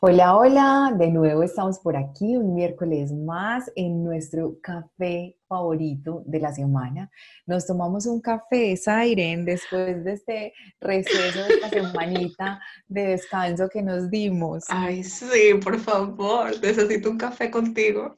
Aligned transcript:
Hola, 0.00 0.36
hola, 0.36 0.94
de 0.96 1.10
nuevo 1.10 1.42
estamos 1.42 1.80
por 1.80 1.96
aquí 1.96 2.36
un 2.36 2.54
miércoles 2.54 3.12
más 3.12 3.68
en 3.74 4.04
nuestro 4.04 4.56
café 4.62 5.36
favorito 5.48 6.22
de 6.24 6.38
la 6.38 6.54
semana. 6.54 7.10
Nos 7.46 7.66
tomamos 7.66 8.06
un 8.06 8.20
café, 8.20 8.76
Siren, 8.76 9.44
después 9.44 10.04
de 10.04 10.12
este 10.12 10.52
receso 10.80 11.42
de 11.42 11.54
esta 11.54 11.68
semanita 11.70 12.60
de 12.86 13.08
descanso 13.08 13.68
que 13.68 13.82
nos 13.82 14.08
dimos. 14.08 14.66
Ay, 14.68 15.02
sí, 15.02 15.54
por 15.64 15.76
favor, 15.80 16.52
necesito 16.62 17.10
un 17.10 17.18
café 17.18 17.50
contigo. 17.50 18.16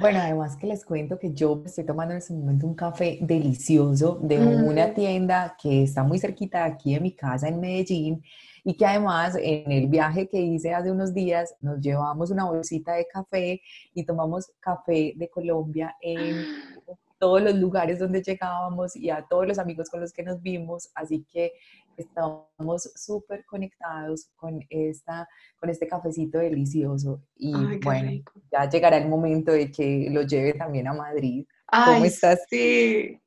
Bueno, 0.00 0.18
además 0.18 0.56
que 0.56 0.66
les 0.66 0.84
cuento 0.84 1.18
que 1.18 1.32
yo 1.34 1.62
estoy 1.66 1.84
tomando 1.84 2.12
en 2.12 2.18
este 2.18 2.32
momento 2.32 2.66
un 2.66 2.74
café 2.74 3.18
delicioso 3.20 4.18
de 4.22 4.38
una 4.38 4.92
tienda 4.92 5.56
que 5.62 5.82
está 5.84 6.02
muy 6.02 6.18
cerquita 6.18 6.64
de 6.64 6.72
aquí 6.72 6.94
de 6.94 7.00
mi 7.00 7.14
casa 7.14 7.48
en 7.48 7.60
Medellín 7.60 8.22
y 8.64 8.74
que 8.76 8.86
además 8.86 9.36
en 9.40 9.70
el 9.70 9.86
viaje 9.88 10.26
que 10.26 10.40
hice 10.40 10.72
hace 10.72 10.90
unos 10.90 11.12
días 11.12 11.54
nos 11.60 11.80
llevamos 11.80 12.30
una 12.30 12.46
bolsita 12.46 12.94
de 12.94 13.06
café 13.06 13.60
y 13.92 14.04
tomamos 14.04 14.50
café 14.58 15.12
de 15.14 15.28
Colombia 15.28 15.94
en 16.00 16.44
todos 17.18 17.42
los 17.42 17.54
lugares 17.54 17.98
donde 17.98 18.22
llegábamos 18.22 18.96
y 18.96 19.10
a 19.10 19.24
todos 19.28 19.46
los 19.46 19.58
amigos 19.58 19.88
con 19.88 20.00
los 20.00 20.12
que 20.12 20.22
nos 20.22 20.42
vimos, 20.42 20.90
así 20.94 21.24
que 21.32 21.52
estamos 21.96 22.90
súper 22.96 23.44
conectados 23.44 24.28
con, 24.36 24.60
esta, 24.68 25.28
con 25.58 25.70
este 25.70 25.86
cafecito 25.86 26.38
delicioso 26.38 27.22
y 27.36 27.54
Ay, 27.54 27.78
bueno, 27.82 28.10
rico. 28.10 28.32
ya 28.50 28.68
llegará 28.68 28.96
el 28.96 29.08
momento 29.08 29.52
de 29.52 29.70
que 29.70 30.08
lo 30.10 30.22
lleve 30.22 30.54
también 30.54 30.88
a 30.88 30.92
Madrid. 30.92 31.46
¿Cómo 31.66 32.04
estás? 32.04 32.40
sí. 32.50 33.20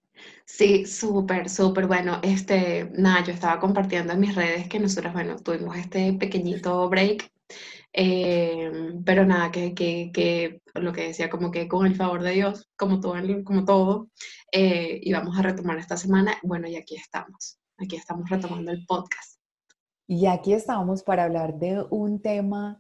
Sí, 0.46 0.86
súper, 0.86 1.50
súper 1.50 1.88
bueno. 1.88 2.20
Este, 2.24 2.90
nada, 2.94 3.24
yo 3.24 3.34
estaba 3.34 3.60
compartiendo 3.60 4.14
en 4.14 4.20
mis 4.20 4.36
redes 4.36 4.68
que 4.68 4.80
nosotros, 4.80 5.14
bueno, 5.14 5.38
tuvimos 5.38 5.78
este 5.78 6.14
pequeñito 6.14 6.88
break, 6.90 7.32
eh, 7.94 8.72
pero 9.06 9.26
nada, 9.26 9.52
que, 9.52 9.74
que, 9.74 10.12
que 10.14 10.62
lo 10.76 10.94
que 10.94 11.08
decía, 11.08 11.30
como 11.30 11.52
que 11.52 11.68
con 11.68 11.86
el 11.86 11.96
favor 11.96 12.24
de 12.24 12.32
Dios, 12.32 12.70
como 12.78 13.00
todo, 13.00 13.16
como 13.44 13.66
todo, 13.66 14.10
eh, 14.52 15.00
íbamos 15.04 15.38
a 15.38 15.42
retomar 15.42 15.78
esta 15.78 15.98
semana. 15.98 16.38
Bueno, 16.44 16.68
y 16.68 16.76
aquí 16.76 16.96
estamos. 16.96 17.60
Aquí 17.78 17.96
estamos 17.96 18.30
retomando 18.30 18.72
el 18.72 18.86
podcast. 18.86 19.40
Y 20.08 20.26
aquí 20.28 20.54
estamos 20.54 21.04
para 21.04 21.26
hablar 21.26 21.56
de 21.60 21.84
un 21.90 22.22
tema 22.22 22.80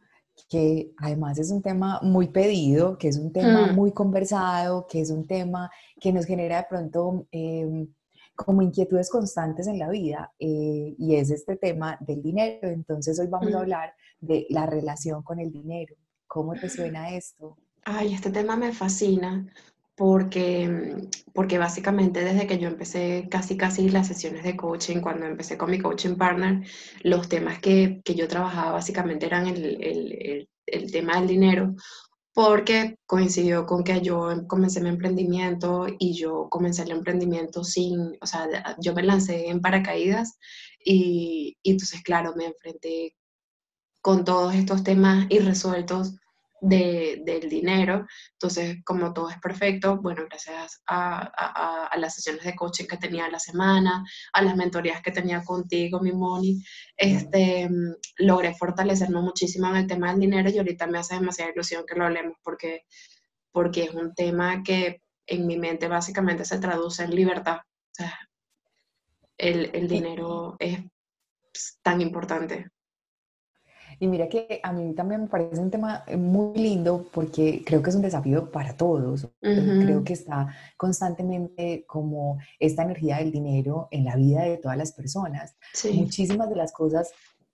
que 0.49 0.91
además 0.97 1.39
es 1.39 1.51
un 1.51 1.61
tema 1.61 1.99
muy 2.01 2.29
pedido, 2.29 2.97
que 2.97 3.07
es 3.07 3.17
un 3.17 3.31
tema 3.31 3.67
Mm, 3.67 3.75
muy 3.75 3.91
conversado, 3.91 4.85
que 4.87 5.01
es 5.01 5.09
un 5.09 5.25
tema 5.25 5.69
que 5.99 6.13
nos 6.13 6.25
genera 6.25 6.57
de 6.57 6.65
pronto 6.69 7.27
em, 7.31 7.87
como 8.35 8.61
inquietudes 8.61 9.09
constantes 9.09 9.65
en 9.67 9.79
la 9.79 9.89
vida, 9.89 10.31
eh, 10.39 10.95
y 10.97 11.15
es 11.15 11.31
este 11.31 11.55
tema 11.55 11.97
del 12.01 12.21
dinero. 12.21 12.69
Entonces 12.69 13.19
hoy 13.19 13.27
vamos 13.27 13.53
a 13.53 13.57
mm. 13.57 13.61
hablar 13.61 13.93
de 14.19 14.45
la 14.49 14.65
relación 14.65 15.23
con 15.23 15.39
el 15.39 15.51
dinero. 15.51 15.95
¿Cómo 16.27 16.53
te 16.53 16.69
suena 16.69 17.15
esto? 17.15 17.57
Ay, 17.83 18.13
este 18.13 18.29
tema 18.29 18.55
me 18.55 18.73
fascina 18.73 19.47
porque, 19.97 20.97
porque 21.33 21.59
básicamente 21.59 22.23
desde 22.23 22.47
que 22.47 22.59
yo 22.59 22.69
empecé 22.69 23.27
casi 23.31 23.57
casi 23.57 23.89
las 23.89 24.07
sesiones 24.07 24.43
de 24.45 24.57
coaching, 24.57 25.01
cuando 25.01 25.27
empecé 25.27 25.57
con 25.59 25.71
mi 25.71 25.79
coaching 25.79 26.17
partner, 26.17 26.65
los 27.03 27.29
temas 27.29 27.59
que, 27.59 28.01
que 28.05 28.15
yo 28.15 28.27
trabajaba 28.29 28.73
básicamente 28.73 29.27
eran 29.27 29.47
el, 29.47 29.65
el, 29.83 30.13
el, 30.21 30.49
el 30.67 30.91
tema 30.93 31.17
del 31.19 31.27
dinero, 31.29 31.75
porque 32.33 32.97
coincidió 33.07 33.65
con 33.65 33.83
que 33.83 34.01
yo 34.01 34.31
em- 34.31 34.47
comencé 34.47 34.81
mi 34.81 34.89
emprendimiento 34.89 35.87
y 35.99 36.13
yo 36.15 36.47
comencé 36.49 36.83
el 36.83 36.91
emprendimiento 36.91 37.63
sin, 37.63 37.99
o 38.21 38.25
sea, 38.27 38.47
yo 38.79 38.93
me 38.95 39.03
lancé 39.03 39.49
en 39.49 39.61
paracaídas 39.61 40.37
y, 40.83 41.57
y 41.63 41.71
entonces, 41.71 42.03
claro, 42.03 42.33
me 42.37 42.45
enfrenté 42.47 43.15
con 44.01 44.25
todos 44.25 44.55
estos 44.55 44.83
temas 44.83 45.27
irresueltos 45.29 46.15
de, 46.61 47.21
del 47.25 47.49
dinero. 47.49 48.05
Entonces, 48.33 48.77
como 48.83 49.13
todo 49.13 49.29
es 49.29 49.39
perfecto, 49.39 49.97
bueno, 49.97 50.23
gracias 50.29 50.81
a, 50.87 51.19
a, 51.19 51.87
a, 51.87 51.97
las 51.97 52.15
sesiones 52.15 52.43
de 52.43 52.55
coaching 52.55 52.85
que 52.85 52.97
tenía 52.97 53.25
a 53.25 53.31
la 53.31 53.39
semana, 53.39 54.03
a 54.33 54.41
las 54.41 54.55
mentorías 54.55 55.01
que 55.01 55.11
tenía 55.11 55.43
contigo, 55.43 55.99
mi 55.99 56.11
Moni, 56.11 56.63
este, 56.95 57.69
logré 58.17 58.53
fortalecerme 58.55 59.21
muchísimo 59.21 59.67
en 59.67 59.75
el 59.77 59.87
tema 59.87 60.11
del 60.11 60.19
dinero 60.19 60.49
y 60.49 60.57
ahorita 60.57 60.87
me 60.87 60.99
hace 60.99 61.15
demasiada 61.15 61.51
ilusión 61.51 61.85
que 61.85 61.95
lo 61.95 62.05
hablemos 62.05 62.37
porque, 62.43 62.85
porque 63.51 63.83
es 63.83 63.93
un 63.93 64.13
tema 64.13 64.63
que 64.63 65.01
en 65.25 65.45
mi 65.45 65.57
mente 65.57 65.87
básicamente 65.87 66.45
se 66.45 66.59
traduce 66.59 67.03
en 67.03 67.15
libertad. 67.15 67.57
O 67.57 67.93
sea, 67.93 68.17
el, 69.37 69.69
el 69.73 69.87
dinero 69.87 70.55
es 70.59 70.79
tan 71.81 72.01
importante. 72.01 72.69
Y 73.99 74.07
mira 74.07 74.29
que 74.29 74.59
a 74.63 74.71
mí 74.73 74.93
también 74.93 75.21
me 75.23 75.27
parece 75.27 75.59
un 75.59 75.71
tema 75.71 76.03
eh, 76.07 76.17
muy 76.17 76.57
lindo 76.57 77.07
porque 77.11 77.63
creo 77.65 77.81
que 77.81 77.89
es 77.89 77.95
un 77.95 78.03
desafío 78.03 78.51
para 78.51 78.75
todos. 78.77 79.27
Eh, 79.55 79.75
Creo 79.79 80.03
Ujú, 80.03 80.03
que 80.03 80.13
está 80.13 80.53
constantemente 80.77 81.83
como 81.87 82.37
esta 82.59 82.83
energía 82.83 83.17
del 83.17 83.31
dinero 83.31 83.87
en 83.91 84.05
la 84.05 84.15
vida 84.15 84.43
de 84.43 84.57
todas 84.57 84.77
las 84.77 84.91
personas. 84.93 85.55
Sí. 85.73 85.89
Muchísimas 85.89 86.49
de 86.49 86.55
las 86.55 86.71
cosas, 86.73 87.11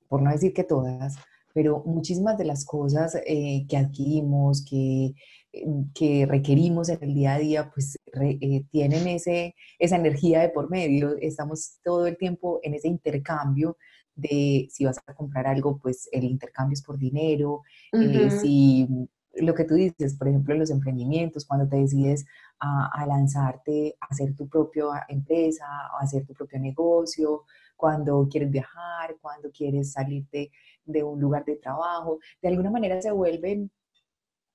por 0.08 0.22
no 0.22 0.32
decir 0.32 0.54
que 0.54 0.64
todas, 0.66 1.16
pero 1.54 1.84
muchísimas 1.86 2.38
de 2.38 2.46
las 2.46 2.66
cosas 2.66 3.16
eh, 3.26 3.66
que 3.70 3.78
adquirimos, 3.78 4.66
que, 4.66 5.14
eh, 5.54 5.66
que 5.94 6.26
requerimos 6.26 6.90
en 6.90 6.98
el 7.04 7.14
día 7.14 7.36
a 7.36 7.40
día, 7.40 7.72
pues 7.74 7.98
re- 8.12 8.38
eh, 8.42 8.66
tienen 8.72 9.08
ese, 9.08 9.56
esa 9.80 9.96
energía 9.98 10.42
de 10.42 10.50
por 10.50 10.70
medio. 10.70 11.16
Estamos 11.22 11.78
todo 11.84 12.08
el 12.08 12.18
tiempo 12.18 12.60
en 12.64 12.74
ese 12.74 12.88
intercambio 12.88 13.78
de 14.16 14.68
si 14.72 14.86
vas 14.86 15.00
a 15.06 15.14
comprar 15.14 15.48
algo, 15.48 15.78
pues 15.78 16.10
el 16.12 16.24
intercambio 16.24 16.74
es 16.74 16.84
por 16.84 16.98
dinero, 16.98 17.62
eh, 17.92 18.30
si 18.30 18.88
lo 19.36 19.56
que 19.56 19.64
tú 19.64 19.74
dices, 19.74 20.16
por 20.16 20.28
ejemplo, 20.28 20.54
en 20.54 20.60
los 20.60 20.70
emprendimientos, 20.70 21.46
cuando 21.46 21.68
te 21.68 21.78
decides 21.78 22.26
a, 22.60 22.90
a 22.94 23.06
lanzarte 23.08 23.96
a 24.00 24.06
hacer 24.06 24.36
tu 24.36 24.48
propia 24.48 25.06
empresa, 25.08 25.66
a 25.66 26.04
hacer 26.04 26.26
tu 26.26 26.34
propio 26.34 26.60
negocio, 26.60 27.44
cuando 27.76 28.28
quieres 28.30 28.52
viajar, 28.52 29.18
cuando 29.20 29.52
quieres 29.52 29.92
salirte 29.94 30.52
de 30.86 31.04
un 31.04 31.20
lugar 31.20 31.44
de 31.46 31.56
trabajo, 31.56 32.20
de 32.42 32.50
alguna 32.50 32.70
manera 32.70 33.02
se 33.02 33.12
vuelve 33.12 33.68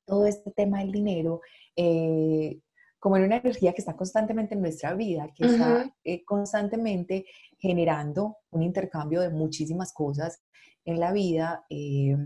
todo 0.04 0.26
este 0.26 0.50
tema 0.52 0.78
del 0.78 0.92
dinero 0.92 1.40
eh, 1.76 2.58
como 2.98 3.16
en 3.16 3.24
una 3.24 3.36
energía 3.36 3.72
que 3.72 3.80
está 3.80 3.94
constantemente 3.94 4.54
en 4.54 4.60
nuestra 4.60 4.94
vida, 4.94 5.30
que 5.34 5.46
está 5.46 5.94
eh, 6.02 6.24
constantemente 6.24 7.26
generando 7.58 8.38
un 8.50 8.62
intercambio 8.62 9.20
de 9.20 9.30
muchísimas 9.30 9.92
cosas 9.92 10.40
en 10.84 11.00
la 11.00 11.12
vida 11.12 11.64
eh, 11.68 12.16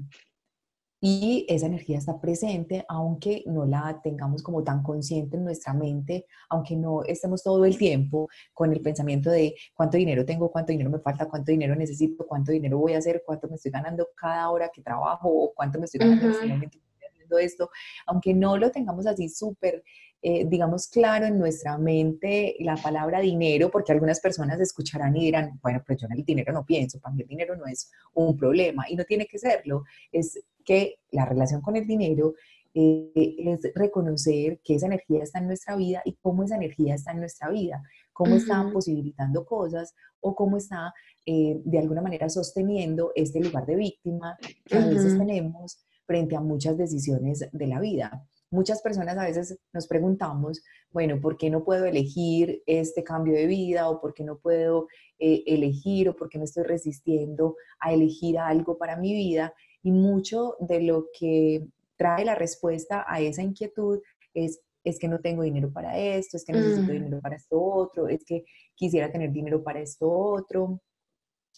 y 1.05 1.45
esa 1.49 1.67
energía 1.67 1.99
está 1.99 2.21
presente, 2.21 2.85
aunque 2.89 3.43
no 3.47 3.67
la 3.67 4.01
tengamos 4.05 4.41
como 4.41 4.63
tan 4.63 4.85
consciente 4.85 5.37
en 5.37 5.43
nuestra 5.43 5.75
mente, 5.75 6.27
aunque 6.49 6.77
no 6.77 7.03
estemos 7.03 7.43
todo 7.43 7.65
el 7.65 7.77
tiempo 7.77 8.29
con 8.55 8.73
el 8.73 8.81
pensamiento 8.81 9.29
de 9.29 9.57
cuánto 9.75 9.97
dinero 9.97 10.25
tengo, 10.25 10.53
cuánto 10.53 10.71
dinero 10.71 10.91
me 10.91 11.01
falta, 11.01 11.29
cuánto 11.29 11.51
dinero 11.51 11.75
necesito, 11.75 12.25
cuánto 12.25 12.53
dinero 12.53 12.79
voy 12.79 12.93
a 12.93 12.99
hacer, 12.99 13.25
cuánto 13.27 13.49
me 13.49 13.57
estoy 13.57 13.73
ganando 13.73 14.11
cada 14.15 14.49
hora 14.49 14.71
que 14.73 14.81
trabajo 14.81 15.29
o 15.29 15.53
cuánto 15.53 15.81
me 15.81 15.87
estoy 15.87 15.99
ganando 15.99 16.27
en 16.27 16.31
este 16.31 16.47
momento 16.47 16.79
que 16.79 16.87
estoy 16.87 17.09
haciendo 17.09 17.39
esto, 17.39 17.71
aunque 18.07 18.33
no 18.33 18.57
lo 18.57 18.71
tengamos 18.71 19.05
así 19.05 19.29
súper, 19.29 19.83
eh, 20.25 20.47
digamos, 20.47 20.87
claro 20.87 21.27
en 21.27 21.37
nuestra 21.37 21.77
mente 21.79 22.55
la 22.61 22.77
palabra 22.77 23.19
dinero, 23.19 23.71
porque 23.71 23.91
algunas 23.91 24.21
personas 24.21 24.61
escucharán 24.61 25.17
y 25.17 25.25
dirán, 25.25 25.59
bueno, 25.61 25.83
pues 25.85 25.99
yo 26.01 26.07
en 26.07 26.19
el 26.19 26.25
dinero 26.25 26.53
no 26.53 26.65
pienso, 26.65 27.01
para 27.01 27.15
mí 27.15 27.23
el 27.23 27.29
dinero 27.29 27.57
no 27.57 27.67
es 27.67 27.91
un 28.15 28.37
problema 28.37 28.85
y 28.89 28.95
no 28.95 29.05
tiene 29.05 29.27
que 29.27 29.39
serlo, 29.39 29.83
es 30.13 30.39
que 30.65 31.01
la 31.11 31.25
relación 31.25 31.61
con 31.61 31.75
el 31.75 31.87
dinero 31.87 32.35
eh, 32.73 33.11
es 33.15 33.75
reconocer 33.75 34.61
que 34.63 34.77
esa 34.77 34.87
energía 34.87 35.25
está 35.25 35.41
en 35.41 35.49
nuestra 35.49 35.77
vida 35.77 36.03
y 36.05 36.15
cómo 36.23 36.45
esa 36.45 36.57
energía 36.57 36.95
está 36.95 37.11
en 37.11 37.19
nuestra 37.19 37.51
vida, 37.51 37.83
cómo 38.13 38.37
está 38.37 38.71
posibilitando 38.73 39.45
cosas 39.45 39.95
o 40.21 40.35
cómo 40.35 40.57
está 40.57 40.95
eh, 41.27 41.61
de 41.65 41.79
alguna 41.79 42.01
manera 42.01 42.29
sosteniendo 42.29 43.13
este 43.15 43.41
lugar 43.41 43.67
de 43.67 43.77
víctima 43.77 44.39
que 44.65 44.77
a 44.77 44.87
veces 44.87 45.19
tenemos 45.19 45.85
frente 46.07 46.37
a 46.37 46.41
muchas 46.41 46.79
decisiones 46.79 47.47
de 47.53 47.67
la 47.67 47.81
vida. 47.81 48.25
Muchas 48.53 48.83
personas 48.83 49.17
a 49.17 49.25
veces 49.25 49.59
nos 49.73 49.87
preguntamos, 49.87 50.63
bueno, 50.91 51.19
¿por 51.23 51.39
qué 51.39 51.49
no 51.49 51.65
puedo 51.65 51.87
elegir 51.87 52.63
este 52.67 53.03
cambio 53.03 53.33
de 53.33 53.47
vida 53.47 53.89
o 53.89 53.99
por 53.99 54.13
qué 54.13 54.25
no 54.25 54.37
puedo 54.37 54.89
eh, 55.19 55.43
elegir 55.47 56.11
o 56.11 56.15
por 56.15 56.29
qué 56.29 56.37
me 56.37 56.45
estoy 56.45 56.65
resistiendo 56.65 57.57
a 57.81 57.95
elegir 57.95 58.39
algo 58.39 58.77
para 58.77 58.99
mi 58.99 59.15
vida? 59.15 59.55
Y 59.83 59.91
mucho 59.91 60.57
de 60.61 60.83
lo 60.83 61.07
que 61.19 61.67
trae 61.97 62.27
la 62.27 62.35
respuesta 62.35 63.07
a 63.09 63.23
esa 63.23 63.43
inquietud 63.43 64.01
es, 64.35 64.61
es 64.85 64.99
que 64.99 65.09
no 65.09 65.21
tengo 65.21 65.45
dinero 65.45 65.73
para 65.73 65.99
esto, 65.99 66.37
es 66.37 66.45
que 66.45 66.53
necesito 66.53 66.83
mm, 66.83 66.93
dinero 66.93 67.21
para 67.23 67.37
esto 67.37 67.59
otro, 67.59 68.07
es 68.07 68.23
que 68.23 68.45
quisiera 68.75 69.11
tener 69.11 69.33
dinero 69.33 69.65
para 69.65 69.81
esto 69.81 70.11
otro. 70.11 70.79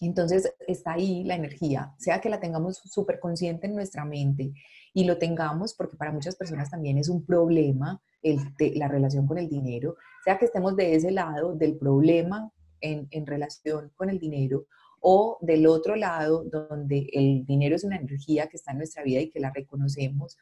Entonces 0.00 0.54
está 0.68 0.92
ahí 0.92 1.24
la 1.24 1.34
energía, 1.34 1.92
sea 1.98 2.20
que 2.20 2.28
la 2.28 2.38
tengamos 2.38 2.76
súper 2.84 3.18
consciente 3.18 3.66
en 3.66 3.74
nuestra 3.74 4.04
mente 4.04 4.52
y 4.94 5.04
lo 5.04 5.18
tengamos, 5.18 5.74
porque 5.74 5.96
para 5.96 6.12
muchas 6.12 6.36
personas 6.36 6.70
también 6.70 6.96
es 6.96 7.08
un 7.08 7.26
problema 7.26 8.00
el, 8.22 8.38
la 8.76 8.88
relación 8.88 9.26
con 9.26 9.36
el 9.38 9.48
dinero, 9.48 9.96
sea 10.24 10.38
que 10.38 10.46
estemos 10.46 10.76
de 10.76 10.94
ese 10.94 11.10
lado 11.10 11.54
del 11.54 11.76
problema 11.76 12.50
en, 12.80 13.08
en 13.10 13.26
relación 13.26 13.92
con 13.96 14.08
el 14.08 14.18
dinero 14.18 14.66
o 15.00 15.36
del 15.42 15.66
otro 15.66 15.96
lado, 15.96 16.44
donde 16.44 17.10
el 17.12 17.44
dinero 17.44 17.76
es 17.76 17.84
una 17.84 17.96
energía 17.96 18.46
que 18.46 18.56
está 18.56 18.70
en 18.70 18.78
nuestra 18.78 19.02
vida 19.02 19.20
y 19.20 19.28
que 19.28 19.40
la 19.40 19.50
reconocemos, 19.50 20.38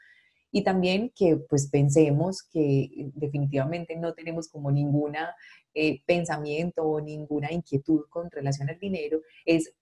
y 0.53 0.63
también 0.63 1.11
que 1.17 1.37
pues 1.37 1.69
pensemos 1.69 2.43
que 2.43 3.11
definitivamente 3.15 3.97
no 3.97 4.13
tenemos 4.13 4.49
como 4.49 4.71
ninguna 4.71 5.35
eh, 5.75 6.03
pensamiento 6.05 6.85
o 6.85 7.01
ninguna 7.01 7.51
inquietud 7.51 8.03
con 8.11 8.31
relación 8.31 8.69
al 8.69 8.79
dinero, 8.79 9.23
es 9.47 9.73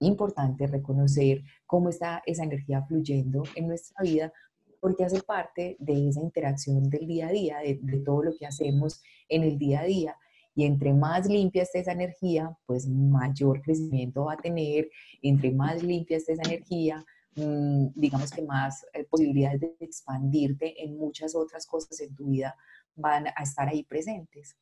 importante 0.00 0.66
reconocer 0.66 1.42
cómo 1.66 1.88
está 1.88 2.22
esa 2.26 2.44
energía 2.44 2.82
fluyendo 2.82 3.42
en 3.54 3.68
nuestra 3.68 4.02
vida 4.02 4.32
porque 4.80 5.04
hace 5.04 5.22
parte 5.22 5.76
de 5.80 6.08
esa 6.08 6.20
interacción 6.20 6.88
del 6.88 7.06
día 7.06 7.28
a 7.28 7.32
día, 7.32 7.58
de, 7.58 7.80
de 7.82 7.98
todo 8.00 8.22
lo 8.22 8.36
que 8.36 8.46
hacemos 8.46 9.02
en 9.28 9.42
el 9.42 9.58
día 9.58 9.80
a 9.80 9.84
día. 9.84 10.16
Y 10.54 10.64
entre 10.64 10.92
más 10.92 11.28
limpia 11.28 11.62
esté 11.62 11.80
esa 11.80 11.92
energía, 11.92 12.56
pues 12.66 12.86
mayor 12.86 13.60
crecimiento 13.62 14.26
va 14.26 14.34
a 14.34 14.36
tener. 14.36 14.88
Entre 15.22 15.50
más 15.50 15.82
limpia 15.82 16.16
esté 16.16 16.34
esa 16.34 16.42
energía, 16.42 17.04
Mm, 17.38 17.92
digamos 17.94 18.30
que 18.32 18.42
más 18.42 18.84
eh, 18.92 19.04
posibilidades 19.04 19.60
de 19.60 19.76
expandirte 19.78 20.82
en 20.82 20.96
muchas 20.98 21.36
otras 21.36 21.66
cosas 21.66 22.00
en 22.00 22.14
tu 22.16 22.26
vida 22.26 22.56
van 22.96 23.28
a 23.28 23.42
estar 23.42 23.68
ahí 23.68 23.84
presentes. 23.84 24.56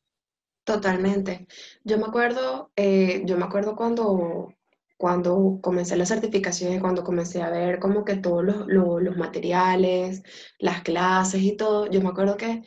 Totalmente. 0.63 1.47
Yo 1.83 1.97
me 1.97 2.05
acuerdo, 2.05 2.71
eh, 2.75 3.23
yo 3.25 3.37
me 3.37 3.45
acuerdo 3.45 3.75
cuando, 3.75 4.53
cuando 4.97 5.59
comencé 5.61 5.95
la 5.95 6.05
certificación 6.05 6.73
y 6.73 6.79
cuando 6.79 7.03
comencé 7.03 7.41
a 7.41 7.49
ver 7.49 7.79
como 7.79 8.03
que 8.03 8.15
todos 8.17 8.43
los, 8.43 8.67
los, 8.67 9.17
materiales, 9.17 10.23
las 10.59 10.81
clases 10.81 11.41
y 11.41 11.55
todo, 11.55 11.89
yo 11.89 12.01
me 12.01 12.09
acuerdo 12.09 12.35
que 12.37 12.63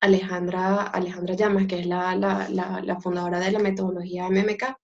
Alejandra, 0.00 0.82
Alejandra 0.82 1.34
Llamas, 1.34 1.66
que 1.66 1.80
es 1.80 1.86
la, 1.86 2.14
la, 2.16 2.48
la, 2.48 2.80
la 2.82 3.00
fundadora 3.00 3.40
de 3.40 3.52
la 3.52 3.58
metodología 3.58 4.28
MMK, 4.28 4.76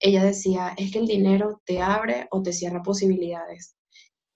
ella 0.00 0.24
decía, 0.24 0.74
es 0.76 0.92
que 0.92 0.98
el 1.00 1.06
dinero 1.06 1.60
te 1.64 1.80
abre 1.80 2.28
o 2.30 2.42
te 2.42 2.52
cierra 2.52 2.82
posibilidades. 2.82 3.76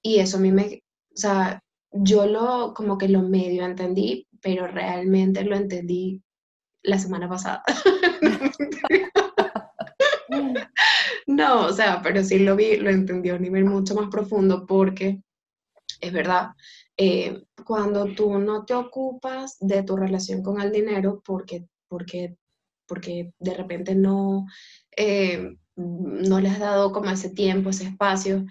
Y 0.02 0.18
eso 0.18 0.38
a 0.38 0.40
mí 0.40 0.52
me, 0.52 0.82
o 1.14 1.16
sea, 1.16 1.62
yo 1.92 2.26
lo, 2.26 2.74
como 2.74 2.98
que 2.98 3.08
lo 3.08 3.22
medio 3.22 3.64
entendí, 3.64 4.26
pero 4.40 4.66
realmente 4.66 5.44
lo 5.44 5.56
entendí 5.56 6.22
la 6.82 6.98
semana 6.98 7.28
pasada. 7.28 7.62
no, 11.26 11.66
o 11.66 11.72
sea, 11.72 12.00
pero 12.02 12.22
sí 12.24 12.38
lo 12.38 12.56
vi, 12.56 12.76
lo 12.76 12.90
entendí 12.90 13.30
a 13.30 13.34
un 13.34 13.42
nivel 13.42 13.64
mucho 13.64 13.94
más 13.94 14.08
profundo 14.10 14.66
porque 14.66 15.22
es 16.00 16.12
verdad, 16.12 16.50
eh, 16.96 17.42
cuando 17.64 18.06
tú 18.06 18.38
no 18.38 18.64
te 18.64 18.74
ocupas 18.74 19.56
de 19.60 19.82
tu 19.82 19.96
relación 19.96 20.42
con 20.42 20.60
el 20.60 20.72
dinero 20.72 21.22
porque, 21.24 21.66
porque, 21.88 22.36
porque 22.86 23.32
de 23.38 23.54
repente 23.54 23.94
no, 23.94 24.46
eh, 24.96 25.56
no 25.76 26.40
le 26.40 26.48
has 26.48 26.58
dado 26.58 26.92
como 26.92 27.10
ese 27.10 27.30
tiempo, 27.30 27.70
ese 27.70 27.84
espacio, 27.84 28.44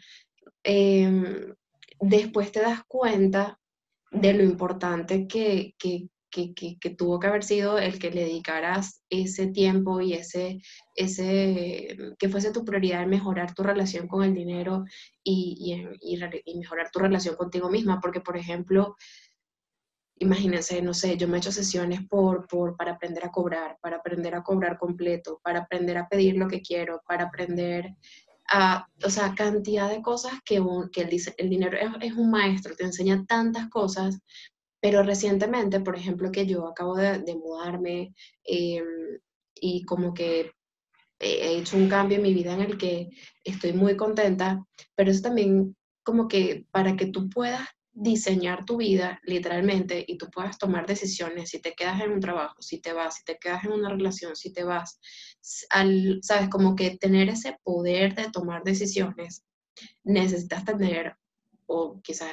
Em, 0.63 1.55
después 1.99 2.51
te 2.51 2.61
das 2.61 2.83
cuenta 2.87 3.59
de 4.11 4.33
lo 4.33 4.43
importante 4.43 5.27
que, 5.27 5.75
que, 5.77 6.09
tuvo 6.97 7.19
que 7.19 7.27
haber 7.27 7.43
sido 7.43 7.77
el 7.77 7.99
que 7.99 8.11
le 8.11 8.21
dedicaras 8.21 9.03
ese 9.09 9.47
tiempo 9.47 10.01
y 10.01 10.13
ese, 10.13 10.61
ese 10.95 11.97
que 12.17 12.29
fuese 12.29 12.51
tu 12.51 12.63
prioridad 12.63 13.03
en 13.03 13.09
mejorar 13.09 13.53
tu 13.53 13.63
relación 13.63 14.07
con 14.07 14.23
el 14.23 14.33
dinero 14.33 14.85
y, 15.23 15.89
y, 16.01 16.55
mejorar 16.57 16.89
tu 16.91 16.99
relación 16.99 17.35
contigo 17.35 17.69
misma. 17.69 17.99
Porque, 17.99 18.21
por 18.21 18.37
ejemplo, 18.37 18.95
imagínense, 20.15 20.81
no 20.81 20.93
sé, 20.93 21.17
yo 21.17 21.27
me 21.27 21.37
he 21.37 21.39
hecho 21.39 21.51
sesiones 21.51 22.07
por, 22.07 22.47
por, 22.47 22.77
para 22.77 22.93
aprender 22.93 23.25
a 23.25 23.31
cobrar, 23.31 23.77
para 23.81 23.97
aprender 23.97 24.35
a 24.35 24.43
cobrar 24.43 24.77
completo, 24.77 25.39
para 25.43 25.59
aprender 25.59 25.97
a 25.97 26.07
pedir 26.07 26.37
lo 26.37 26.47
que 26.47 26.61
quiero, 26.61 27.01
para 27.07 27.25
aprender 27.25 27.95
o 29.05 29.09
sea, 29.09 29.33
cantidad 29.35 29.89
de 29.89 30.01
cosas 30.01 30.33
que, 30.43 30.61
que 30.91 31.01
el, 31.01 31.21
el, 31.37 31.49
dinero 31.49 31.77
es, 32.01 32.13
un 32.13 32.31
maestro, 32.31 32.75
te 32.75 32.83
enseña 32.83 33.23
tantas 33.25 33.69
cosas, 33.69 34.19
pero 34.81 35.03
recientemente, 35.03 35.79
por 35.79 35.95
ejemplo, 35.95 36.31
que 36.31 36.45
yo 36.45 36.67
acabo 36.67 36.95
de, 36.95 37.35
mudarme 37.35 38.13
em, 38.43 38.83
y 39.55 39.85
como 39.85 40.13
que 40.13 40.51
he 41.19 41.57
hecho 41.57 41.77
un 41.77 41.87
cambio 41.87 42.17
en 42.17 42.23
mi 42.23 42.33
vida 42.33 42.53
en 42.53 42.61
el 42.61 42.77
que 42.77 43.09
estoy 43.43 43.73
muy 43.73 43.95
contenta, 43.95 44.65
pero 44.95 45.11
eso 45.11 45.21
también 45.21 45.75
como 46.03 46.27
que 46.27 46.65
para 46.71 46.97
que 46.97 47.05
tú 47.05 47.29
puedas 47.29 47.67
diseñar 47.93 48.65
tu 48.65 48.77
vida 48.77 49.19
literalmente 49.23 50.03
y 50.07 50.17
tú 50.17 50.29
puedas 50.31 50.57
tomar 50.57 50.87
decisiones 50.87 51.49
si 51.49 51.59
te 51.59 51.73
quedas 51.73 52.01
en 52.01 52.11
un 52.11 52.19
trabajo, 52.19 52.55
si 52.59 52.79
te 52.79 52.93
vas, 52.93 53.17
si 53.17 53.23
te 53.23 53.37
quedas 53.37 53.65
en 53.65 53.73
una 53.73 53.89
relación, 53.89 54.35
si 54.35 54.51
te 54.51 54.63
vas, 54.63 54.99
al, 55.69 56.19
sabes, 56.23 56.49
como 56.49 56.75
que 56.75 56.97
tener 56.97 57.29
ese 57.29 57.57
poder 57.63 58.15
de 58.15 58.31
tomar 58.31 58.63
decisiones, 58.63 59.43
necesitas 60.03 60.65
tener, 60.65 61.15
o 61.67 62.01
quizás 62.01 62.31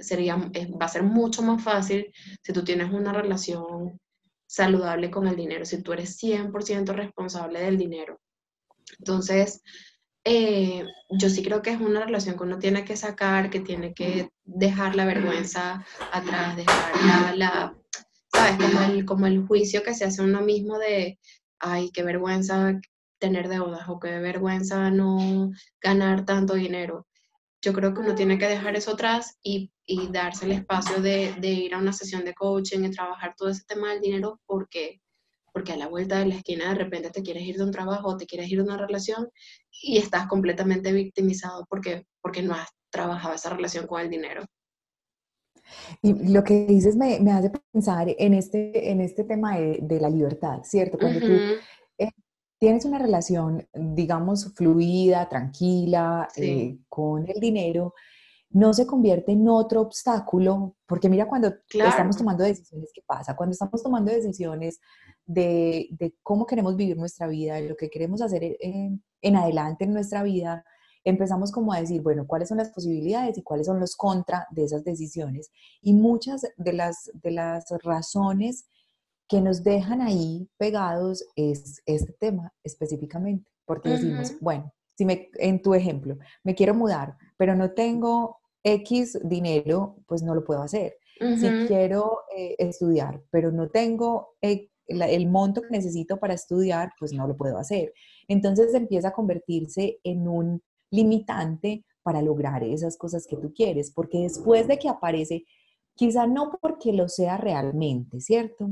sería, 0.00 0.36
va 0.36 0.86
a 0.86 0.88
ser 0.88 1.02
mucho 1.02 1.42
más 1.42 1.62
fácil 1.62 2.12
si 2.42 2.52
tú 2.52 2.64
tienes 2.64 2.92
una 2.92 3.12
relación 3.12 4.00
saludable 4.46 5.10
con 5.10 5.28
el 5.28 5.36
dinero, 5.36 5.64
si 5.64 5.82
tú 5.82 5.92
eres 5.92 6.18
100% 6.20 6.92
responsable 6.92 7.60
del 7.60 7.78
dinero. 7.78 8.20
Entonces, 8.98 9.62
eh, 10.24 10.84
yo 11.08 11.30
sí 11.30 11.42
creo 11.42 11.62
que 11.62 11.70
es 11.70 11.80
una 11.80 12.04
relación 12.04 12.36
que 12.36 12.42
uno 12.42 12.58
tiene 12.58 12.84
que 12.84 12.96
sacar, 12.96 13.48
que 13.48 13.60
tiene 13.60 13.94
que 13.94 14.30
dejar 14.44 14.96
la 14.96 15.04
vergüenza 15.04 15.84
atrás, 16.12 16.56
dejar 16.56 17.36
la, 17.36 17.74
¿sabes? 18.32 18.56
Como 18.56 18.80
el, 18.82 19.04
como 19.04 19.26
el 19.26 19.46
juicio 19.46 19.82
que 19.82 19.94
se 19.94 20.04
hace 20.04 20.22
uno 20.22 20.42
mismo 20.42 20.78
de, 20.78 21.18
ay, 21.58 21.90
qué 21.92 22.02
vergüenza 22.02 22.78
tener 23.18 23.48
deudas 23.48 23.88
o 23.88 24.00
qué 24.00 24.18
vergüenza 24.18 24.90
no 24.90 25.50
ganar 25.80 26.24
tanto 26.24 26.54
dinero. 26.54 27.06
Yo 27.62 27.72
creo 27.72 27.92
que 27.92 28.00
uno 28.00 28.14
tiene 28.14 28.38
que 28.38 28.48
dejar 28.48 28.74
eso 28.76 28.92
atrás 28.92 29.38
y, 29.42 29.70
y 29.84 30.08
darse 30.08 30.46
el 30.46 30.52
espacio 30.52 31.02
de, 31.02 31.34
de, 31.38 31.48
ir 31.48 31.74
a 31.74 31.78
una 31.78 31.92
sesión 31.92 32.24
de 32.24 32.34
coaching 32.34 32.84
y 32.84 32.90
trabajar 32.90 33.34
todo 33.36 33.50
ese 33.50 33.64
tema 33.66 33.90
del 33.90 34.00
dinero 34.00 34.40
porque 34.46 35.00
porque 35.52 35.72
a 35.72 35.76
la 35.76 35.88
vuelta 35.88 36.18
de 36.18 36.26
la 36.26 36.36
esquina 36.36 36.68
de 36.68 36.76
repente 36.76 37.10
te 37.10 37.22
quieres 37.22 37.42
ir 37.42 37.56
de 37.56 37.64
un 37.64 37.70
trabajo 37.70 38.08
o 38.08 38.16
te 38.16 38.26
quieres 38.26 38.50
ir 38.50 38.58
de 38.58 38.64
una 38.64 38.76
relación 38.76 39.28
y 39.82 39.98
estás 39.98 40.26
completamente 40.28 40.92
victimizado 40.92 41.66
porque, 41.68 42.06
porque 42.20 42.42
no 42.42 42.54
has 42.54 42.68
trabajado 42.90 43.34
esa 43.34 43.50
relación 43.50 43.86
con 43.86 44.00
el 44.00 44.10
dinero. 44.10 44.44
Y 46.02 46.32
lo 46.32 46.42
que 46.42 46.66
dices 46.66 46.96
me, 46.96 47.20
me 47.20 47.32
hace 47.32 47.50
pensar 47.72 48.08
en 48.18 48.34
este, 48.34 48.90
en 48.90 49.00
este 49.00 49.24
tema 49.24 49.56
de, 49.56 49.78
de 49.82 50.00
la 50.00 50.10
libertad, 50.10 50.60
¿cierto? 50.64 50.98
Cuando 50.98 51.20
tú 51.20 51.32
eh, 51.32 51.58
tienes 52.60 52.84
una 52.84 52.98
relación, 52.98 53.66
digamos, 53.72 54.52
fluida, 54.54 55.28
tranquila, 55.28 56.28
eh, 56.36 56.78
con 56.90 57.26
el 57.26 57.40
dinero, 57.40 57.94
no 58.50 58.74
se 58.74 58.86
convierte 58.86 59.32
en 59.32 59.48
otro 59.48 59.80
obstáculo, 59.80 60.76
porque 60.86 61.08
mira 61.08 61.26
cuando 61.26 61.54
estamos 61.72 62.18
tomando 62.18 62.44
decisiones, 62.44 62.90
¿qué 62.94 63.00
pasa? 63.06 63.34
Cuando 63.34 63.52
estamos 63.52 63.82
tomando 63.82 64.12
decisiones 64.12 64.78
de, 65.24 65.88
de, 65.92 66.14
cómo 66.22 66.44
queremos 66.44 66.76
vivir 66.76 66.98
nuestra 66.98 67.28
vida, 67.28 67.54
de 67.54 67.68
lo 67.68 67.76
que 67.76 67.88
queremos 67.88 68.20
hacer 68.20 68.58
en, 68.60 69.02
en, 69.22 69.36
adelante 69.36 69.84
en 69.84 69.94
nuestra 69.94 70.22
vida, 70.22 70.62
empezamos 71.02 71.52
como 71.52 71.72
a 71.72 71.80
decir, 71.80 72.02
bueno, 72.02 72.26
¿cuáles 72.26 72.48
son 72.50 72.58
las 72.58 72.70
posibilidades 72.72 73.38
y 73.38 73.42
cuáles 73.42 73.68
son 73.68 73.80
los 73.80 73.96
contra 73.96 74.46
de 74.50 74.64
esas 74.64 74.84
decisiones? 74.84 75.50
Y 75.80 75.94
muchas 75.94 76.42
de 76.58 76.72
las, 76.74 77.10
de 77.14 77.30
las 77.30 77.64
razones 77.82 78.66
que 79.30 79.40
nos 79.40 79.62
dejan 79.62 80.02
ahí 80.02 80.48
pegados 80.58 81.24
es 81.36 81.80
este 81.86 82.12
tema 82.14 82.52
específicamente, 82.64 83.48
porque 83.64 83.90
decimos, 83.90 84.34
bueno, 84.40 84.72
si 84.98 85.04
me, 85.04 85.30
en 85.34 85.62
tu 85.62 85.72
ejemplo, 85.72 86.18
me 86.42 86.56
quiero 86.56 86.74
mudar, 86.74 87.16
pero 87.38 87.54
no 87.54 87.70
tengo 87.70 88.40
X 88.64 89.16
dinero, 89.22 89.96
pues 90.06 90.24
no 90.24 90.34
lo 90.34 90.44
puedo 90.44 90.62
hacer. 90.62 90.96
Si 91.38 91.48
quiero 91.68 92.22
eh, 92.34 92.56
estudiar, 92.58 93.22
pero 93.30 93.52
no 93.52 93.68
tengo 93.68 94.30
el 94.40 95.28
monto 95.28 95.62
que 95.62 95.68
necesito 95.70 96.18
para 96.18 96.34
estudiar, 96.34 96.92
pues 96.98 97.12
no 97.12 97.28
lo 97.28 97.36
puedo 97.36 97.58
hacer. 97.58 97.92
Entonces 98.26 98.74
empieza 98.74 99.08
a 99.08 99.12
convertirse 99.12 99.98
en 100.02 100.26
un 100.26 100.62
limitante 100.90 101.84
para 102.02 102.20
lograr 102.20 102.64
esas 102.64 102.96
cosas 102.96 103.26
que 103.28 103.36
tú 103.36 103.52
quieres, 103.54 103.92
porque 103.92 104.22
después 104.22 104.66
de 104.66 104.78
que 104.78 104.88
aparece, 104.88 105.44
quizá 106.00 106.26
no 106.26 106.50
porque 106.62 106.94
lo 106.94 107.10
sea 107.10 107.36
realmente, 107.36 108.22
¿cierto? 108.22 108.70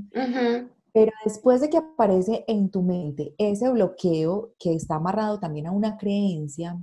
Pero 0.95 1.13
después 1.27 1.61
de 1.61 1.69
que 1.69 1.77
aparece 1.77 2.43
en 2.49 2.71
tu 2.71 2.81
mente 2.81 3.35
ese 3.37 3.69
bloqueo 3.69 4.55
que 4.59 4.73
está 4.73 4.95
amarrado 4.95 5.39
también 5.39 5.67
a 5.67 5.71
una 5.71 5.99
creencia 5.99 6.79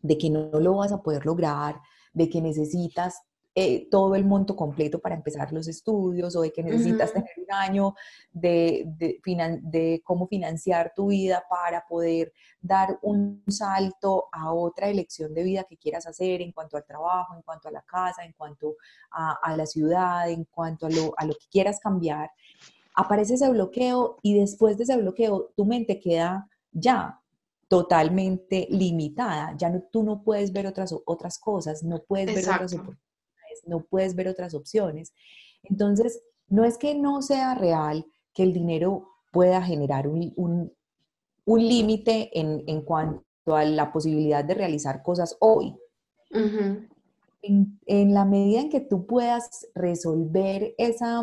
de 0.00 0.16
que 0.16 0.30
no 0.30 0.50
lo 0.60 0.76
vas 0.76 0.92
a 0.92 1.02
poder 1.02 1.26
lograr, 1.26 1.80
de 2.12 2.28
que 2.28 2.40
necesitas 2.40 3.22
eh, 3.54 3.86
todo 3.90 4.14
el 4.14 4.24
monto 4.24 4.56
completo 4.56 4.98
para 4.98 5.14
empezar 5.14 5.52
los 5.52 5.68
estudios 5.68 6.34
o 6.36 6.40
de 6.40 6.52
que 6.52 6.62
necesitas 6.62 7.12
tener 7.12 7.30
un 7.36 7.52
año 7.54 7.94
de, 8.32 8.84
de, 8.96 10.00
cómo 10.04 10.26
financiar 10.26 10.92
tu 10.96 11.08
vida 11.08 11.44
para 11.50 11.86
poder 11.86 12.32
dar 12.62 12.98
un 13.02 13.42
salto 13.48 14.28
a 14.32 14.54
otra 14.54 14.88
elección 14.88 15.34
de 15.34 15.42
vida 15.42 15.64
que 15.64 15.76
quieras 15.76 16.06
hacer 16.06 16.40
en 16.40 16.52
cuanto 16.52 16.78
al 16.78 16.86
trabajo, 16.86 17.34
en 17.34 17.42
cuanto 17.42 17.68
a 17.68 17.72
la 17.72 17.82
casa, 17.82 18.24
en 18.24 18.32
cuanto 18.32 18.76
a, 19.10 19.32
a 19.42 19.54
la 19.54 19.66
ciudad, 19.66 20.30
en 20.30 20.44
cuanto 20.44 20.86
a 20.86 20.90
lo, 20.90 21.12
a 21.18 21.26
lo 21.26 21.34
que 21.34 21.46
quieras 21.50 21.78
cambiar. 21.78 22.30
Aparece 22.94 23.34
ese 23.34 23.50
bloqueo 23.50 24.16
y 24.22 24.38
después 24.38 24.78
de 24.78 24.84
ese 24.84 24.96
bloqueo 24.96 25.52
tu 25.54 25.66
mente 25.66 26.00
queda 26.00 26.48
ya 26.72 27.20
totalmente 27.68 28.66
limitada. 28.70 29.54
Ya 29.58 29.70
no, 29.70 29.82
tú 29.90 30.02
no 30.02 30.22
puedes 30.22 30.52
ver 30.52 30.66
otras, 30.66 30.94
otras 31.04 31.38
cosas, 31.38 31.82
no 31.82 32.02
puedes 32.02 32.34
ver 32.34 32.44
otras 32.44 32.72
oportunidades, 32.74 33.11
no 33.66 33.80
puedes 33.80 34.14
ver 34.14 34.28
otras 34.28 34.54
opciones. 34.54 35.12
Entonces, 35.62 36.22
no 36.48 36.64
es 36.64 36.78
que 36.78 36.94
no 36.94 37.22
sea 37.22 37.54
real 37.54 38.06
que 38.34 38.42
el 38.42 38.52
dinero 38.52 39.08
pueda 39.32 39.62
generar 39.62 40.06
un, 40.06 40.32
un, 40.36 41.68
límite 41.68 42.38
en, 42.38 42.62
en, 42.66 42.82
cuanto 42.82 43.24
a 43.46 43.64
la 43.64 43.92
posibilidad 43.92 44.44
de 44.44 44.54
realizar 44.54 45.02
cosas 45.02 45.36
hoy. 45.40 45.74
en, 46.30 47.80
en, 47.86 48.14
la 48.14 48.24
medida 48.24 48.60
en 48.60 48.70
que 48.70 48.80
tú 48.80 49.06
puedas 49.06 49.66
resolver 49.74 50.74
esa, 50.78 51.22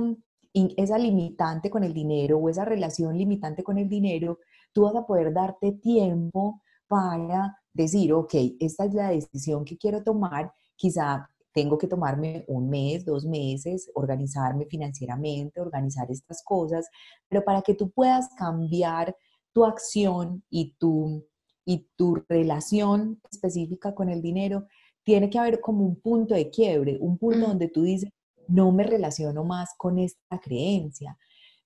esa 0.54 0.98
limitante 0.98 1.70
con 1.70 1.84
el 1.84 1.94
dinero 1.94 2.38
o 2.38 2.50
esa 2.50 2.66
relación 2.66 3.18
limitante 3.18 3.64
con 3.64 3.78
el 3.78 3.88
dinero, 3.88 4.40
tú 4.74 4.84
vas 4.84 4.96
a 4.96 5.06
poder 5.06 5.34
darte 5.34 5.72
tiempo 5.74 6.62
para 6.88 7.60
decir, 7.74 8.12
ok, 8.14 8.34
esta 8.60 8.86
es 8.86 8.94
la 8.94 9.10
decisión 9.10 9.64
que 9.64 9.78
quiero 9.78 10.04
tomar, 10.04 10.52
quizá 10.76 11.30
tengo 11.54 11.78
que 11.78 11.88
tomarme 11.88 12.46
un 12.48 12.70
mes, 12.70 13.06
dos 13.06 13.26
meses, 13.26 13.90
organizarme 13.96 14.66
financieramente, 14.66 15.60
organizar 15.60 16.10
estas 16.12 16.44
cosas, 16.44 16.88
pero 17.28 17.44
para 17.44 17.62
que 17.62 17.74
tú 17.74 17.90
puedas 17.90 18.30
cambiar 18.38 19.16
tu 19.52 19.66
acción 19.66 20.44
y 20.50 20.76
tu, 20.78 21.26
y 21.66 21.88
tu 21.96 22.24
relación 22.28 23.20
específica 23.32 23.96
con 23.96 24.10
el 24.10 24.22
dinero, 24.22 24.68
tiene 25.04 25.30
que 25.30 25.40
haber 25.40 25.60
como 25.60 25.86
un 25.86 26.00
punto 26.00 26.36
de 26.36 26.50
quiebre, 26.50 26.98
un 27.00 27.18
punto 27.18 27.48
donde 27.48 27.68
tú 27.68 27.84
dices, 27.84 28.12
no 28.48 28.72
me 28.72 28.84
relaciono 28.84 29.44
más 29.44 29.72
con 29.78 30.00
esta 30.00 30.40
creencia, 30.40 31.18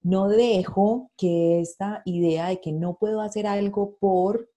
no 0.01 0.27
dejo 0.27 1.11
que 1.17 1.61
esta 1.61 2.01
idea 2.05 2.47
de 2.47 2.59
que 2.59 2.71
no 2.71 2.97
puedo 2.97 3.21
hacer 3.21 3.47
algo 3.47 3.95
por, 3.99 4.49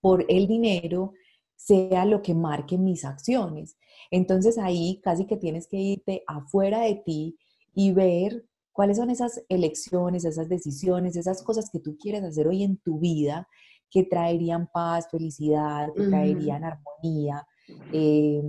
por 0.00 0.24
el 0.28 0.46
dinero 0.46 1.12
sea 1.56 2.04
lo 2.04 2.22
que 2.22 2.34
marque 2.34 2.78
mis 2.78 3.04
acciones. 3.04 3.76
Entonces 4.10 4.58
ahí 4.58 5.00
casi 5.02 5.26
que 5.26 5.36
tienes 5.36 5.66
que 5.66 5.76
irte 5.76 6.22
afuera 6.26 6.80
de 6.80 6.96
ti 6.96 7.38
y 7.74 7.92
ver 7.92 8.46
cuáles 8.72 8.96
son 8.96 9.10
esas 9.10 9.42
elecciones, 9.48 10.24
esas 10.24 10.48
decisiones, 10.48 11.16
esas 11.16 11.42
cosas 11.42 11.70
que 11.70 11.78
tú 11.78 11.96
quieres 11.96 12.24
hacer 12.24 12.48
hoy 12.48 12.62
en 12.62 12.76
tu 12.78 12.98
vida 12.98 13.48
que 13.90 14.02
traerían 14.02 14.68
paz, 14.72 15.08
felicidad, 15.08 15.92
que 15.94 16.08
traerían 16.08 16.64
armonía, 16.64 17.46
eh, 17.92 18.42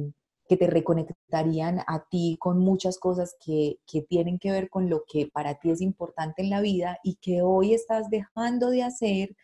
que 0.47 0.57
te 0.57 0.67
reconectarían 0.67 1.81
a 1.85 2.05
ti 2.09 2.37
con 2.39 2.57
muchas 2.57 2.97
cosas 2.97 3.35
que, 3.43 3.77
tienen 4.09 4.39
que 4.39 4.51
ver 4.51 4.69
con 4.69 4.89
lo 4.89 5.03
que 5.07 5.27
para 5.27 5.59
ti 5.59 5.69
es 5.69 5.81
importante 5.81 6.41
en 6.41 6.49
la 6.49 6.61
vida 6.61 6.99
y 7.03 7.15
que 7.15 7.43
hoy 7.43 7.75
estás 7.75 8.09
dejando 8.09 8.71
de 8.71 8.83
hacer 8.83 9.35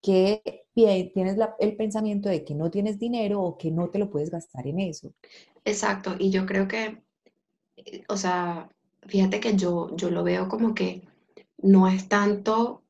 porque 0.00 0.64
tienes 0.74 1.36
el 1.58 1.76
pensamiento 1.76 2.28
de 2.28 2.44
que 2.44 2.54
no 2.54 2.70
tienes 2.70 2.98
dinero 2.98 3.42
o 3.42 3.58
que 3.58 3.70
no 3.70 3.90
te 3.90 3.98
lo 3.98 4.10
puedes 4.10 4.30
gastar 4.30 4.66
en 4.66 4.80
eso. 4.80 5.12
Exacto, 5.64 6.16
y 6.18 6.30
yo 6.30 6.46
creo 6.46 6.66
que, 6.66 7.02
eh, 7.76 8.02
o 8.08 8.16
sea, 8.16 8.68
fíjate 9.06 9.40
que 9.40 9.56
yo, 9.56 9.94
yo 9.96 10.10
lo 10.10 10.24
veo 10.24 10.48
como 10.48 10.74
que 10.74 11.02
no 11.58 11.88
es 11.88 12.08
tanto 12.08 12.82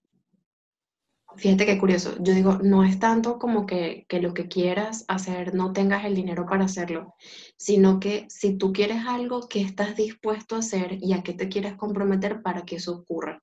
Fíjate 1.37 1.65
qué 1.65 1.79
curioso. 1.79 2.17
Yo 2.19 2.35
digo, 2.35 2.59
no 2.61 2.83
es 2.83 2.99
tanto 2.99 3.39
como 3.39 3.65
que, 3.65 4.05
lo 4.21 4.35
que 4.35 4.49
quieras 4.49 5.05
hacer 5.07 5.55
no 5.55 5.73
tengas 5.73 6.05
el 6.05 6.17
dinero 6.17 6.45
para 6.45 6.65
hacerlo, 6.65 7.15
sino 7.57 8.01
que 8.01 8.27
si 8.29 8.59
tú 8.59 8.73
quieres 8.73 9.07
algo, 9.07 9.49
¿qué 9.49 9.61
estás 9.61 9.95
dispuesto 9.95 10.57
a 10.57 10.59
hacer 10.59 10.99
y 11.01 11.13
a 11.13 11.23
qué 11.23 11.33
te 11.33 11.49
quieres 11.49 11.75
comprometer 11.75 12.43
para 12.43 12.63
que 12.63 12.77
eso 12.77 12.97
ocurra? 12.97 13.41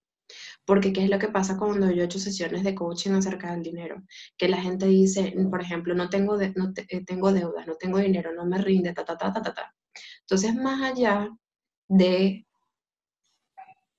Porque 0.67 0.93
¿qué 0.93 1.03
es 1.05 1.09
lo 1.09 1.17
que 1.17 1.29
pasa 1.29 1.57
cuando 1.57 1.89
yo 1.89 2.03
he 2.03 2.05
hecho 2.05 2.19
sesiones 2.19 2.63
de 2.63 2.75
coaching 2.75 3.11
acerca 3.11 3.51
del 3.51 3.63
dinero? 3.63 4.03
Que 4.37 4.49
la 4.49 4.61
gente 4.61 4.85
dice, 4.85 5.33
por 5.49 5.61
ejemplo, 5.61 5.95
no 5.95 6.09
tengo, 6.09 6.37
no 6.37 6.73
eh, 6.89 7.05
tengo 7.05 7.31
deudas, 7.33 7.65
no 7.65 7.75
tengo 7.75 7.97
dinero, 7.99 8.33
no 8.33 8.45
me 8.45 8.59
rinde, 8.59 8.93
ta, 8.93 9.05
ta, 9.05 9.17
ta, 9.17 9.33
ta, 9.33 9.41
ta, 9.41 9.53
ta. 9.53 9.73
Entonces, 10.21 10.53
más 10.55 10.83
allá 10.83 11.29
de, 11.87 12.45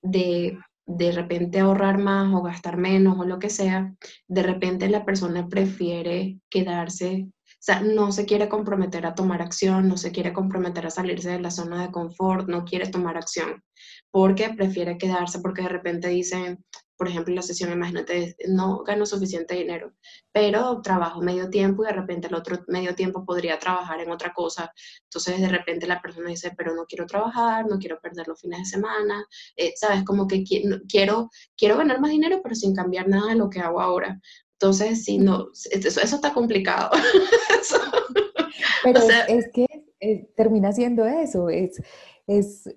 de 0.03 0.59
de 0.89 1.13
repente 1.13 1.61
ahorrar 1.61 1.99
más 1.99 2.35
o 2.35 2.43
gastar 2.43 2.79
menos 2.79 3.19
o 3.19 3.25
lo 3.25 3.39
que 3.39 3.51
sea, 3.51 3.95
de 4.27 4.43
repente 4.43 4.89
la 4.89 5.05
persona 5.05 5.47
prefiere 5.47 6.41
quedarse, 6.49 7.29
sea, 7.61 7.81
no 7.81 8.13
se 8.13 8.27
quiere 8.27 8.49
comprometer 8.49 9.07
a 9.07 9.15
tomar 9.15 9.43
acción, 9.43 9.89
no 9.89 9.97
se 9.97 10.13
quiere 10.13 10.33
comprometer 10.33 10.87
a 10.87 10.91
salirse 10.91 11.31
de 11.31 11.41
la 11.41 11.51
zona 11.51 11.83
de 11.83 11.93
confort, 11.93 12.49
no 12.49 12.65
quiere 12.65 12.89
tomar 12.89 13.17
acción, 13.17 13.63
porque 14.11 14.51
prefiere 14.51 14.99
quedarse 14.99 15.41
porque 15.41 15.63
de 15.63 15.69
repente 15.69 16.09
dicen, 16.09 16.65
por 16.99 17.09
ejemplo, 17.09 17.31
en 17.31 17.37
la 17.37 17.43
sesión, 17.43 17.73
imagínate, 17.73 18.37
no 18.49 18.83
gano 18.83 19.07
suficiente 19.07 19.55
dinero, 19.55 19.93
pero 20.33 20.83
trabajo 20.83 21.23
medio 21.23 21.49
tiempo 21.49 21.85
y 21.85 21.87
de 21.87 21.93
repente 21.93 22.27
el 22.27 22.35
otro 22.35 22.59
medio 22.67 22.97
tiempo 22.97 23.25
podría 23.25 23.59
trabajar 23.59 24.01
en 24.01 24.11
otra 24.11 24.33
cosa. 24.35 24.73
Entonces, 25.05 25.41
de 25.41 25.49
repente 25.49 25.87
la 25.87 26.03
persona 26.03 26.29
dice, 26.31 26.53
pero 26.57 26.75
no 26.75 26.87
quiero 26.87 27.07
trabajar, 27.07 27.67
no 27.69 27.79
quiero 27.79 28.01
perder 28.01 28.27
los 28.27 28.41
fines 28.41 28.59
de 28.61 28.65
semana, 28.65 29.25
eh, 29.57 29.73
¿sabes? 29.77 30.05
Como 30.05 30.27
que 30.27 30.43
quiero, 30.89 31.31
quiero 31.57 31.77
ganar 31.77 32.01
más 32.01 32.11
dinero, 32.11 32.41
pero 32.43 32.57
sin 32.57 32.75
cambiar 32.75 33.09
nada 33.09 33.29
de 33.29 33.37
lo 33.37 33.49
que 33.49 33.61
hago 33.61 33.81
ahora. 33.81 34.21
Entonces, 34.61 35.05
si 35.05 35.19
no, 35.19 35.51
eso, 35.71 36.01
eso 36.01 36.17
está 36.17 36.33
complicado. 36.33 36.91
Pero 38.83 39.01
es, 39.29 39.49
que 39.53 39.67
eh, 40.01 40.29
termina 40.37 40.73
siendo 40.73 41.07
eso, 41.07 41.49
es, 41.49 41.81
es 42.27 42.69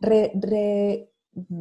re, 0.00 0.32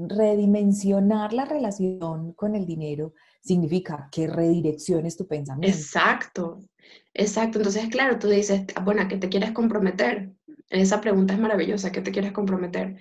redimensionar 0.10 1.34
la 1.34 1.46
relación 1.46 2.34
con 2.34 2.56
el 2.56 2.66
dinero 2.66 3.14
significa 3.40 4.10
que 4.12 4.26
redirecciones 4.26 5.16
tu 5.16 5.28
pensamiento. 5.28 5.78
Exacto, 5.78 6.60
exacto. 7.14 7.60
Entonces, 7.60 7.88
claro, 7.90 8.18
tú 8.18 8.30
dices, 8.30 8.64
ah, 8.76 8.84
bueno, 8.84 9.04
¿a 9.04 9.08
qué 9.08 9.18
te 9.18 9.30
quieres 9.30 9.52
comprometer? 9.52 10.32
Esa 10.70 11.00
pregunta 11.00 11.34
es 11.34 11.40
maravillosa, 11.40 11.88
¿a 11.88 11.92
qué 11.92 12.02
te 12.02 12.12
quieres 12.12 12.34
comprometer? 12.34 12.98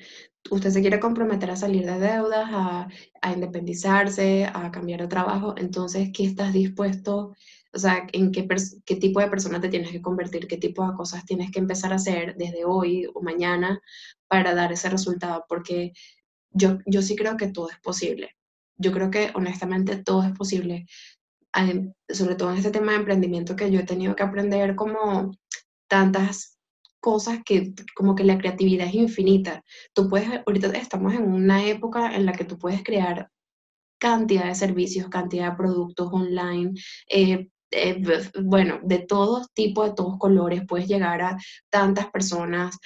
Usted 0.51 0.71
se 0.71 0.81
quiere 0.81 1.01
comprometer 1.01 1.51
a 1.51 1.57
salir 1.57 1.85
de 1.85 1.99
deudas, 1.99 2.49
a, 2.53 2.89
independizarse, 3.33 4.47
a 4.47 4.71
cambiar 4.71 5.01
de 5.01 5.09
trabajo. 5.09 5.55
Entonces, 5.57 6.11
¿qué 6.15 6.25
estás 6.25 6.53
dispuesto? 6.53 7.35
O 7.73 7.79
sea, 7.79 8.07
¿en 8.13 8.31
qué, 8.31 8.47
qué 8.85 8.97
tipo 8.97 9.21
de 9.21 9.29
persona 9.29 9.61
te 9.61 9.69
tienes 9.69 9.91
que 9.91 10.01
convertir? 10.01 10.47
¿Qué 10.47 10.59
tipo 10.59 10.87
de 10.89 10.95
cosas 10.95 11.25
tienes 11.25 11.51
que 11.51 11.59
empezar 11.59 11.93
a 11.93 11.97
hacer 11.97 12.37
desde 12.37 12.65
hoy 12.65 13.07
o 13.13 13.21
mañana 13.21 13.81
para 14.29 14.55
dar 14.55 14.73
ese 14.73 14.89
resultado? 14.89 15.45
Porque 15.49 15.93
yo, 16.51 16.79
yo 16.87 17.03
sí 17.03 17.17
creo 17.17 17.37
que 17.37 17.49
todo 17.49 17.69
es 17.69 17.79
posible. 17.81 18.37
Yo 18.77 18.93
creo 18.93 19.11
que 19.11 19.33
honestamente 19.35 19.97
todo 19.97 20.23
es 20.23 20.33
posible. 20.33 20.87
Sobre 22.09 22.37
todo 22.37 22.53
en 22.53 22.59
este 22.59 22.71
tema 22.71 22.93
de 22.93 22.99
emprendimiento 22.99 23.57
que 23.57 23.71
yo 23.73 23.81
he 23.81 23.85
tenido 23.85 24.15
que 24.15 24.23
aprender 24.23 24.77
como 24.77 25.33
tantas 25.89 26.56
cosas 27.01 27.41
que 27.45 27.73
como 27.95 28.15
que 28.15 28.25
la 28.25 28.39
creatividad 28.39 28.89
es 28.89 28.95
infinita. 28.95 29.63
Tú 29.95 30.09
puedes, 30.09 30.29
ahorita 30.47 30.69
estamos 30.69 31.15
en 31.15 31.23
una 31.33 31.65
época 31.67 32.15
en 32.15 32.27
la 32.27 32.33
que 32.33 32.45
tú 32.45 32.59
puedes 32.59 32.83
crear 32.83 33.31
cantidad 33.99 34.47
de 34.47 34.55
servicios, 34.55 35.09
cantidad 35.09 35.51
de 35.51 35.57
productos 35.57 36.09
online, 36.13 36.73
eh, 37.09 37.49
eh, 37.71 38.03
bueno, 38.43 38.81
de 38.83 39.01
todos 39.01 39.53
tipos, 39.53 39.89
de 39.89 39.95
todos 39.95 40.19
colores, 40.19 40.63
puedes 40.69 40.87
llegar 40.89 41.23
a 41.23 41.39
tantas 41.71 42.11
personas, 42.11 42.79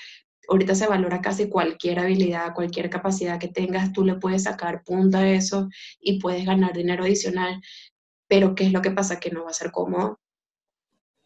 ahorita 0.49 0.75
se 0.75 0.87
valora 0.87 1.21
casi 1.21 1.49
cualquier 1.49 2.01
habilidad, 2.01 2.55
cualquier 2.55 2.91
capacidad 2.91 3.39
que 3.39 3.49
tengas, 3.49 3.93
tú 3.93 4.05
le 4.05 4.17
puedes 4.17 4.45
sacar 4.45 4.83
punta 4.85 5.19
a 5.19 5.31
eso 5.31 5.69
y 6.01 6.19
puedes 6.21 6.45
ganar 6.45 6.73
dinero 6.73 7.05
adicional, 7.05 7.61
pero 8.29 8.55
¿qué 8.55 8.65
es 8.65 8.73
lo 8.73 8.83
que 8.83 8.91
pasa? 8.91 9.21
Que 9.21 9.31
no 9.31 9.45
va 9.45 9.51
a 9.51 9.55
ser 9.55 9.71
cómodo. 9.71 10.19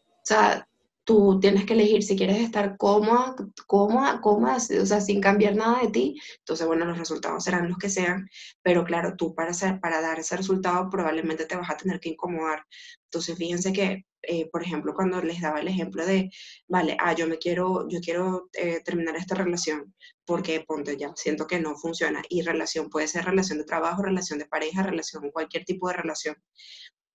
O 0.07 0.27
sea, 0.27 0.67
tú 1.05 1.39
tienes 1.39 1.65
que 1.65 1.73
elegir 1.73 2.03
si 2.03 2.17
quieres 2.17 2.39
estar 2.39 2.77
cómoda, 2.77 3.35
cómoda, 3.67 4.19
cómoda, 4.21 4.57
o 4.57 4.85
sea, 4.85 5.01
sin 5.01 5.21
cambiar 5.21 5.55
nada 5.55 5.81
de 5.81 5.89
ti. 5.89 6.21
Entonces, 6.39 6.67
bueno, 6.67 6.85
los 6.85 6.97
resultados 6.97 7.43
serán 7.43 7.69
los 7.69 7.77
que 7.77 7.89
sean, 7.89 8.27
pero 8.61 8.83
claro, 8.83 9.15
tú 9.15 9.33
para, 9.35 9.51
hacer, 9.51 9.79
para 9.79 10.01
dar 10.01 10.19
ese 10.19 10.35
resultado 10.37 10.89
probablemente 10.89 11.45
te 11.45 11.55
vas 11.55 11.69
a 11.69 11.77
tener 11.77 11.99
que 11.99 12.09
incomodar. 12.09 12.65
Entonces, 13.05 13.37
fíjense 13.37 13.71
que 13.71 14.05
eh, 14.27 14.49
por 14.51 14.63
ejemplo, 14.63 14.93
cuando 14.93 15.21
les 15.21 15.41
daba 15.41 15.59
el 15.59 15.67
ejemplo 15.67 16.05
de, 16.05 16.31
vale, 16.67 16.97
ah, 16.99 17.13
yo 17.13 17.27
me 17.27 17.37
quiero, 17.37 17.87
yo 17.89 17.99
quiero 17.99 18.49
eh, 18.53 18.81
terminar 18.83 19.15
esta 19.15 19.35
relación 19.35 19.93
porque, 20.25 20.61
ponte 20.61 20.97
ya, 20.97 21.13
siento 21.15 21.45
que 21.47 21.59
no 21.59 21.75
funciona. 21.75 22.21
Y 22.29 22.41
relación 22.41 22.89
puede 22.89 23.07
ser 23.07 23.25
relación 23.25 23.59
de 23.59 23.65
trabajo, 23.65 24.01
relación 24.01 24.39
de 24.39 24.45
pareja, 24.47 24.83
relación, 24.83 25.29
cualquier 25.31 25.65
tipo 25.65 25.87
de 25.87 25.95
relación. 25.95 26.35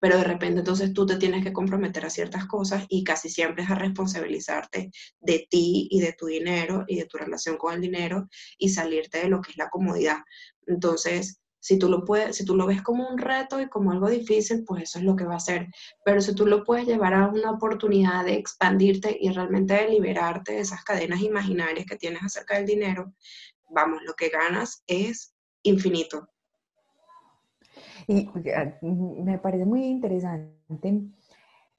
Pero 0.00 0.16
de 0.16 0.24
repente 0.24 0.60
entonces 0.60 0.92
tú 0.92 1.06
te 1.06 1.16
tienes 1.16 1.44
que 1.44 1.52
comprometer 1.52 2.04
a 2.06 2.10
ciertas 2.10 2.46
cosas 2.46 2.86
y 2.88 3.04
casi 3.04 3.28
siempre 3.28 3.64
es 3.64 3.70
a 3.70 3.74
responsabilizarte 3.74 4.90
de 5.20 5.46
ti 5.50 5.88
y 5.90 6.00
de 6.00 6.12
tu 6.14 6.26
dinero 6.26 6.84
y 6.88 6.96
de 6.96 7.06
tu 7.06 7.18
relación 7.18 7.56
con 7.56 7.74
el 7.74 7.80
dinero 7.80 8.28
y 8.58 8.70
salirte 8.70 9.18
de 9.18 9.28
lo 9.28 9.40
que 9.40 9.52
es 9.52 9.56
la 9.56 9.68
comodidad. 9.68 10.18
Entonces, 10.66 11.40
si 11.60 11.78
tú, 11.78 11.90
lo 11.90 12.04
puedes, 12.04 12.36
si 12.36 12.44
tú 12.44 12.56
lo 12.56 12.66
ves 12.66 12.80
como 12.82 13.06
un 13.08 13.18
reto 13.18 13.60
y 13.60 13.68
como 13.68 13.92
algo 13.92 14.08
difícil, 14.08 14.64
pues 14.64 14.84
eso 14.84 14.98
es 14.98 15.04
lo 15.04 15.14
que 15.14 15.24
va 15.24 15.36
a 15.36 15.40
ser. 15.40 15.68
Pero 16.04 16.22
si 16.22 16.34
tú 16.34 16.46
lo 16.46 16.64
puedes 16.64 16.86
llevar 16.86 17.12
a 17.12 17.28
una 17.28 17.50
oportunidad 17.50 18.24
de 18.24 18.34
expandirte 18.34 19.16
y 19.20 19.30
realmente 19.30 19.74
de 19.74 19.88
liberarte 19.90 20.52
de 20.52 20.60
esas 20.60 20.82
cadenas 20.82 21.20
imaginarias 21.20 21.86
que 21.86 21.96
tienes 21.96 22.22
acerca 22.22 22.56
del 22.56 22.66
dinero, 22.66 23.12
vamos, 23.68 24.00
lo 24.04 24.14
que 24.14 24.30
ganas 24.30 24.82
es 24.86 25.34
infinito. 25.62 26.29
Y 28.06 28.28
me 29.22 29.38
parece 29.38 29.64
muy 29.64 29.84
interesante 29.84 31.02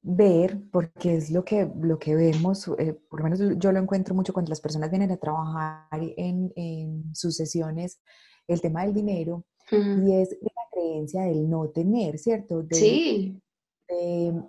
ver, 0.02 0.60
porque 0.70 1.16
es 1.16 1.30
lo 1.30 1.44
que, 1.44 1.70
lo 1.80 1.98
que 1.98 2.14
vemos, 2.14 2.68
eh, 2.78 2.98
por 3.08 3.20
lo 3.20 3.24
menos 3.24 3.40
yo 3.58 3.72
lo 3.72 3.78
encuentro 3.78 4.14
mucho 4.14 4.32
cuando 4.32 4.50
las 4.50 4.60
personas 4.60 4.90
vienen 4.90 5.12
a 5.12 5.16
trabajar 5.16 5.86
en, 6.16 6.52
en 6.56 7.14
sus 7.14 7.36
sesiones, 7.36 8.00
el 8.48 8.60
tema 8.60 8.84
del 8.84 8.94
dinero, 8.94 9.44
y 9.70 10.20
es 10.20 10.36
la 10.42 10.50
creencia 10.70 11.22
del 11.22 11.48
no 11.48 11.68
tener, 11.70 12.18
¿cierto? 12.18 12.66
sí. 12.70 13.40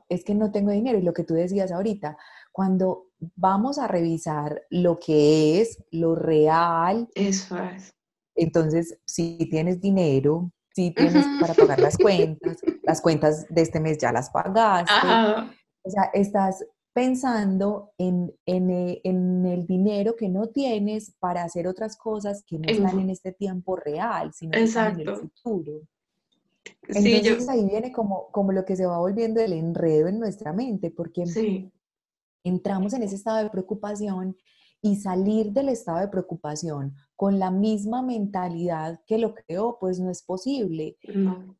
es 0.09 0.23
que 0.25 0.35
no 0.35 0.51
tengo 0.51 0.71
dinero, 0.71 0.97
y 0.97 1.03
lo 1.03 1.13
que 1.13 1.23
tú 1.23 1.33
decías 1.33 1.71
ahorita, 1.71 2.17
cuando 2.51 3.07
vamos 3.35 3.77
a 3.77 3.87
revisar 3.87 4.63
lo 4.69 4.99
que 4.99 5.61
es, 5.61 5.83
lo 5.91 6.15
real. 6.15 7.07
Eso 7.15 7.57
es. 7.57 7.93
Entonces, 8.35 8.99
si 9.05 9.37
tienes 9.49 9.79
dinero, 9.79 10.51
si 10.73 10.91
tienes 10.91 11.25
para 11.39 11.53
pagar 11.53 11.79
las 11.79 11.97
cuentas, 11.97 12.57
las 12.83 13.01
cuentas 13.01 13.45
de 13.49 13.61
este 13.61 13.79
mes 13.79 13.97
ya 13.97 14.11
las 14.11 14.29
pagaste. 14.29 15.07
O 15.85 15.89
sea, 15.89 16.09
estás 16.13 16.65
pensando 16.93 17.91
en, 17.97 18.31
eh, 18.45 19.01
en, 19.03 19.45
el 19.45 19.65
dinero 19.65 20.15
que 20.15 20.29
no 20.29 20.47
tienes 20.47 21.15
para 21.19 21.43
hacer 21.43 21.67
otras 21.67 21.97
cosas 21.97 22.43
que 22.45 22.59
no 22.59 22.69
están 22.69 22.99
en 22.99 23.09
este 23.09 23.31
tiempo 23.31 23.75
real, 23.75 24.31
sino 24.33 24.57
en 24.57 24.99
el 24.99 25.15
futuro. 25.15 25.81
Entonces 26.87 27.49
ahí 27.49 27.65
viene 27.65 27.91
como, 27.91 28.27
como 28.31 28.51
lo 28.51 28.63
que 28.63 28.75
se 28.75 28.85
va 28.85 28.99
volviendo 28.99 29.41
el 29.41 29.53
enredo 29.53 30.07
en 30.07 30.19
nuestra 30.19 30.53
mente, 30.53 30.91
porque 30.91 31.23
entramos 32.43 32.93
en 32.93 33.03
ese 33.03 33.15
estado 33.15 33.43
de 33.43 33.49
preocupación 33.49 34.37
y 34.83 34.97
salir 34.97 35.53
del 35.53 35.69
estado 35.69 35.99
de 35.99 36.09
preocupación 36.09 36.93
con 37.15 37.39
la 37.39 37.49
misma 37.51 38.01
mentalidad 38.01 38.99
que 39.07 39.17
lo 39.17 39.33
creó, 39.33 39.77
pues 39.79 39.97
no 39.97 40.11
es 40.11 40.21
posible. 40.21 40.97
No. 41.15 41.55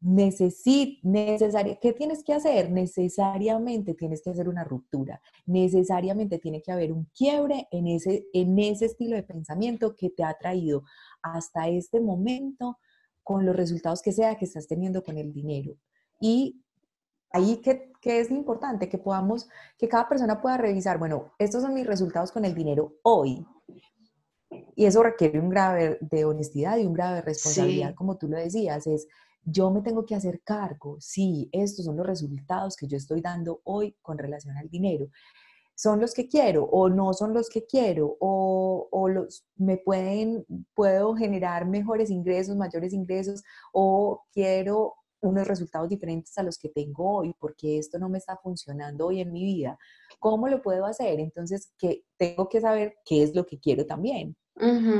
necesaria, 0.00 1.76
¿qué 1.80 1.92
tienes 1.92 2.22
que 2.22 2.32
hacer? 2.32 2.70
Necesariamente 2.70 3.94
tienes 3.94 4.22
que 4.22 4.30
hacer 4.30 4.48
una 4.48 4.62
ruptura, 4.62 5.20
necesariamente 5.46 6.38
tiene 6.38 6.62
que 6.62 6.70
haber 6.70 6.92
un 6.92 7.06
quiebre 7.12 7.66
en 7.72 7.88
ese, 7.88 8.24
en 8.32 8.56
ese 8.58 8.86
estilo 8.86 9.16
de 9.16 9.24
pensamiento 9.24 9.96
que 9.96 10.08
te 10.08 10.22
ha 10.22 10.32
traído 10.38 10.84
hasta 11.22 11.68
este 11.68 12.00
momento 12.00 12.78
con 13.24 13.44
los 13.44 13.56
resultados 13.56 14.00
que 14.00 14.12
sea 14.12 14.36
que 14.36 14.44
estás 14.44 14.68
teniendo 14.68 15.02
con 15.02 15.18
el 15.18 15.32
dinero. 15.32 15.76
Y 16.20 16.62
ahí 17.32 17.60
que, 17.60 17.92
es 18.02 18.30
importante 18.30 18.88
que 18.88 18.98
podamos, 18.98 19.48
que 19.78 19.88
cada 19.88 20.08
persona 20.08 20.40
pueda 20.40 20.56
revisar, 20.56 20.98
bueno, 20.98 21.32
estos 21.38 21.62
son 21.62 21.74
mis 21.74 21.86
resultados 21.86 22.32
con 22.32 22.44
el 22.44 22.54
dinero 22.54 22.94
hoy. 23.02 23.46
Y 24.74 24.86
eso 24.86 25.02
requiere 25.02 25.38
un 25.38 25.48
grave 25.48 25.98
de 26.00 26.24
honestidad 26.24 26.78
y 26.78 26.86
un 26.86 26.94
grave 26.94 27.22
responsabilidad, 27.22 27.94
como 27.94 28.16
tú 28.16 28.28
lo 28.28 28.36
decías, 28.36 28.86
es 28.86 29.06
yo 29.44 29.70
me 29.70 29.80
tengo 29.80 30.04
que 30.04 30.14
hacer 30.14 30.42
cargo, 30.42 30.96
sí, 31.00 31.48
estos 31.52 31.84
son 31.84 31.96
los 31.96 32.06
resultados 32.06 32.76
que 32.76 32.86
yo 32.86 32.96
estoy 32.96 33.20
dando 33.20 33.60
hoy 33.64 33.96
con 34.02 34.18
relación 34.18 34.56
al 34.56 34.68
dinero. 34.68 35.08
¿Son 35.74 35.98
los 35.98 36.12
que 36.12 36.28
quiero 36.28 36.64
o 36.64 36.90
no 36.90 37.14
son 37.14 37.32
los 37.32 37.48
que 37.48 37.64
quiero? 37.64 38.16
¿O, 38.20 38.88
o 38.90 39.08
los, 39.08 39.46
me 39.56 39.78
pueden, 39.78 40.44
puedo 40.74 41.14
generar 41.14 41.66
mejores 41.66 42.10
ingresos, 42.10 42.54
mayores 42.54 42.92
ingresos? 42.92 43.42
¿O 43.72 44.24
quiero 44.30 44.94
unos 45.20 45.46
resultados 45.46 45.88
diferentes 45.88 46.36
a 46.38 46.42
los 46.42 46.58
que 46.58 46.68
tengo 46.68 47.18
hoy, 47.18 47.34
porque 47.38 47.78
esto 47.78 47.98
no 47.98 48.08
me 48.08 48.18
está 48.18 48.36
funcionando 48.36 49.06
hoy 49.06 49.20
en 49.20 49.32
mi 49.32 49.44
vida. 49.44 49.78
¿Cómo 50.18 50.48
lo 50.48 50.62
puedo 50.62 50.86
hacer? 50.86 51.20
Entonces, 51.20 51.72
que 51.78 52.04
tengo 52.16 52.48
que 52.48 52.60
saber 52.60 52.96
qué 53.04 53.22
es 53.22 53.34
lo 53.34 53.46
que 53.46 53.58
quiero 53.58 53.86
también. 53.86 54.36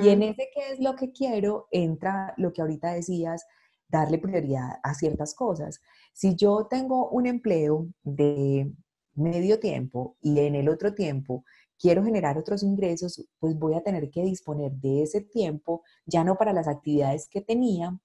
Y 0.03 0.09
en 0.09 0.23
ese 0.23 0.49
qué 0.55 0.73
es 0.73 0.81
lo 0.81 0.97
que 0.97 1.13
quiero 1.13 1.67
entra 1.71 2.33
lo 2.39 2.51
que 2.53 2.63
ahorita 2.63 2.95
decías, 2.95 3.45
darle 3.89 4.19
prioridad 4.19 4.79
a 4.83 4.95
ciertas 4.95 5.35
cosas. 5.35 5.81
Si 6.15 6.35
yo 6.35 6.67
tengo 6.71 7.11
un 7.11 7.27
empleo 7.27 7.89
de 8.03 8.73
medio 9.15 9.59
tiempo 9.59 10.17
y 10.23 10.39
en 10.39 10.55
el 10.55 10.69
otro 10.69 10.95
tiempo 10.95 11.45
quiero 11.79 12.05
generar 12.05 12.39
otros 12.39 12.63
ingresos, 12.63 13.27
pues 13.39 13.59
voy 13.59 13.75
a 13.75 13.83
tener 13.83 14.11
que 14.11 14.23
disponer 14.23 14.73
de 14.73 15.03
ese 15.03 15.21
tiempo 15.23 15.83
ya 16.07 16.25
no 16.25 16.37
para 16.37 16.53
las 16.53 16.69
actividades 16.69 17.29
que 17.29 17.41
tenía, 17.41 17.99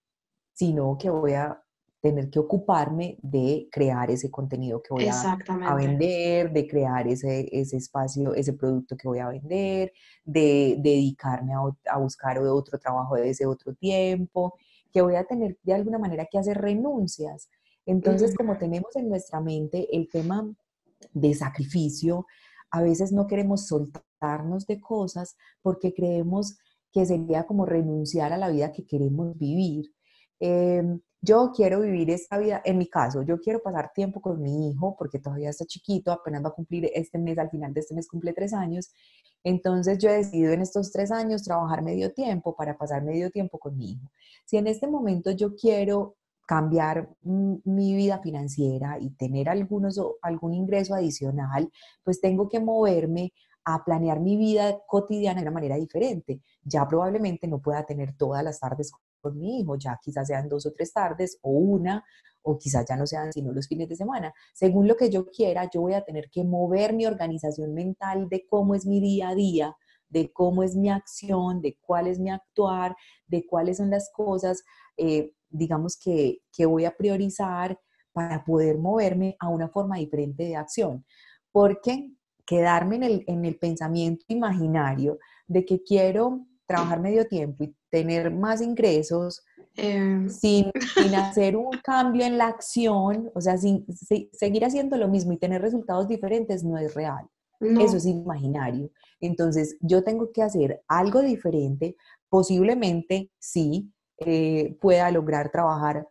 sino 0.54 0.98
que 0.98 1.10
voy 1.10 1.34
a 1.34 1.62
tener 2.06 2.30
que 2.30 2.38
ocuparme 2.38 3.18
de 3.24 3.68
crear 3.72 4.12
ese 4.12 4.30
contenido 4.30 4.80
que 4.80 4.94
voy 4.94 5.08
a, 5.08 5.74
vender, 5.74 6.54
de 6.54 6.68
crear 6.68 7.08
ese, 7.08 7.50
ese, 7.52 7.78
espacio, 7.78 8.36
ese 8.36 8.54
producto 8.54 8.96
que 8.96 9.08
voy 9.08 9.18
a 9.18 9.30
vender, 9.30 9.92
de, 10.24 10.76
dedicarme 10.78 11.54
a, 11.56 11.98
buscar 11.98 12.38
otro 12.38 12.78
trabajo 12.78 13.16
de 13.16 13.32
ese 13.32 13.48
otro 13.48 13.74
tiempo, 13.74 14.54
que 14.94 15.02
voy 15.02 15.16
a 15.16 15.24
tener 15.24 15.58
de 15.64 15.74
alguna 15.74 15.98
manera 15.98 16.28
que 16.30 16.38
hacer 16.38 16.60
renuncias. 16.60 17.50
Entonces, 17.88 18.36
como 18.36 18.56
tenemos 18.60 18.96
en 18.96 19.10
nuestra 19.10 19.42
mente 19.42 19.88
el 19.92 20.08
tema 20.08 20.48
de 21.12 21.34
sacrificio, 21.34 22.28
a 22.70 22.84
veces 22.84 23.12
no 23.12 23.26
queremos 23.26 23.66
soltarnos 23.66 24.68
de 24.68 24.80
cosas 24.80 25.38
porque 25.64 25.92
creemos 25.92 26.56
que 26.94 27.04
sería 27.04 27.48
como 27.48 27.66
renunciar 27.66 28.32
a 28.32 28.38
la 28.38 28.50
vida 28.50 28.72
que 28.72 28.86
queremos 28.86 29.36
vivir. 29.40 29.92
Em, 30.40 31.00
yo 31.26 31.52
quiero 31.56 31.82
vivir 31.82 32.10
esta 32.12 32.38
vida, 32.38 32.62
en 32.64 32.78
mi 32.78 32.88
caso, 32.88 33.24
yo 33.24 33.40
quiero 33.40 33.62
pasar 33.62 33.92
tiempo 33.94 34.22
con 34.22 34.42
mi 34.42 34.70
hijo 34.70 34.96
porque 34.98 35.20
todavía 35.20 35.50
está 35.50 35.66
chiquito, 35.66 36.12
apenas 36.12 36.44
va 36.44 36.50
a 36.50 36.54
cumplir 36.54 36.90
este 36.94 37.18
mes, 37.18 37.38
al 37.40 37.50
final 37.50 37.74
de 37.74 37.80
este 37.80 37.96
mes 37.96 38.08
cumple 38.08 38.32
tres 38.34 38.54
años. 38.54 38.92
Entonces 39.44 39.98
yo 39.98 40.10
he 40.10 40.18
decidido 40.18 40.54
en 40.54 40.62
estos 40.62 40.92
tres 40.92 41.12
años 41.12 41.44
trabajar 41.44 41.82
medio 41.82 42.14
tiempo 42.14 42.56
para 42.56 42.78
pasar 42.78 43.04
medio 43.04 43.32
tiempo 43.32 43.58
con 43.58 43.76
mi 43.78 43.94
hijo. 43.94 44.12
Si 44.46 44.58
en 44.58 44.68
este 44.68 44.88
momento 44.88 45.32
yo 45.32 45.56
quiero 45.56 46.16
cambiar 46.46 47.10
mi 47.24 47.96
vida 47.96 48.20
financiera 48.20 49.00
y 49.00 49.10
tener 49.12 49.50
algunos, 49.50 50.00
algún 50.22 50.54
ingreso 50.54 50.94
adicional, 50.94 51.72
pues 52.04 52.22
tengo 52.22 52.48
que 52.50 52.60
moverme 52.60 53.34
a 53.64 53.84
planear 53.84 54.20
mi 54.20 54.38
vida 54.38 54.80
cotidiana 54.88 55.42
de 55.42 55.48
una 55.48 55.56
manera 55.56 55.76
diferente. 55.76 56.42
Ya 56.64 56.88
probablemente 56.88 57.48
no 57.48 57.60
pueda 57.60 57.84
tener 57.84 58.16
todas 58.16 58.44
las 58.44 58.60
tardes 58.60 58.92
con 59.26 59.40
mi 59.40 59.60
hijo, 59.60 59.76
ya 59.76 60.00
quizás 60.00 60.28
sean 60.28 60.48
dos 60.48 60.68
o 60.68 60.72
tres 60.72 60.94
tardes 60.94 61.40
o 61.42 61.50
una, 61.50 62.04
o 62.44 62.60
quizás 62.60 62.86
ya 62.88 62.96
no 62.96 63.08
sean 63.08 63.34
sino 63.34 63.52
los 63.52 63.68
fines 63.68 63.90
de 63.90 63.96
semana. 63.96 64.32
Según 64.54 64.88
lo 64.88 64.96
que 64.96 65.10
yo 65.10 65.26
quiera, 65.26 65.68
yo 65.74 65.82
voy 65.82 65.94
a 65.94 66.04
tener 66.04 66.30
que 66.30 66.44
mover 66.44 66.94
mi 66.94 67.08
organización 67.08 67.74
mental 67.74 68.30
de 68.30 68.46
cómo 68.46 68.76
es 68.76 68.86
mi 68.86 69.02
día 69.02 69.30
a 69.30 69.36
día, 69.36 69.76
de 70.10 70.32
cómo 70.32 70.62
es 70.62 70.76
mi 70.76 70.92
acción, 70.92 71.60
de 71.60 71.76
cuál 71.82 72.06
es 72.06 72.20
mi 72.20 72.30
actuar, 72.30 72.96
de 73.26 73.48
cuáles 73.48 73.78
son 73.78 73.90
las 73.90 74.12
cosas, 74.14 74.64
eh, 74.96 75.32
digamos, 75.50 75.98
que, 75.98 76.42
que 76.56 76.68
voy 76.68 76.86
a 76.86 76.96
priorizar 76.96 77.80
para 78.14 78.46
poder 78.46 78.78
moverme 78.78 79.36
a 79.40 79.50
una 79.50 79.70
forma 79.70 79.98
diferente 79.98 80.44
de 80.44 80.56
acción. 80.56 81.04
Porque 81.52 82.12
quedarme 82.46 82.98
en 82.98 83.04
el, 83.04 83.24
en 83.26 83.44
el 83.44 83.58
pensamiento 83.58 84.24
imaginario 84.28 85.18
de 85.48 85.66
que 85.66 85.82
quiero 85.82 86.46
trabajar 86.66 87.00
medio 87.00 87.28
tiempo 87.28 87.64
y 87.64 87.76
tener 87.90 88.32
más 88.32 88.62
ingresos 88.62 89.44
em. 89.76 90.30
sin, 90.30 90.72
sin, 90.96 91.16
hacer 91.16 91.56
un 91.56 91.72
cambio 91.84 92.26
en 92.26 92.38
la 92.38 92.48
acción, 92.48 93.32
o 93.34 93.42
sea, 93.42 93.58
sin, 93.58 93.86
seguir 94.32 94.66
haciendo 94.66 94.98
lo 94.98 95.08
mismo 95.08 95.34
y 95.34 95.38
tener 95.38 95.62
resultados 95.62 96.08
diferentes 96.08 96.64
no 96.64 96.78
es 96.78 96.94
real. 96.94 97.28
Eso 97.62 97.98
es 97.98 98.06
imaginario. 98.06 98.92
Entonces, 99.22 99.78
yo 99.80 100.04
tengo 100.04 100.32
que 100.34 100.44
hacer 100.44 100.84
algo 100.88 101.22
diferente, 101.22 101.96
posiblemente 102.30 103.32
sí 103.40 103.92
eh, 104.18 104.78
pueda 104.82 105.10
lograr 105.10 105.52
trabajar 105.52 106.08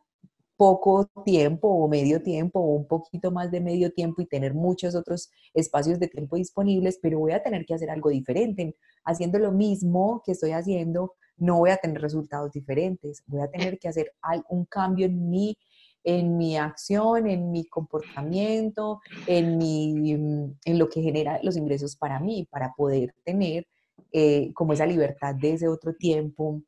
poco 0.57 1.11
tiempo 1.25 1.69
o 1.69 1.89
medio 1.89 2.23
tiempo 2.23 2.61
o 2.61 2.75
un 2.77 2.87
poquito 2.87 3.31
más 3.31 3.51
de 3.51 3.61
medio 3.61 3.93
tiempo 3.93 4.23
y 4.23 4.27
tener 4.27 4.55
muchos 4.55 4.95
otros 4.95 5.31
espacios 5.53 5.99
de 5.99 6.09
tiempo 6.09 6.37
disponibles, 6.37 6.99
pero 7.03 7.19
voy 7.19 7.33
a 7.33 7.43
tener 7.43 7.67
que 7.67 7.75
hacer 7.75 7.91
algo 7.91 8.11
diferente. 8.11 8.77
Haciendo 9.05 9.39
lo 9.39 9.53
mismo 9.53 10.23
que 10.25 10.33
estoy 10.33 10.53
haciendo, 10.53 11.15
no 11.37 11.59
voy 11.59 11.71
a 11.71 11.77
tener 11.77 12.01
resultados 12.01 12.53
diferentes. 12.53 13.23
Voy 13.27 13.41
a 13.41 13.51
tener 13.51 13.79
que 13.79 13.89
hacer 13.89 14.13
un 14.49 14.65
cambio 14.67 15.07
en 15.07 15.29
mi, 15.29 15.57
en 16.05 16.37
mi 16.37 16.57
acción, 16.57 17.27
en 17.27 17.51
mi 17.51 17.67
comportamiento, 17.67 19.01
en, 19.27 19.59
mi, 19.59 20.13
en 20.13 20.79
lo 20.79 20.89
que 20.89 21.03
genera 21.03 21.41
los 21.43 21.57
ingresos 21.57 21.97
para 21.97 22.21
mí, 22.21 22.47
para 22.51 22.73
poder 22.77 23.15
tener 23.25 23.67
eh, 24.13 24.53
como 24.55 24.73
esa 24.73 24.87
libertad 24.87 25.35
de 25.35 25.55
ese 25.55 25.69
otro 25.69 25.95
tiempo 25.95 26.63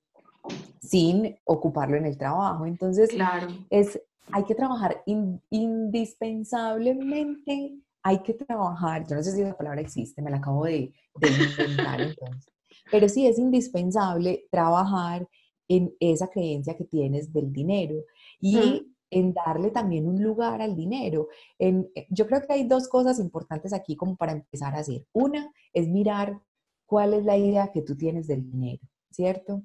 sin 0.80 1.36
ocuparlo 1.44 1.96
en 1.96 2.06
el 2.06 2.16
trabajo. 2.16 2.66
Entonces, 2.66 3.10
claro. 3.10 3.48
es, 3.70 4.00
hay 4.32 4.44
que 4.44 4.54
trabajar 4.54 5.02
indispensablemente, 5.50 7.76
hay 8.02 8.22
que 8.22 8.34
trabajar, 8.34 9.06
yo 9.06 9.16
no 9.16 9.22
sé 9.22 9.32
si 9.32 9.42
la 9.42 9.56
palabra 9.56 9.80
existe, 9.80 10.20
me 10.22 10.30
la 10.30 10.36
acabo 10.36 10.64
de, 10.64 10.92
inventar 11.20 12.00
entonces, 12.00 12.52
pero 12.90 13.08
sí 13.08 13.26
es 13.26 13.38
indispensable 13.38 14.46
trabajar 14.50 15.26
en 15.68 15.92
esa 15.98 16.28
creencia 16.28 16.76
que 16.76 16.84
tienes 16.84 17.32
del 17.32 17.52
dinero 17.52 17.96
y 18.40 18.86
en 19.10 19.32
darle 19.32 19.70
también 19.70 20.06
un 20.06 20.22
lugar 20.22 20.62
al 20.62 20.76
dinero. 20.76 21.28
En, 21.58 21.88
yo 22.10 22.26
creo 22.26 22.42
que 22.42 22.52
hay 22.52 22.68
dos 22.68 22.88
cosas 22.88 23.18
importantes 23.18 23.72
aquí 23.72 23.96
como 23.96 24.16
para 24.16 24.32
empezar 24.32 24.74
a 24.74 24.80
hacer. 24.80 25.06
Una 25.12 25.50
es 25.72 25.88
mirar 25.88 26.40
cuál 26.86 27.14
es 27.14 27.24
la 27.24 27.36
idea 27.36 27.72
que 27.72 27.82
tú 27.82 27.96
tienes 27.96 28.26
del 28.26 28.48
dinero, 28.48 28.82
¿cierto? 29.10 29.62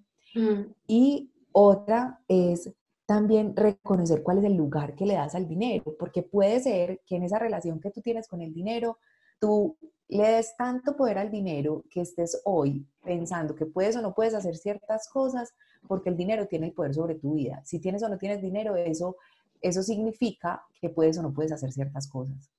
Y 0.87 1.31
otra 1.51 2.21
es 2.27 2.71
también 3.05 3.55
reconocer 3.55 4.23
cuál 4.23 4.37
es 4.37 4.45
el 4.45 4.55
lugar 4.55 4.95
que 4.95 5.05
le 5.05 5.15
das 5.15 5.35
al 5.35 5.47
dinero, 5.47 5.95
porque 5.99 6.23
puede 6.23 6.59
ser 6.61 7.01
que 7.05 7.17
en 7.17 7.23
esa 7.23 7.39
relación 7.39 7.79
que 7.79 7.91
tú 7.91 8.01
tienes 8.01 8.27
con 8.27 8.41
el 8.41 8.53
dinero, 8.53 8.99
tú 9.39 9.75
le 10.07 10.27
des 10.27 10.55
tanto 10.55 10.95
poder 10.95 11.17
al 11.17 11.31
dinero 11.31 11.83
que 11.89 12.01
estés 12.01 12.41
hoy 12.45 12.85
pensando 13.03 13.55
que 13.55 13.65
puedes 13.65 13.95
o 13.95 14.01
no 14.01 14.13
puedes 14.13 14.33
hacer 14.33 14.55
ciertas 14.55 15.09
cosas 15.09 15.53
porque 15.87 16.09
el 16.09 16.17
dinero 16.17 16.47
tiene 16.47 16.67
el 16.67 16.73
poder 16.73 16.93
sobre 16.93 17.15
tu 17.15 17.33
vida. 17.33 17.61
Si 17.65 17.79
tienes 17.79 18.03
o 18.03 18.09
no 18.09 18.17
tienes 18.17 18.41
dinero, 18.41 18.75
eso, 18.75 19.17
eso 19.61 19.83
significa 19.83 20.63
que 20.79 20.89
puedes 20.89 21.17
o 21.17 21.21
no 21.21 21.33
puedes 21.33 21.51
hacer 21.51 21.71
ciertas 21.71 22.07
cosas. 22.07 22.49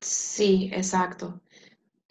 Sí, 0.00 0.70
exacto. 0.72 1.40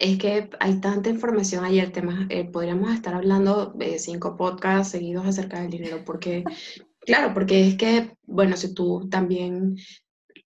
Es 0.02 0.18
que 0.18 0.50
hay 0.58 0.80
tanta 0.80 1.10
información 1.10 1.64
ayer, 1.64 1.92
temas, 1.92 2.26
eh, 2.28 2.44
podríamos 2.44 2.92
estar 2.92 3.14
hablando 3.14 3.66
de 3.66 4.00
cinco 4.00 4.36
podcasts 4.36 4.90
seguidos 4.90 5.24
acerca 5.24 5.60
del 5.60 5.70
dinero, 5.70 6.02
porque, 6.04 6.42
claro, 6.98 7.32
porque 7.32 7.68
es 7.68 7.76
que, 7.76 8.16
bueno, 8.24 8.56
si 8.56 8.74
tú 8.74 9.08
también 9.08 9.76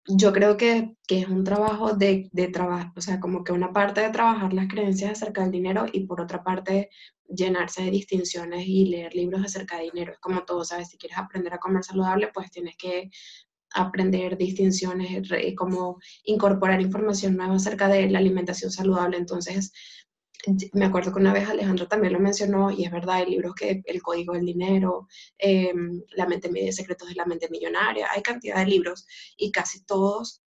yo 0.07 0.35
creo 0.35 0.59
que, 0.59 0.95
es 1.09 1.29
un 1.29 1.43
trabajo 1.43 1.95
de, 1.95 2.29
de 2.33 2.49
trabajo, 2.49 2.93
o 2.97 3.01
sea, 3.01 3.19
como 3.19 3.45
que 3.45 3.53
una 3.53 3.73
parte 3.73 4.03
de 4.03 4.11
trabajar 4.11 4.53
las 4.53 4.69
creencias 4.69 5.13
acerca 5.13 5.41
del 5.41 5.53
dinero 5.53 5.87
y 5.91 6.01
por 6.01 6.21
otra 6.21 6.45
parte 6.45 6.91
llenarse 7.27 7.83
de 7.85 7.93
distinciones 7.93 8.67
y 8.67 8.85
leer 8.85 9.15
libros 9.15 9.43
acerca 9.43 9.79
de 9.79 9.85
dinero. 9.85 10.13
Es 10.13 10.19
como 10.19 10.45
todo, 10.45 10.65
¿sabes? 10.67 10.91
Si 10.91 10.99
quieres 10.99 11.17
aprender 11.17 11.55
a 11.55 11.59
comer 11.59 11.83
saludable, 11.83 12.29
pues 12.35 12.51
tienes 12.51 12.77
que 12.77 13.11
aprender 13.77 14.37
distinciones, 14.37 15.29
como 15.57 16.01
incorporar 16.25 16.81
información 16.81 17.37
nueva 17.37 17.57
acerca 17.57 17.89
de 17.89 18.09
la 18.11 18.19
alimentación 18.19 18.71
saludable. 18.71 19.19
Entonces, 19.19 19.73
me 20.73 20.85
acuerdo 20.85 21.13
que 21.13 21.19
una 21.19 21.33
vez 21.33 21.49
Alejandro 21.49 21.89
también 21.89 22.13
lo 22.13 22.21
mencionó, 22.21 22.71
y 22.71 22.85
es 22.85 22.91
verdad, 22.91 23.17
hay 23.17 23.31
libros 23.31 23.55
que 23.55 23.83
El 23.85 24.03
Código 24.03 24.35
del 24.35 24.47
Dinero, 24.47 25.09
em, 25.39 26.03
La 26.17 26.27
mente 26.27 26.73
secretos 26.73 27.09
de 27.09 27.15
la 27.15 27.27
mente 27.27 27.49
millonaria, 27.51 28.09
hay 28.13 28.23
cantidad 28.23 28.57
de 28.59 28.67
libros 28.67 29.07
y 29.37 29.51
casi 29.53 29.85
todos 29.85 30.43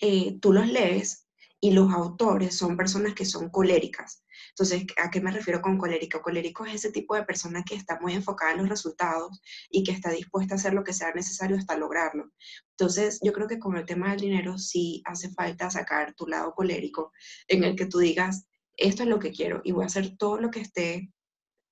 eh, 0.00 0.38
tú 0.40 0.52
los 0.52 0.68
lees 0.68 1.21
y 1.64 1.70
los 1.70 1.92
autores 1.92 2.58
son 2.58 2.76
personas 2.76 3.14
que 3.14 3.24
son 3.24 3.48
coléricas. 3.48 4.24
Entonces, 4.48 4.84
¿a 5.00 5.12
qué 5.12 5.20
me 5.20 5.30
refiero 5.30 5.62
con 5.62 5.78
colérico? 5.78 6.20
Colérico 6.20 6.66
es 6.66 6.74
ese 6.74 6.90
tipo 6.90 7.14
de 7.14 7.22
persona 7.22 7.62
que 7.62 7.76
está 7.76 8.00
muy 8.00 8.14
enfocada 8.14 8.50
en 8.50 8.58
los 8.58 8.68
resultados 8.68 9.40
y 9.70 9.84
que 9.84 9.92
está 9.92 10.10
dispuesta 10.10 10.54
a 10.54 10.56
hacer 10.56 10.74
lo 10.74 10.82
que 10.82 10.92
sea 10.92 11.12
necesario 11.14 11.56
hasta 11.56 11.76
lograrlo. 11.76 12.32
Entonces, 12.70 13.20
yo 13.22 13.32
creo 13.32 13.46
que 13.46 13.60
con 13.60 13.76
el 13.76 13.86
tema 13.86 14.10
del 14.10 14.22
dinero 14.22 14.58
sí 14.58 15.02
hace 15.04 15.30
falta 15.30 15.70
sacar 15.70 16.14
tu 16.14 16.26
lado 16.26 16.52
colérico 16.52 17.12
en 17.46 17.62
el 17.62 17.76
que 17.76 17.86
tú 17.86 18.00
digas, 18.00 18.44
esto 18.76 19.04
es 19.04 19.08
lo 19.08 19.20
que 19.20 19.30
quiero 19.30 19.60
y 19.62 19.70
voy 19.70 19.84
a 19.84 19.86
hacer 19.86 20.16
todo 20.16 20.38
lo 20.38 20.50
que 20.50 20.62
esté 20.62 21.12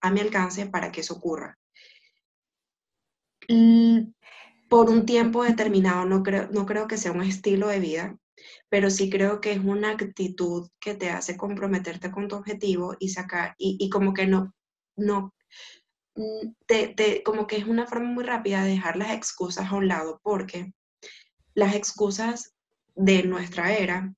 a 0.01 0.13
mi 0.13 0.21
alcance 0.21 0.67
para 0.67 0.93
que 0.93 1.01
eso 1.01 1.15
ocurra. 1.15 1.59
Por 4.69 4.89
un 4.89 5.05
tiempo 5.05 5.43
determinado, 5.43 6.05
no 6.05 6.23
creo, 6.23 6.49
no 6.53 6.65
creo 6.65 6.87
que 6.87 6.97
sea 6.97 7.11
un 7.11 7.23
estilo 7.23 7.67
de 7.67 7.81
vida, 7.81 8.20
pero 8.69 8.91
sí 8.91 9.11
creo 9.11 9.41
que 9.41 9.53
es 9.53 9.59
una 9.59 9.91
actitud 9.93 10.69
que 10.81 10.95
te 10.95 11.11
hace 11.11 11.37
comprometerte 11.37 12.11
con 12.11 12.29
tu 12.29 12.37
objetivo 12.37 12.97
y 12.99 13.11
sacar, 13.11 13.55
y, 13.59 13.89
como 13.91 14.15
que 14.15 14.27
no, 14.27 14.55
no, 14.97 15.35
mm, 16.17 16.53
te, 16.67 17.23
como 17.25 17.47
que 17.47 17.57
es 17.57 17.67
una 17.67 17.87
forma 17.87 18.11
muy 18.11 18.25
rápida 18.25 18.63
de 18.65 18.71
dejar 18.71 18.97
las 18.97 19.13
excusas 19.13 19.71
a 19.71 19.77
un 19.77 19.89
lado, 19.89 20.21
porque 20.23 20.73
las 21.55 21.75
excusas 21.75 22.55
de 22.95 23.23
nuestra 23.25 23.77
era 23.77 24.15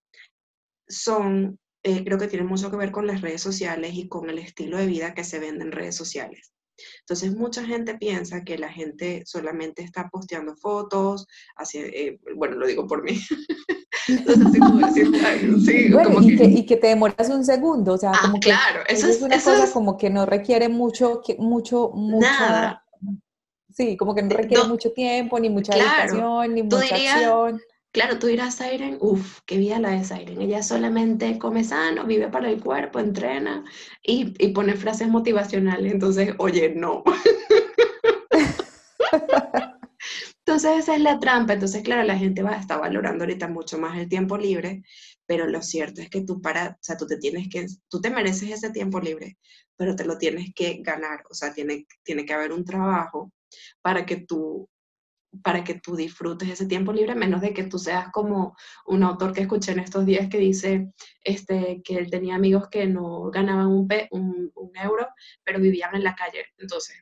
son 0.89 1.59
eh, 1.85 2.05
creo 2.05 2.19
que 2.19 2.29
tiene 2.29 2.45
mucho 2.45 2.71
que 2.71 2.77
ver 2.77 2.93
con 2.93 3.07
las 3.07 3.23
redes 3.23 3.43
sociales 3.43 3.95
y 3.95 4.09
con 4.09 4.31
el 4.31 4.39
estilo 4.39 4.79
de 4.79 4.87
vida 4.87 5.15
que 5.15 5.25
se 5.25 5.41
vende 5.41 5.65
en 5.65 5.73
redes 5.73 5.97
sociales. 5.97 6.53
Entonces, 7.01 7.35
mucha 7.35 7.65
gente 7.65 7.99
piensa 7.99 8.45
que 8.45 8.57
la 8.59 8.73
gente 8.73 9.23
solamente 9.27 9.83
está 9.83 10.09
posteando 10.09 10.57
fotos, 10.57 11.27
así, 11.57 11.79
eh, 11.79 12.21
bueno, 12.37 12.57
lo 12.57 12.67
digo 12.67 12.87
por 12.87 13.03
mí. 13.03 13.21
y, 14.09 14.17
que, 16.67 16.77
te 16.77 16.89
demoras 16.89 17.29
un 17.29 17.45
segundo, 17.45 17.95
o 17.95 17.99
sea, 17.99 18.13
ah, 18.15 18.33
claro, 18.41 18.81
eso 18.89 19.09
es, 19.09 19.23
una 19.23 19.37
cosa 19.37 19.71
como 19.73 19.97
que 19.97 20.11
no 20.11 20.27
requiere 20.27 20.69
mucho, 20.69 21.23
mucho, 21.39 21.93
Nada. 21.95 22.85
Sí, 23.71 23.97
como 23.97 24.15
que 24.15 24.23
no 24.23 24.37
requiere 24.37 24.65
mucho 24.65 24.93
tiempo, 24.93 25.41
ni 25.41 25.49
mucha 25.49 25.75
dedicación, 25.75 26.55
ni 26.55 26.63
mucha 26.63 26.95
acción. 26.95 27.61
Claro, 27.91 28.19
tú 28.19 28.27
dirás, 28.27 28.55
Siren, 28.55 28.99
uff, 29.01 29.41
qué 29.45 29.59
vida 29.59 29.79
la 29.79 29.91
de 29.91 30.05
Siren. 30.05 30.41
Ella 30.41 30.63
solamente 30.63 31.39
come 31.39 31.63
sano, 31.63 32.05
vive 32.05 32.29
para 32.29 32.49
el 32.49 32.63
cuerpo, 32.63 32.99
entrena 32.99 33.65
y, 34.03 34.33
y 34.39 34.49
pone 34.49 34.77
frases 34.77 35.09
motivacionales. 35.09 35.93
Entonces, 35.93 36.35
oye, 36.39 36.73
no. 36.75 37.05
Entonces, 40.45 40.79
esa 40.79 40.97
es 40.97 41.01
la 41.03 41.21
trampa. 41.21 41.53
Entonces, 41.53 41.83
claro, 41.83 42.03
la 42.03 42.19
gente 42.19 42.43
va 42.43 42.53
a 42.53 42.61
estar 42.61 42.81
valorando 42.81 43.25
ahorita 43.25 43.49
mucho 43.49 43.79
más 43.79 43.97
el 43.99 44.09
tiempo 44.09 44.37
libre, 44.37 44.83
pero 45.27 45.47
lo 45.47 45.63
cierto 45.63 46.01
es 46.01 46.11
que 46.11 46.23
tú 46.23 46.41
para, 46.43 46.71
o 46.71 46.79
sea, 46.81 46.97
tú 46.97 47.07
te 47.07 47.17
tienes 47.19 47.49
que, 47.49 47.67
tú 47.89 48.01
te 48.01 48.11
mereces 48.11 48.51
ese 48.51 48.71
tiempo 48.71 49.01
libre, 49.01 49.39
pero 49.77 49.95
te 49.95 50.05
lo 50.05 50.19
tienes 50.19 50.53
que 50.55 50.79
ganar. 50.83 51.23
O 51.31 51.35
sea, 51.35 51.55
tiene, 51.55 51.87
tiene 52.03 52.25
que 52.27 52.35
haber 52.35 52.53
un 52.53 52.65
trabajo 52.65 53.33
para 53.83 54.05
que 54.07 54.17
tú 54.19 54.69
para 55.43 55.65
que 55.65 55.75
tú 55.81 55.97
disfrutes 55.97 56.49
ese 56.49 56.67
tiempo 56.67 56.93
libre, 56.93 57.15
menos 57.15 57.41
de 57.41 57.55
que 57.55 57.65
tú 57.65 57.79
seas 57.79 58.11
como 58.13 58.55
un 58.87 59.03
autor 59.03 59.33
que 59.33 59.43
escuché 59.43 59.73
en 59.73 59.79
estos 59.79 60.05
días 60.05 60.29
que 60.29 60.39
dice 60.39 60.93
este, 61.25 61.81
que 61.83 61.97
él 61.97 62.11
tenía 62.11 62.35
amigos 62.35 62.69
que 62.69 62.87
no 62.87 63.31
ganaban 63.31 63.69
un, 63.69 63.89
un, 64.11 64.77
euro, 64.77 65.07
pero 65.43 65.59
vivían 65.59 65.95
en 65.95 66.05
la 66.05 66.15
calle. 66.15 66.45
Entonces, 66.59 66.97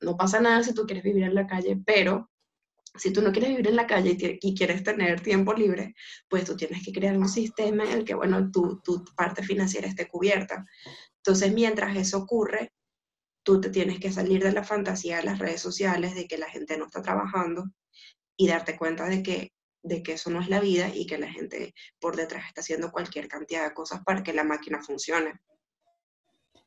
no 0.00 0.16
pasa 0.16 0.40
nada 0.40 0.62
si 0.62 0.74
tú 0.74 0.84
quieres 0.86 1.04
vivir 1.04 1.24
en 1.24 1.34
la 1.34 1.46
calle, 1.46 1.80
pero 1.84 2.30
si 2.96 3.12
tú 3.12 3.22
no 3.22 3.32
quieres 3.32 3.50
vivir 3.50 3.68
en 3.68 3.76
la 3.76 3.86
calle 3.86 4.16
y, 4.40 4.54
quieres 4.54 4.82
tener 4.82 5.20
tiempo 5.20 5.52
libre, 5.52 5.94
pues 6.28 6.44
tú 6.44 6.56
tienes 6.56 6.84
que 6.84 6.92
crear 6.92 7.16
un 7.16 7.28
sistema 7.28 7.84
en 7.84 7.92
el 7.92 8.04
que, 8.04 8.14
bueno, 8.14 8.50
tu, 8.50 8.80
tu 8.80 9.04
parte 9.16 9.42
financiera 9.42 9.88
esté 9.88 10.08
cubierta. 10.08 10.66
Entonces, 11.16 11.52
mientras 11.52 11.96
eso 11.96 12.18
ocurre, 12.18 12.72
tú 13.42 13.60
te 13.60 13.70
tienes 13.70 14.00
que 14.00 14.12
salir 14.12 14.42
de 14.42 14.52
la 14.52 14.64
fantasía 14.64 15.18
de 15.18 15.24
las 15.24 15.38
redes 15.38 15.60
sociales, 15.60 16.14
de 16.14 16.26
que 16.26 16.38
la 16.38 16.50
gente 16.50 16.76
no 16.76 16.86
está 16.86 17.02
trabajando 17.02 17.70
y 18.36 18.48
darte 18.48 18.76
cuenta 18.76 19.06
de 19.06 19.22
que, 19.22 19.52
de 19.82 20.02
que 20.02 20.14
eso 20.14 20.30
no 20.30 20.40
es 20.40 20.48
la 20.48 20.60
vida 20.60 20.90
y 20.94 21.06
que 21.06 21.18
la 21.18 21.30
gente 21.30 21.74
por 22.00 22.16
detrás 22.16 22.46
está 22.46 22.60
haciendo 22.60 22.90
cualquier 22.90 23.28
cantidad 23.28 23.64
de 23.66 23.74
cosas 23.74 24.02
para 24.04 24.22
que 24.22 24.32
la 24.32 24.44
máquina 24.44 24.82
funcione. 24.82 25.40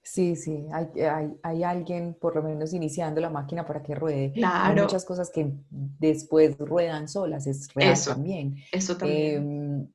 Sí, 0.05 0.35
sí, 0.35 0.67
hay, 0.73 1.01
hay, 1.01 1.33
hay, 1.41 1.63
alguien 1.63 2.13
por 2.19 2.35
lo 2.35 2.43
menos 2.43 2.73
iniciando 2.73 3.21
la 3.21 3.29
máquina 3.29 3.65
para 3.65 3.81
que 3.81 3.95
ruede. 3.95 4.33
Claro. 4.33 4.75
Hay 4.75 4.81
muchas 4.81 5.05
cosas 5.05 5.31
que 5.31 5.49
después 5.69 6.57
ruedan 6.57 7.07
solas, 7.07 7.47
es 7.47 7.73
real 7.73 7.95
también. 8.05 8.57
Eso 8.73 8.97
también. 8.97 9.35
Em, 9.35 9.87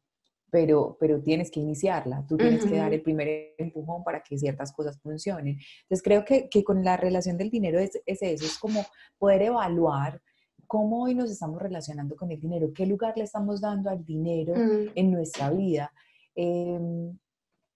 pero, 0.50 0.96
pero 0.98 1.20
tienes 1.20 1.50
que 1.50 1.60
iniciarla, 1.60 2.24
tú 2.26 2.38
tienes 2.38 2.64
que 2.64 2.76
dar 2.76 2.92
el 2.94 3.02
primer 3.02 3.54
empujón 3.58 4.02
para 4.02 4.22
que 4.22 4.38
ciertas 4.38 4.72
cosas 4.72 4.98
funcionen. 4.98 5.58
Entonces 5.82 6.02
creo 6.02 6.24
que, 6.24 6.48
que 6.48 6.64
con 6.64 6.82
la 6.82 6.96
relación 6.96 7.36
del 7.36 7.50
dinero 7.50 7.78
es, 7.78 8.00
es, 8.06 8.22
eso, 8.22 8.46
es 8.46 8.58
como 8.58 8.86
poder 9.18 9.42
evaluar 9.42 10.22
cómo 10.66 11.02
hoy 11.02 11.14
nos 11.14 11.30
estamos 11.30 11.60
relacionando 11.60 12.16
con 12.16 12.30
el 12.30 12.40
dinero, 12.40 12.72
qué 12.74 12.86
lugar 12.86 13.14
le 13.16 13.24
estamos 13.24 13.60
dando 13.60 13.90
al 13.90 14.04
dinero 14.04 14.54
mm. 14.54 14.92
en 14.94 15.10
nuestra 15.10 15.50
vida, 15.50 15.92
em, 16.34 17.18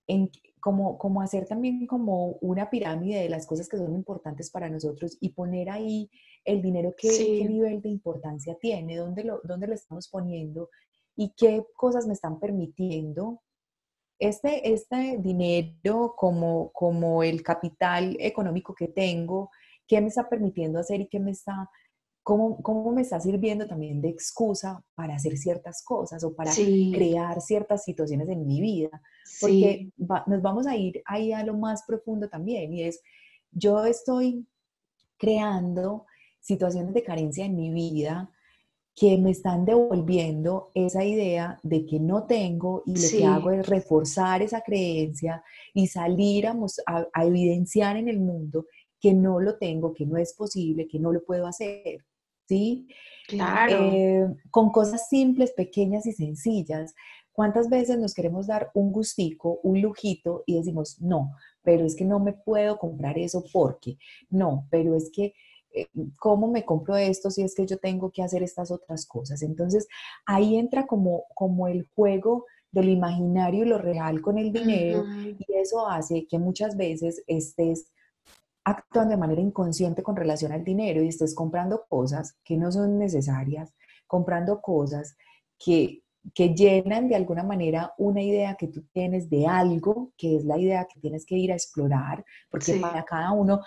en, 0.06 0.30
como, 0.62 0.96
como 0.96 1.20
hacer 1.20 1.46
también 1.46 1.88
como 1.88 2.37
una 2.40 2.70
pirámide 2.70 3.20
de 3.20 3.29
las 3.29 3.46
cosas 3.48 3.68
que 3.68 3.77
son 3.77 3.92
importantes 3.92 4.48
para 4.48 4.70
nosotros 4.70 5.18
y 5.20 5.31
poner 5.31 5.68
ahí 5.68 6.09
el 6.44 6.62
dinero, 6.62 6.94
qué, 6.96 7.09
qué 7.09 7.48
nivel 7.48 7.83
de 7.83 7.88
importancia 7.88 8.57
tiene, 8.61 8.96
dónde 8.96 9.25
lo, 9.25 9.40
dónde 9.42 9.66
lo 9.66 9.75
estamos 9.75 10.09
poniendo 10.09 10.70
y 11.16 11.35
qué 11.37 11.66
cosas 11.75 12.07
me 12.07 12.12
están 12.12 12.38
permitiendo. 12.38 13.42
Este, 14.20 14.72
este 14.72 15.18
dinero 15.18 16.14
como, 16.16 16.70
como 16.70 17.25
el 17.25 17.42
capital 17.42 18.16
económico 18.20 18.72
que 18.72 18.87
tengo, 18.87 19.51
qué 19.88 20.01
me 20.01 20.09
está 20.09 20.29
permitiendo 20.29 20.79
hacer 20.79 21.01
y 21.01 21.09
qué 21.09 21.18
me 21.18 21.33
está, 21.33 21.68
cómo, 22.22 22.62
cómo 22.62 22.92
me 22.92 23.02
está 23.02 23.20
sirviendo 23.20 23.66
también 23.66 24.00
de 24.00 24.08
excusa 24.08 24.82
para 24.94 25.16
hacer 25.16 25.37
ciertas 25.37 25.82
cosas 25.85 26.22
o 26.24 26.35
para 26.35 26.52
crear 26.52 27.40
ciertas 27.40 27.85
situaciones 27.85 28.28
en 28.28 28.46
mi 28.46 28.61
vida. 28.61 29.02
Porque 29.40 29.90
nos 30.26 30.42
vamos 30.42 30.66
a 30.66 30.76
ir 30.76 31.02
ahí 31.04 31.32
a 31.32 31.44
lo 31.44 31.56
más 31.56 31.82
profundo 31.85 32.28
también 32.28 32.72
y 32.72 32.85
es, 32.85 33.00
yo 33.50 33.85
estoy 33.85 34.46
creando 35.18 36.06
situaciones 36.40 36.94
de 36.94 37.02
carencia 37.02 37.44
en 37.44 37.56
mi 37.56 37.70
vida 37.70 38.30
que 38.94 39.16
me 39.16 39.30
están 39.30 39.64
devolviendo 39.64 40.70
esa 40.74 41.02
idea 41.04 41.58
de 41.62 41.87
que 41.87 41.98
no 41.98 42.24
tengo 42.24 42.82
y 42.85 42.94
lo 42.94 43.08
que 43.08 43.24
hago 43.24 43.50
es 43.50 43.66
reforzar 43.66 44.42
esa 44.42 44.61
creencia 44.61 45.42
y 45.72 45.87
salir 45.87 46.46
a, 46.46 46.54
a, 46.87 47.24
evidenciar 47.24 47.96
en 47.96 48.08
el 48.08 48.20
mundo 48.20 48.66
que 49.00 49.14
no 49.14 49.40
lo 49.40 49.56
tengo, 49.56 49.94
que 49.94 50.04
no 50.04 50.18
es 50.18 50.35
posible, 50.35 50.87
que 50.87 50.98
no 50.98 51.11
lo 51.11 51.24
puedo 51.24 51.46
hacer. 51.46 52.04
¿Sí? 52.52 52.86
Claro. 53.28 53.90
Eh, 53.94 54.26
con 54.50 54.70
cosas 54.70 55.08
simples, 55.08 55.52
pequeñas 55.52 56.04
y 56.04 56.12
sencillas. 56.12 56.94
¿Cuántas 57.32 57.70
veces 57.70 57.98
nos 57.98 58.12
queremos 58.12 58.46
dar 58.46 58.70
un 58.74 58.92
gustico, 58.92 59.58
un 59.62 59.80
lujito 59.80 60.44
y 60.44 60.56
decimos, 60.56 61.00
no, 61.00 61.30
pero 61.62 61.86
es 61.86 61.96
que 61.96 62.04
no 62.04 62.20
me 62.20 62.34
puedo 62.34 62.76
comprar 62.76 63.18
eso 63.18 63.42
porque, 63.50 63.96
no, 64.28 64.66
pero 64.70 64.94
es 64.94 65.10
que 65.10 65.32
eh, 65.72 65.86
¿cómo 66.18 66.48
me 66.48 66.66
compro 66.66 66.94
esto 66.98 67.30
si 67.30 67.40
es 67.40 67.54
que 67.54 67.64
yo 67.64 67.78
tengo 67.78 68.10
que 68.10 68.22
hacer 68.22 68.42
estas 68.42 68.70
otras 68.70 69.06
cosas? 69.06 69.40
Entonces, 69.40 69.88
ahí 70.26 70.58
entra 70.58 70.86
como, 70.86 71.24
como 71.34 71.68
el 71.68 71.88
juego 71.94 72.44
de 72.70 72.82
lo 72.82 72.90
imaginario 72.90 73.64
y 73.64 73.68
lo 73.68 73.78
real 73.78 74.20
con 74.20 74.36
el 74.36 74.52
dinero 74.52 75.06
y 75.08 75.38
eso 75.54 75.88
hace 75.88 76.26
que 76.26 76.38
muchas 76.38 76.76
veces 76.76 77.22
estés 77.26 77.90
actuando 78.64 79.11
de 79.11 79.16
manera 79.16 79.40
inconsciente 79.40 80.03
con 80.03 80.16
relación 80.16 80.53
al 80.53 80.64
dinero 80.64 81.03
y 81.03 81.09
estés 81.09 81.35
comprando 81.35 81.85
cosas 81.88 82.37
que 82.44 82.57
no 82.57 82.70
son 82.70 82.98
necesarias, 82.98 83.75
comprando 84.07 84.61
cosas 84.61 85.16
que, 85.59 86.03
que 86.35 86.55
llenan 86.55 87.09
de 87.09 87.16
alguna 87.16 87.42
manera 87.42 87.92
una 87.98 88.22
idea 88.22 88.55
que 88.55 88.68
tú 88.68 88.85
tienes 88.92 89.29
de 89.29 89.46
algo, 89.46 90.12
que 90.16 90.37
es 90.37 90.44
la 90.44 90.59
idea 90.59 90.87
que 90.92 91.01
tienes 91.01 91.27
que 91.27 91.37
ir 91.37 91.51
a 91.51 91.57
explorar, 91.57 92.25
porque 92.51 92.75
para 92.75 93.05
cada 93.05 93.33
uno, 93.33 93.61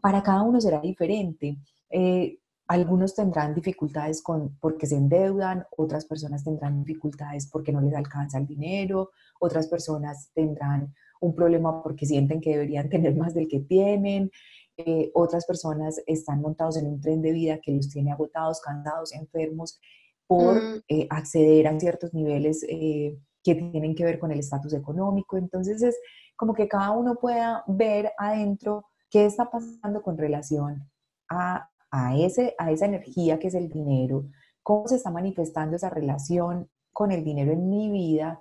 para 0.00 0.22
cada 0.22 0.42
uno 0.42 0.60
será 0.60 0.80
diferente. 0.80 1.56
Eh, 1.88 2.38
algunos 2.68 3.14
tendrán 3.14 3.54
dificultades 3.54 4.22
con, 4.22 4.56
porque 4.58 4.86
se 4.86 4.96
endeudan, 4.96 5.66
otras 5.76 6.06
personas 6.06 6.44
tendrán 6.44 6.84
dificultades 6.84 7.48
porque 7.50 7.72
no 7.72 7.80
les 7.80 7.94
alcanza 7.94 8.38
el 8.38 8.46
dinero, 8.46 9.10
otras 9.40 9.66
personas 9.66 10.30
tendrán 10.32 10.94
un 11.22 11.34
problema 11.34 11.82
porque 11.82 12.04
sienten 12.04 12.40
que 12.40 12.50
deberían 12.50 12.88
tener 12.88 13.16
más 13.16 13.32
del 13.32 13.48
que 13.48 13.60
tienen, 13.60 14.30
eh, 14.76 15.10
otras 15.14 15.46
personas 15.46 16.00
están 16.06 16.40
montados 16.40 16.76
en 16.76 16.86
un 16.86 17.00
tren 17.00 17.22
de 17.22 17.32
vida 17.32 17.60
que 17.60 17.72
los 17.72 17.88
tiene 17.88 18.12
agotados, 18.12 18.60
cansados, 18.60 19.12
enfermos, 19.12 19.80
por 20.26 20.62
mm. 20.62 20.82
eh, 20.88 21.06
acceder 21.10 21.66
a 21.68 21.78
ciertos 21.78 22.12
niveles 22.14 22.64
eh, 22.68 23.18
que 23.42 23.54
tienen 23.54 23.94
que 23.94 24.04
ver 24.04 24.18
con 24.18 24.32
el 24.32 24.40
estatus 24.40 24.72
económico. 24.72 25.36
Entonces 25.36 25.82
es 25.82 25.98
como 26.36 26.54
que 26.54 26.68
cada 26.68 26.90
uno 26.92 27.16
pueda 27.16 27.64
ver 27.66 28.12
adentro 28.18 28.86
qué 29.10 29.26
está 29.26 29.50
pasando 29.50 30.02
con 30.02 30.16
relación 30.16 30.90
a, 31.28 31.68
a, 31.90 32.16
ese, 32.16 32.54
a 32.58 32.70
esa 32.70 32.86
energía 32.86 33.38
que 33.38 33.48
es 33.48 33.54
el 33.54 33.68
dinero, 33.68 34.24
cómo 34.62 34.88
se 34.88 34.96
está 34.96 35.10
manifestando 35.10 35.76
esa 35.76 35.90
relación 35.90 36.68
con 36.92 37.12
el 37.12 37.24
dinero 37.24 37.52
en 37.52 37.68
mi 37.68 37.90
vida 37.90 38.40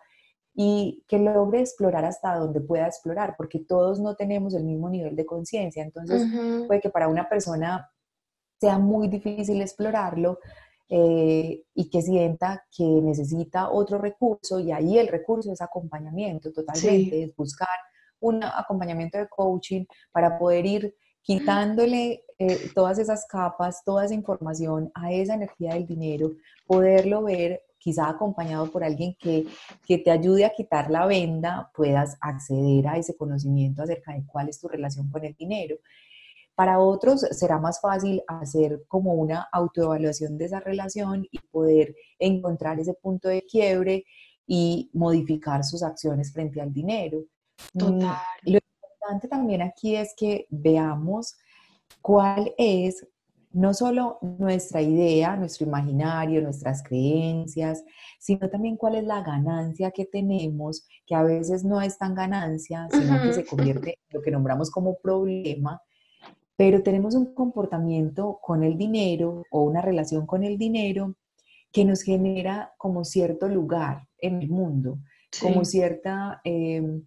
y 0.53 1.03
que 1.07 1.17
logre 1.17 1.61
explorar 1.61 2.05
hasta 2.05 2.35
donde 2.35 2.61
pueda 2.61 2.87
explorar, 2.87 3.35
porque 3.37 3.59
todos 3.59 3.99
no 3.99 4.15
tenemos 4.15 4.53
el 4.53 4.63
mismo 4.63 4.89
nivel 4.89 5.15
de 5.15 5.25
conciencia. 5.25 5.83
Entonces, 5.83 6.23
puede 6.67 6.81
que 6.81 6.89
para 6.89 7.07
una 7.07 7.29
persona 7.29 7.89
sea 8.59 8.77
muy 8.77 9.07
difícil 9.07 9.61
explorarlo, 9.61 10.39
eh, 10.93 11.63
y 11.73 11.89
que 11.89 12.01
sienta 12.01 12.65
que 12.75 12.83
necesita 12.83 13.69
otro 13.69 13.97
recurso 13.97 14.59
y 14.59 14.73
ahí 14.73 14.97
el 14.97 15.07
recurso 15.07 15.53
es 15.53 15.61
acompañamiento 15.61 16.51
totalmente, 16.51 17.23
es 17.23 17.33
buscar 17.33 17.69
un 18.19 18.43
acompañamiento 18.43 19.17
de 19.17 19.29
coaching 19.29 19.85
para 20.11 20.37
poder 20.37 20.65
ir 20.65 20.95
quitándole 21.21 22.25
eh, 22.37 22.71
todas 22.75 22.99
esas 22.99 23.25
capas, 23.25 23.85
toda 23.85 24.03
esa 24.03 24.15
información 24.15 24.91
a 24.93 25.13
esa 25.13 25.35
energía 25.35 25.75
del 25.75 25.85
dinero, 25.85 26.33
poderlo 26.65 27.23
ver 27.23 27.61
quizá 27.81 28.07
acompañado 28.07 28.71
por 28.71 28.83
alguien 28.83 29.15
que, 29.19 29.47
que, 29.85 29.97
te 29.97 30.11
ayude 30.11 30.45
a 30.45 30.53
quitar 30.53 30.91
la 30.91 31.07
venda, 31.07 31.71
puedas 31.73 32.15
acceder 32.21 32.87
a 32.87 32.97
ese 32.97 33.17
conocimiento 33.17 33.81
acerca 33.81 34.13
de 34.13 34.23
cuál 34.25 34.49
es 34.49 34.59
tu 34.59 34.67
relación 34.67 35.09
con 35.09 35.25
el 35.25 35.33
dinero. 35.33 35.77
Para 36.53 36.79
otros 36.79 37.21
será 37.21 37.57
más 37.57 37.81
fácil 37.81 38.21
hacer 38.27 38.83
como 38.87 39.13
una 39.13 39.47
autoevaluación 39.51 40.37
de 40.37 40.45
esa 40.45 40.59
relación 40.59 41.27
y 41.31 41.39
poder 41.39 41.95
encontrar 42.19 42.79
ese 42.79 42.93
punto 42.93 43.29
de 43.29 43.41
quiebre 43.41 44.05
y 44.45 44.91
modificar 44.93 45.63
sus 45.63 45.81
acciones 45.81 46.31
frente 46.31 46.61
al 46.61 46.71
dinero. 46.71 47.23
Mm, 47.73 47.79
Total. 47.79 48.17
Lo 48.43 48.59
importante 48.59 49.27
también 49.27 49.63
aquí 49.63 49.95
es 49.95 50.13
que 50.15 50.45
veamos 50.49 51.35
cuál 52.01 52.53
es 52.57 53.07
no 53.53 53.73
solo 53.73 54.17
nuestra 54.21 54.81
idea, 54.81 55.35
nuestro 55.35 55.67
imaginario, 55.67 56.41
nuestras 56.41 56.83
creencias, 56.83 57.83
sino 58.19 58.49
también 58.49 58.77
cuál 58.77 58.95
es 58.95 59.03
la 59.03 59.21
ganancia 59.21 59.91
que 59.91 60.05
tenemos, 60.05 60.87
que 61.05 61.15
a 61.15 61.23
veces 61.23 61.63
no 61.63 61.81
es 61.81 61.97
tan 61.97 62.15
ganancia, 62.15 62.87
sino 62.91 63.21
que 63.21 63.33
se 63.33 63.45
convierte 63.45 63.99
en 64.09 64.17
lo 64.17 64.21
que 64.21 64.31
nombramos 64.31 64.71
como 64.71 64.97
problema, 64.97 65.81
pero 66.55 66.83
tenemos 66.83 67.15
un 67.15 67.33
comportamiento 67.33 68.39
con 68.41 68.63
el 68.63 68.77
dinero 68.77 69.43
o 69.51 69.63
una 69.63 69.81
relación 69.81 70.25
con 70.25 70.43
el 70.43 70.57
dinero 70.57 71.15
que 71.71 71.85
nos 71.85 72.01
genera 72.01 72.73
como 72.77 73.03
cierto 73.03 73.47
lugar 73.47 74.07
en 74.17 74.41
el 74.41 74.49
mundo, 74.49 74.99
como 75.41 75.65
cierta, 75.65 76.41
em, 76.43 77.03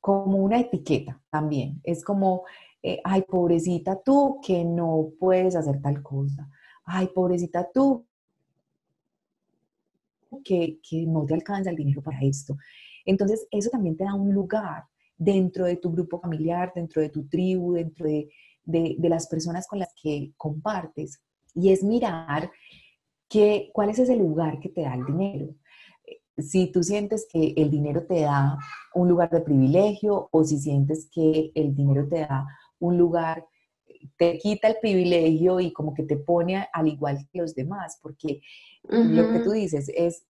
como 0.00 0.38
una 0.38 0.58
etiqueta 0.58 1.20
también. 1.30 1.80
Es 1.84 2.04
como, 2.04 2.44
eh, 2.82 3.00
ay, 3.04 3.22
pobrecita 3.22 4.00
tú 4.02 4.40
que 4.44 4.64
no 4.64 5.10
puedes 5.18 5.54
hacer 5.54 5.80
tal 5.80 6.02
cosa. 6.02 6.48
Ay, 6.84 7.08
pobrecita 7.14 7.70
tú 7.72 8.06
que, 10.44 10.80
que 10.82 11.06
no 11.06 11.24
te 11.24 11.34
alcanza 11.34 11.70
el 11.70 11.76
dinero 11.76 12.02
para 12.02 12.20
esto. 12.22 12.56
Entonces, 13.04 13.46
eso 13.50 13.70
también 13.70 13.96
te 13.96 14.04
da 14.04 14.14
un 14.14 14.32
lugar 14.32 14.84
dentro 15.16 15.66
de 15.66 15.76
tu 15.76 15.92
grupo 15.92 16.20
familiar, 16.20 16.72
dentro 16.74 17.00
de 17.00 17.08
tu 17.08 17.28
tribu, 17.28 17.74
dentro 17.74 18.06
de, 18.06 18.28
las 18.98 19.26
personas 19.26 19.66
con 19.66 19.78
las 19.78 19.92
que 20.00 20.32
compartes. 20.36 21.22
Y 21.54 21.70
es 21.70 21.82
mirar 21.82 22.50
que, 23.28 23.70
cuál 23.72 23.90
es 23.90 23.98
ese 23.98 24.16
lugar 24.16 24.58
que 24.60 24.68
te 24.68 24.82
da 24.82 24.94
el 24.94 25.04
dinero. 25.04 25.54
Si 26.38 26.72
tú 26.72 26.82
sientes 26.82 27.26
que 27.30 27.54
el 27.56 27.70
dinero 27.70 28.04
te 28.06 28.22
da 28.22 28.58
un 28.94 29.08
lugar 29.08 29.30
de 29.30 29.40
privilegio 29.40 30.28
o 30.32 30.44
si 30.44 30.58
sientes 30.58 31.08
que 31.12 31.52
el 31.54 31.74
dinero 31.74 32.08
te 32.08 32.20
da 32.20 32.46
un 32.82 32.98
lugar, 32.98 33.46
te 34.16 34.38
quita 34.38 34.68
el 34.68 34.76
privilegio 34.80 35.60
y 35.60 35.72
como 35.72 35.94
que 35.94 36.02
te 36.02 36.16
pone 36.16 36.66
al 36.72 36.88
igual 36.88 37.28
que 37.30 37.38
los 37.38 37.54
demás, 37.54 37.98
porque 38.02 38.40
lo 38.82 39.32
que 39.32 39.38
tú 39.38 39.52
dices 39.52 39.90
es 39.94 40.24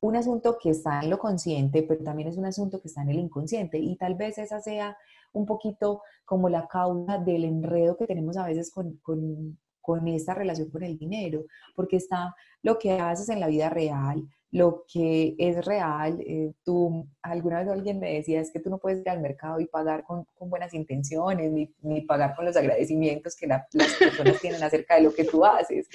un 0.00 0.16
asunto 0.16 0.58
que 0.60 0.70
está 0.70 1.00
en 1.00 1.10
lo 1.10 1.18
consciente, 1.18 1.82
pero 1.82 2.02
también 2.02 2.28
es 2.28 2.36
un 2.36 2.46
asunto 2.46 2.80
que 2.80 2.88
está 2.88 3.02
en 3.02 3.10
el 3.10 3.18
inconsciente 3.18 3.78
y 3.78 3.96
tal 3.96 4.14
vez 4.14 4.38
esa 4.38 4.60
sea 4.60 4.96
un 5.32 5.46
poquito 5.46 6.02
como 6.24 6.48
la 6.48 6.66
causa 6.66 7.18
del 7.18 7.44
enredo 7.44 7.96
que 7.96 8.06
tenemos 8.06 8.36
a 8.36 8.46
veces 8.46 8.70
con, 8.70 8.96
con, 8.98 9.58
con 9.80 10.08
esta 10.08 10.34
relación 10.34 10.70
con 10.70 10.82
el 10.82 10.98
dinero, 10.98 11.44
porque 11.74 11.96
está 11.96 12.34
lo 12.62 12.78
que 12.78 12.92
haces 12.92 13.28
en 13.28 13.40
la 13.40 13.46
vida 13.46 13.68
real, 13.68 14.26
lo 14.52 14.84
que 14.86 15.34
es 15.38 15.64
real. 15.64 16.20
Eh, 16.20 16.52
tú, 16.62 17.08
alguna 17.22 17.60
vez 17.60 17.68
alguien 17.68 17.98
me 17.98 18.12
decía, 18.12 18.40
es 18.40 18.52
que 18.52 18.60
tú 18.60 18.68
no 18.68 18.78
puedes 18.78 19.00
ir 19.00 19.08
al 19.08 19.20
mercado 19.20 19.58
y 19.58 19.66
pagar 19.66 20.04
con, 20.04 20.26
con 20.34 20.50
buenas 20.50 20.74
intenciones, 20.74 21.50
ni, 21.80 22.00
pagar 22.02 22.36
con 22.36 22.44
los 22.44 22.56
agradecimientos 22.56 23.34
que 23.34 23.46
las 23.46 23.66
personas 23.98 24.40
tienen 24.40 24.62
acerca 24.62 24.96
de 24.96 25.02
lo 25.02 25.14
que 25.14 25.24
tú 25.24 25.44
haces. 25.44 25.88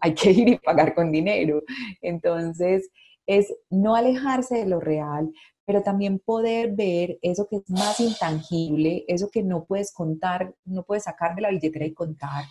Hay 0.00 0.14
que 0.14 0.30
ir 0.30 0.48
y 0.48 0.58
pagar 0.58 0.94
con 0.94 1.10
dinero. 1.10 1.62
Entonces, 2.00 2.88
es 3.26 3.52
no 3.68 3.96
alejarse 3.96 4.58
de 4.58 4.66
lo 4.66 4.78
real, 4.78 5.32
pero 5.66 5.82
también 5.82 6.20
poder 6.20 6.72
ver 6.72 7.18
eso 7.20 7.48
que 7.48 7.56
es 7.56 7.68
más 7.68 7.98
intangible, 7.98 9.04
eso 9.08 9.28
que 9.28 9.42
no 9.42 9.64
puedes 9.64 9.92
contar, 9.92 10.54
no 10.64 10.84
puedes 10.84 11.04
sacar 11.04 11.34
de 11.34 11.42
la 11.42 11.50
billetera 11.50 11.86
y 11.86 11.94
contar, 11.94 12.44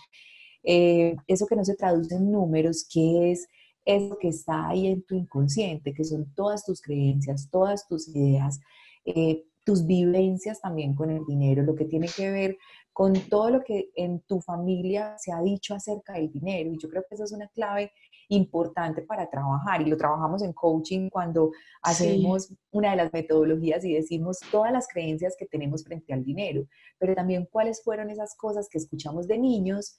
eh, 0.63 1.15
eso 1.27 1.45
que 1.45 1.55
no 1.55 1.63
se 1.63 1.75
traduce 1.75 2.15
en 2.15 2.31
números, 2.31 2.85
que 2.91 3.31
es 3.31 3.47
eso 3.85 4.17
que 4.17 4.29
está 4.29 4.69
ahí 4.69 4.87
en 4.87 5.03
tu 5.03 5.15
inconsciente, 5.15 5.93
que 5.93 6.03
son 6.03 6.33
todas 6.35 6.65
tus 6.65 6.81
creencias, 6.81 7.49
todas 7.51 7.87
tus 7.87 8.07
ideas, 8.07 8.59
eh, 9.05 9.43
tus 9.65 9.85
vivencias 9.85 10.61
también 10.61 10.93
con 10.95 11.09
el 11.09 11.25
dinero, 11.25 11.63
lo 11.63 11.75
que 11.75 11.85
tiene 11.85 12.07
que 12.07 12.29
ver 12.29 12.57
con 12.91 13.13
todo 13.13 13.49
lo 13.49 13.63
que 13.63 13.89
en 13.95 14.21
tu 14.21 14.39
familia 14.39 15.15
se 15.17 15.31
ha 15.31 15.41
dicho 15.41 15.73
acerca 15.73 16.13
del 16.13 16.31
dinero. 16.31 16.71
Y 16.71 16.77
yo 16.77 16.89
creo 16.89 17.03
que 17.07 17.15
esa 17.15 17.23
es 17.23 17.31
una 17.31 17.47
clave 17.47 17.91
importante 18.29 19.01
para 19.01 19.29
trabajar 19.29 19.81
y 19.81 19.85
lo 19.85 19.97
trabajamos 19.97 20.43
en 20.43 20.53
coaching 20.53 21.09
cuando 21.09 21.51
hacemos 21.81 22.53
una 22.71 22.91
de 22.91 22.97
las 22.97 23.13
metodologías 23.13 23.83
y 23.83 23.93
decimos 23.93 24.39
todas 24.51 24.71
las 24.71 24.87
creencias 24.87 25.35
que 25.37 25.45
tenemos 25.45 25.83
frente 25.83 26.13
al 26.13 26.23
dinero, 26.23 26.65
pero 26.97 27.15
también 27.15 27.47
cuáles 27.51 27.83
fueron 27.83 28.09
esas 28.09 28.35
cosas 28.35 28.69
que 28.69 28.77
escuchamos 28.77 29.27
de 29.27 29.37
niños 29.37 29.97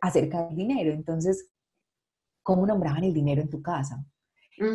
acerca 0.00 0.46
del 0.46 0.56
dinero. 0.56 0.92
Entonces, 0.92 1.50
¿cómo 2.42 2.66
nombraban 2.66 3.04
el 3.04 3.14
dinero 3.14 3.42
en 3.42 3.50
tu 3.50 3.62
casa? 3.62 4.04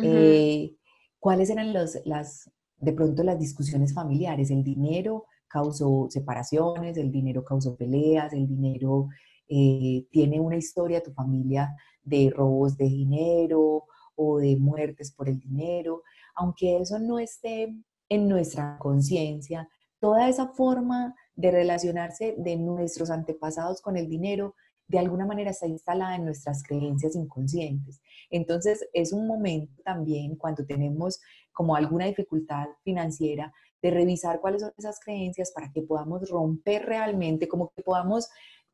Eh, 0.02 0.76
¿Cuáles 1.18 1.50
eran 1.50 1.72
los, 1.72 1.98
las, 2.04 2.50
de 2.76 2.92
pronto 2.92 3.22
las 3.22 3.38
discusiones 3.38 3.94
familiares? 3.94 4.50
El 4.50 4.62
dinero 4.62 5.24
causó 5.48 6.06
separaciones, 6.10 6.96
el 6.96 7.10
dinero 7.10 7.44
causó 7.44 7.76
peleas, 7.76 8.32
el 8.32 8.46
dinero 8.46 9.08
eh, 9.48 10.06
tiene 10.10 10.40
una 10.40 10.56
historia, 10.56 11.02
tu 11.02 11.12
familia 11.12 11.74
de 12.02 12.30
robos 12.34 12.76
de 12.76 12.84
dinero 12.84 13.84
o 14.14 14.38
de 14.38 14.56
muertes 14.56 15.12
por 15.12 15.28
el 15.28 15.38
dinero, 15.38 16.02
aunque 16.34 16.78
eso 16.78 16.98
no 16.98 17.18
esté 17.18 17.74
en 18.08 18.28
nuestra 18.28 18.78
conciencia, 18.78 19.68
toda 20.00 20.28
esa 20.28 20.48
forma 20.48 21.14
de 21.34 21.50
relacionarse 21.50 22.34
de 22.38 22.56
nuestros 22.56 23.10
antepasados 23.10 23.80
con 23.80 23.96
el 23.96 24.08
dinero 24.08 24.54
de 24.88 24.98
alguna 24.98 25.26
manera 25.26 25.50
está 25.50 25.66
instalada 25.66 26.16
en 26.16 26.24
nuestras 26.24 26.62
creencias 26.62 27.14
inconscientes. 27.14 28.00
Entonces 28.30 28.88
es 28.92 29.12
un 29.12 29.26
momento 29.26 29.82
también 29.84 30.36
cuando 30.36 30.64
tenemos 30.64 31.20
como 31.52 31.76
alguna 31.76 32.06
dificultad 32.06 32.68
financiera 32.82 33.52
de 33.82 33.90
revisar 33.90 34.40
cuáles 34.40 34.62
son 34.62 34.72
esas 34.76 34.98
creencias 34.98 35.52
para 35.52 35.70
que 35.70 35.82
podamos 35.82 36.28
romper 36.30 36.86
realmente, 36.86 37.48
como 37.48 37.70
que 37.70 37.82
podamos 37.82 38.28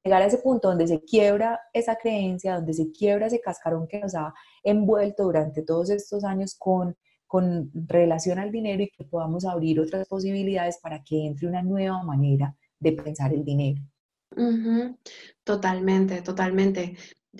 llegar 0.04 0.22
a 0.22 0.26
ese 0.26 0.38
punto 0.38 0.68
donde 0.68 0.86
se 0.86 1.02
quiebra 1.02 1.60
esa 1.72 1.96
creencia, 1.96 2.56
donde 2.56 2.74
se 2.74 2.92
quiebra 2.92 3.26
ese 3.26 3.40
cascarón 3.40 3.88
que 3.88 4.00
nos 4.00 4.14
ha 4.14 4.32
envuelto 4.62 5.24
durante 5.24 5.62
todos 5.62 5.90
estos 5.90 6.24
años 6.24 6.54
con, 6.56 6.96
con 7.26 7.70
relación 7.74 8.38
al 8.38 8.52
dinero 8.52 8.82
y 8.82 8.90
que 8.90 9.04
podamos 9.04 9.44
abrir 9.44 9.80
otras 9.80 10.06
posibilidades 10.06 10.78
para 10.78 11.02
que 11.02 11.26
entre 11.26 11.48
una 11.48 11.62
nueva 11.62 12.02
manera 12.02 12.54
de 12.78 12.92
pensar 12.92 13.32
el 13.32 13.44
dinero. 13.44 13.82
Totalmente, 15.44 16.22
totalmente. 16.22 16.96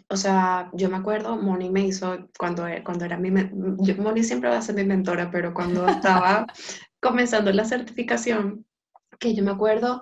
O 0.08 0.16
sea, 0.16 0.70
yo 0.74 0.90
me 0.90 0.96
acuerdo, 0.96 1.36
Moni 1.36 1.70
me 1.70 1.86
hizo, 1.86 2.28
cuando, 2.38 2.66
e, 2.66 2.82
cuando 2.84 3.04
era 3.04 3.16
mi, 3.16 3.30
Moni 3.30 4.22
siempre 4.24 4.50
va 4.50 4.58
a 4.58 4.62
ser 4.62 4.74
mi 4.74 4.84
mentora, 4.84 5.30
pero 5.30 5.54
cuando 5.54 5.88
estaba 5.88 6.46
comenzando 7.00 7.52
la 7.52 7.64
certificación, 7.64 8.66
que 9.18 9.34
yo 9.34 9.44
me 9.44 9.52
acuerdo, 9.52 10.00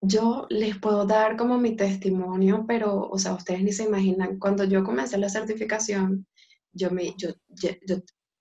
yo 0.00 0.46
les 0.50 0.78
puedo 0.78 1.06
dar 1.06 1.36
como 1.36 1.58
mi 1.58 1.76
testimonio, 1.76 2.64
pero, 2.68 3.08
o 3.08 3.18
sea, 3.18 3.34
ustedes 3.34 3.62
ni 3.62 3.72
se 3.72 3.84
imaginan, 3.84 4.38
cuando 4.38 4.64
yo 4.64 4.84
comencé 4.84 5.16
la 5.18 5.28
certificación, 5.28 6.26
yo, 6.72 6.90
me, 6.90 7.14
yo, 7.16 7.30
yo, 7.48 7.70
yo 7.86 7.96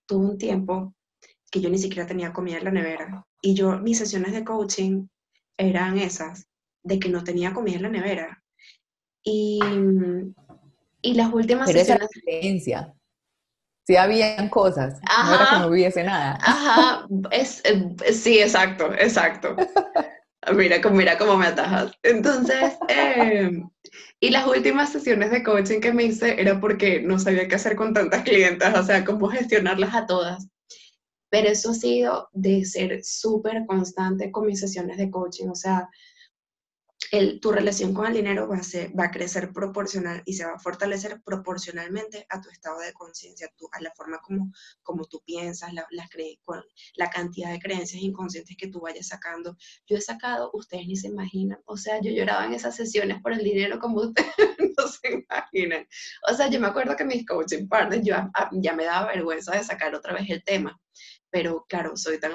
tuve 0.08 0.26
un 0.26 0.38
tiempo 0.38 0.94
que 1.52 1.62
yo 1.62 1.70
ni 1.70 1.78
siquiera 1.78 2.08
tenía 2.08 2.34
comida 2.34 2.58
en 2.58 2.66
la 2.66 2.72
nevera. 2.72 3.26
Y 3.42 3.54
yo, 3.54 3.78
mis 3.80 4.00
sesiones 4.00 4.34
de 4.34 4.44
coaching 4.44 5.08
eran 5.58 5.98
esas, 6.00 6.48
de 6.84 7.00
que 7.00 7.10
no 7.10 7.24
tenía 7.24 7.54
comida 7.54 7.78
en 7.78 7.84
la 7.84 7.90
nevera. 7.90 8.44
Y, 9.24 9.60
y 11.02 11.14
las 11.14 11.34
últimas 11.34 11.68
Pero 11.68 11.80
sesiones... 11.80 12.10
Esa 12.12 12.22
creencia. 12.22 12.94
Sí 13.86 13.98
habían 13.98 14.48
cosas, 14.50 15.02
no 15.26 15.36
era 15.36 15.48
que 15.50 15.60
no 15.60 15.68
hubiese 15.68 16.04
nada. 16.06 16.38
Ajá, 16.42 17.06
es, 17.32 17.62
sí, 18.14 18.40
exacto, 18.40 18.94
exacto. 18.94 19.56
Mira, 20.52 20.78
mira 20.90 21.18
cómo 21.18 21.38
me 21.38 21.48
atajas. 21.48 21.94
Entonces, 22.04 22.74
em, 22.90 23.70
y 24.20 24.30
las 24.30 24.46
últimas 24.46 24.92
sesiones 24.92 25.32
de 25.32 25.44
coaching 25.44 25.80
que 25.80 25.94
me 25.94 26.04
hice 26.04 26.40
era 26.40 26.60
porque 26.60 27.02
no 27.02 27.18
sabía 27.18 27.48
qué 27.48 27.56
hacer 27.56 27.78
con 27.78 27.94
tantas 27.94 28.24
clientas, 28.24 28.78
o 28.78 28.84
sea, 28.84 29.06
cómo 29.06 29.30
gestionarlas 29.30 29.96
a 29.96 30.06
todas. 30.06 30.48
Pero 31.30 31.48
eso 31.48 31.72
ha 31.72 31.74
sido 31.74 32.30
de 32.34 32.66
ser 32.66 33.04
súper 33.04 33.66
constante 33.66 34.32
con 34.32 34.46
mis 34.46 34.60
sesiones 34.60 34.98
de 34.98 35.10
coaching, 35.10 35.48
o 35.48 35.56
sea, 35.56 35.90
tu 37.40 37.52
relación 37.52 37.94
con 37.94 38.08
el 38.08 38.14
dinero 38.14 38.48
va 38.48 39.06
a, 39.06 39.12
crecer 39.12 39.54
proporcional 39.54 40.24
y 40.26 40.34
se 40.34 40.46
va 40.46 40.54
a 40.54 40.60
fortalecer 40.60 41.22
proporcionalmente 41.24 42.26
a 42.28 42.42
tu 42.42 42.50
estado 42.50 42.80
de 42.80 42.92
conciencia, 42.94 43.50
a 43.72 43.82
la 43.82 43.92
forma 43.92 44.20
como, 44.20 44.52
como 44.82 45.06
tú 45.06 45.22
piensas, 45.24 45.74
la, 45.74 45.86
la, 45.92 46.08
la, 46.96 47.10
cantidad 47.12 47.52
de 47.52 47.60
creencias 47.60 48.02
inconscientes 48.02 48.58
que 48.58 48.68
tú 48.68 48.82
vayas 48.82 49.10
sacando. 49.10 49.56
Yo 49.86 49.98
he 49.98 50.02
sacado, 50.02 50.50
ustedes 50.54 50.88
ni 50.88 50.96
se 50.96 51.08
imaginan, 51.08 51.60
o 51.66 51.78
sea, 51.78 52.02
yo 52.02 52.12
lloraba 52.12 52.46
en 52.46 52.54
esas 52.54 52.76
sesiones 52.76 53.22
por 53.22 53.34
el 53.34 53.44
dinero 53.44 53.80
como 53.80 54.02
ustedes 54.02 54.34
no 54.76 54.88
se 54.88 55.12
imaginan. 55.14 55.88
O 56.32 56.34
sea, 56.34 56.50
yo 56.50 56.60
me 56.60 56.68
acuerdo 56.68 56.96
que 56.96 57.06
mis 57.06 57.28
coaching 57.28 57.68
partners, 57.68 58.04
yo 58.04 58.16
ya 58.54 58.74
me 58.74 58.86
daba 58.86 59.08
vergüenza 59.08 59.56
de 59.56 59.64
sacar 59.64 59.94
otra 59.94 60.14
vez 60.14 60.28
el 60.30 60.44
tema, 60.44 60.80
pero 61.30 61.64
claro, 61.70 61.96
soy 61.96 62.20
tan... 62.20 62.34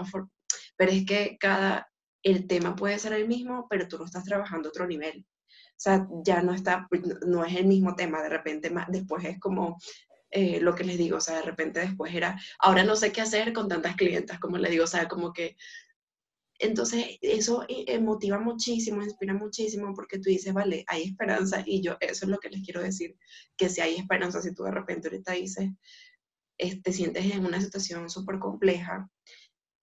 Pero 0.77 0.93
es 0.93 1.05
que 1.05 1.37
cada, 1.41 1.88
el 2.22 2.46
tema 2.46 2.74
puede 2.76 2.98
ser 2.98 3.12
el 3.12 3.28
mismo, 3.28 3.66
pero 3.68 3.88
tú 3.88 3.98
lo 3.98 4.04
estás 4.04 4.24
trabajando 4.24 4.68
otro 4.68 4.87
nivel. 4.87 5.26
O 5.48 5.81
sea, 5.81 6.09
ya 6.24 6.42
no 6.42 6.52
está, 6.52 6.87
pues, 6.90 7.02
no 7.26 7.44
es 7.44 7.54
el 7.54 7.66
mismo 7.66 7.94
tema, 7.94 8.22
de 8.22 8.28
repente 8.28 8.70
más, 8.70 8.87
después 8.88 9.24
es 9.24 9.38
como 9.38 9.78
eh, 10.31 10.61
lo 10.61 10.74
que 10.74 10.85
les 10.85 10.98
digo, 10.98 11.18
o 11.18 11.20
sea, 11.20 11.37
de 11.37 11.42
repente 11.42 11.81
después 11.81 12.14
era, 12.14 12.38
ahora 12.59 12.85
no 12.85 12.96
sé 12.96 13.12
qué 13.12 13.20
hacer 13.20 13.52
con 13.52 13.68
tantas 13.68 13.96
clientas, 13.96 14.38
como 14.40 14.59
les 14.59 14.70
digo, 14.70 14.85
o 14.85 14.88
sea, 14.88 15.09
como 15.09 15.33
que, 15.33 15.57
entonces 16.59 17.18
eso 17.22 17.64
eh, 17.68 17.98
motiva 18.00 18.38
muchísimo, 18.38 19.02
inspira 19.02 19.33
muchísimo, 19.33 19.94
porque 19.94 20.18
tú 20.18 20.28
dices, 20.28 20.52
vale, 20.52 20.85
hay 20.88 21.04
esperanza, 21.04 21.62
y 21.64 21.81
yo, 21.81 21.96
eso 22.00 22.24
es 22.24 22.31
lo 22.31 22.38
que 22.38 22.50
les 22.50 22.62
quiero 22.62 22.83
decir, 22.83 23.16
que 23.57 23.68
si 23.68 23.81
hay 23.81 23.94
esperanza, 23.94 24.42
si 24.42 24.52
tú 24.52 24.64
de 24.64 24.72
repente 24.72 25.09
ahorita 25.09 25.33
dices, 25.33 25.70
te 26.59 26.92
sientes 26.92 27.24
en 27.24 27.46
una 27.46 27.61
situación 27.61 28.11
súper 28.11 28.38
compleja, 28.38 29.09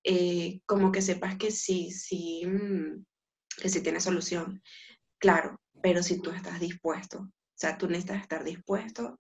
eh, 0.06 0.62
como 0.66 0.92
que 0.92 1.02
sepas 1.02 1.36
que 1.38 1.52
sí, 1.52 1.92
sí, 1.92 2.46
mm, 2.46 3.04
que 3.62 3.70
sí 3.70 3.82
tiene 3.82 4.00
solución. 4.00 4.62
Claro, 5.18 5.60
pero 5.82 6.04
si 6.04 6.22
tú 6.22 6.30
estás 6.32 6.60
dispuesto, 6.60 7.20
o 7.20 7.58
sea, 7.58 7.78
tú 7.78 7.88
necesitas 7.88 8.22
estar 8.22 8.44
dispuesto 8.44 9.20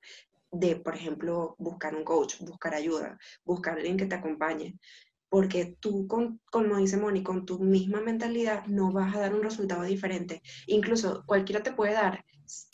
de, 0.52 0.76
por 0.76 0.95
ejemplo, 0.95 1.56
buscar 1.58 1.95
un 1.95 2.04
coach, 2.04 2.39
buscar 2.39 2.76
ayuda, 2.76 3.17
buscar 3.43 3.78
alguien 3.78 3.98
que 3.98 4.06
te 4.06 4.15
acompañe, 4.15 4.78
porque 5.30 5.78
tú, 5.80 6.08
con, 6.08 6.40
como 6.52 6.78
dice 6.78 6.98
Moni, 6.98 7.24
con 7.24 7.46
tu 7.46 7.60
misma 7.60 8.02
mentalidad 8.02 8.66
no 8.68 8.92
vas 8.92 9.16
a 9.16 9.20
dar 9.20 9.34
un 9.34 9.44
resultado 9.44 9.84
diferente. 9.84 10.42
Incluso 10.68 11.24
cualquiera 11.26 11.64
te 11.64 11.74
puede 11.74 11.94
dar 11.94 12.24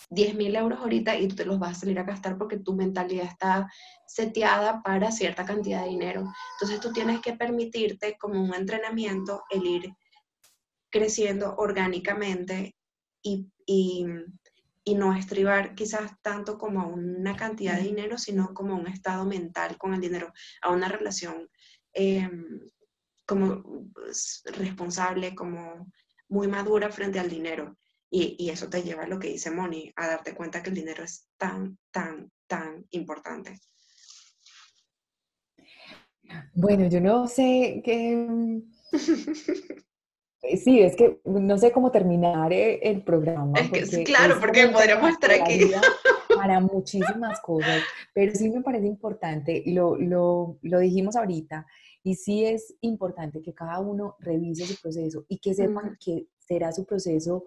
10 0.09 0.35
mil 0.35 0.55
euros 0.55 0.79
ahorita 0.79 1.17
y 1.17 1.27
tú 1.27 1.35
te 1.35 1.45
los 1.45 1.59
vas 1.59 1.77
a 1.77 1.79
salir 1.81 1.99
a 1.99 2.03
gastar 2.03 2.37
porque 2.37 2.59
tu 2.59 2.73
mentalidad 2.73 3.25
está 3.25 3.71
seteada 4.05 4.81
para 4.83 5.11
cierta 5.11 5.45
cantidad 5.45 5.83
de 5.83 5.89
dinero. 5.89 6.31
Entonces 6.55 6.79
tú 6.81 6.91
tienes 6.91 7.21
que 7.21 7.33
permitirte 7.33 8.17
como 8.19 8.43
un 8.43 8.53
entrenamiento 8.53 9.43
el 9.49 9.65
ir 9.65 9.93
creciendo 10.89 11.55
orgánicamente 11.57 12.75
y, 13.21 13.47
y, 13.65 14.05
y 14.83 14.95
no 14.95 15.15
estribar 15.15 15.73
quizás 15.75 16.11
tanto 16.21 16.57
como 16.57 16.81
a 16.81 16.87
una 16.87 17.35
cantidad 17.35 17.77
de 17.77 17.83
dinero, 17.83 18.17
sino 18.17 18.53
como 18.53 18.73
a 18.73 18.79
un 18.79 18.87
estado 18.87 19.25
mental 19.25 19.77
con 19.77 19.93
el 19.93 20.01
dinero, 20.01 20.33
a 20.61 20.71
una 20.71 20.89
relación 20.89 21.49
em, 21.93 22.59
como 23.25 23.89
pues, 23.93 24.43
responsable, 24.45 25.35
como 25.35 25.91
muy 26.29 26.47
madura 26.47 26.91
frente 26.91 27.19
al 27.19 27.29
dinero. 27.29 27.77
Y, 28.09 28.49
eso 28.49 28.69
te 28.69 28.83
lleva 28.83 29.03
a 29.03 29.07
lo 29.07 29.19
que 29.19 29.29
dice 29.29 29.51
Moni, 29.51 29.91
a 29.95 30.07
darte 30.07 30.35
cuenta 30.35 30.61
que 30.61 30.69
el 30.69 30.75
dinero 30.75 31.03
es 31.03 31.29
tan, 31.37 31.77
tan, 31.91 32.29
tan 32.45 32.85
importante. 32.91 33.57
Bueno, 36.53 36.87
yo 36.89 36.99
no 36.99 37.27
sé 37.27 37.81
qué... 37.85 38.61
Sí, 40.57 40.79
es 40.79 40.95
que 40.95 41.21
no 41.23 41.57
sé 41.57 41.71
cómo 41.71 41.91
terminar 41.91 42.51
eh, 42.51 42.79
el 42.81 43.03
programa. 43.03 43.53
claro, 44.05 44.39
porque 44.39 44.67
podríamos 44.67 45.11
estar 45.11 45.31
aquí. 45.31 45.71
Para 46.35 46.59
muchísimas 46.59 47.39
cosas, 47.41 47.83
pero 48.13 48.33
sí 48.33 48.49
me 48.49 48.61
parece 48.61 48.87
importante, 48.87 49.63
lo, 49.67 49.97
lo, 49.97 50.57
lo 50.61 50.79
dijimos 50.79 51.15
ahorita, 51.15 51.67
y 52.03 52.15
sí 52.15 52.45
es 52.45 52.73
importante 52.81 53.41
que 53.41 53.53
cada 53.53 53.79
uno 53.79 54.15
revise 54.19 54.65
su 54.65 54.81
proceso 54.81 55.25
y 55.27 55.37
que 55.37 55.53
sepan 55.53 55.97
que 56.03 56.27
será 56.39 56.71
su 56.71 56.85
proceso 56.85 57.43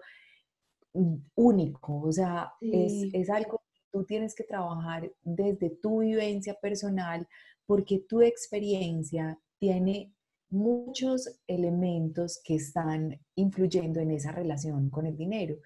único, 1.35 2.01
o 2.01 2.11
sea, 2.11 2.53
es, 2.61 3.09
es 3.11 3.29
algo 3.29 3.61
que 3.73 3.81
tú 3.91 4.05
tienes 4.05 4.33
que 4.33 4.45
trabajar 4.45 5.11
desde 5.23 5.71
tu 5.71 5.99
vivencia 5.99 6.53
personal 6.53 7.27
porque 7.65 7.99
tu 8.07 8.21
experiencia 8.21 9.37
tiene 9.57 10.14
muchos 10.49 11.39
elementos 11.47 12.41
que 12.43 12.55
están 12.55 13.19
influyendo 13.35 13.99
en 13.99 14.11
esa 14.11 14.31
relación 14.31 14.89
con 14.89 15.05
el 15.05 15.17
dinero. 15.17 15.57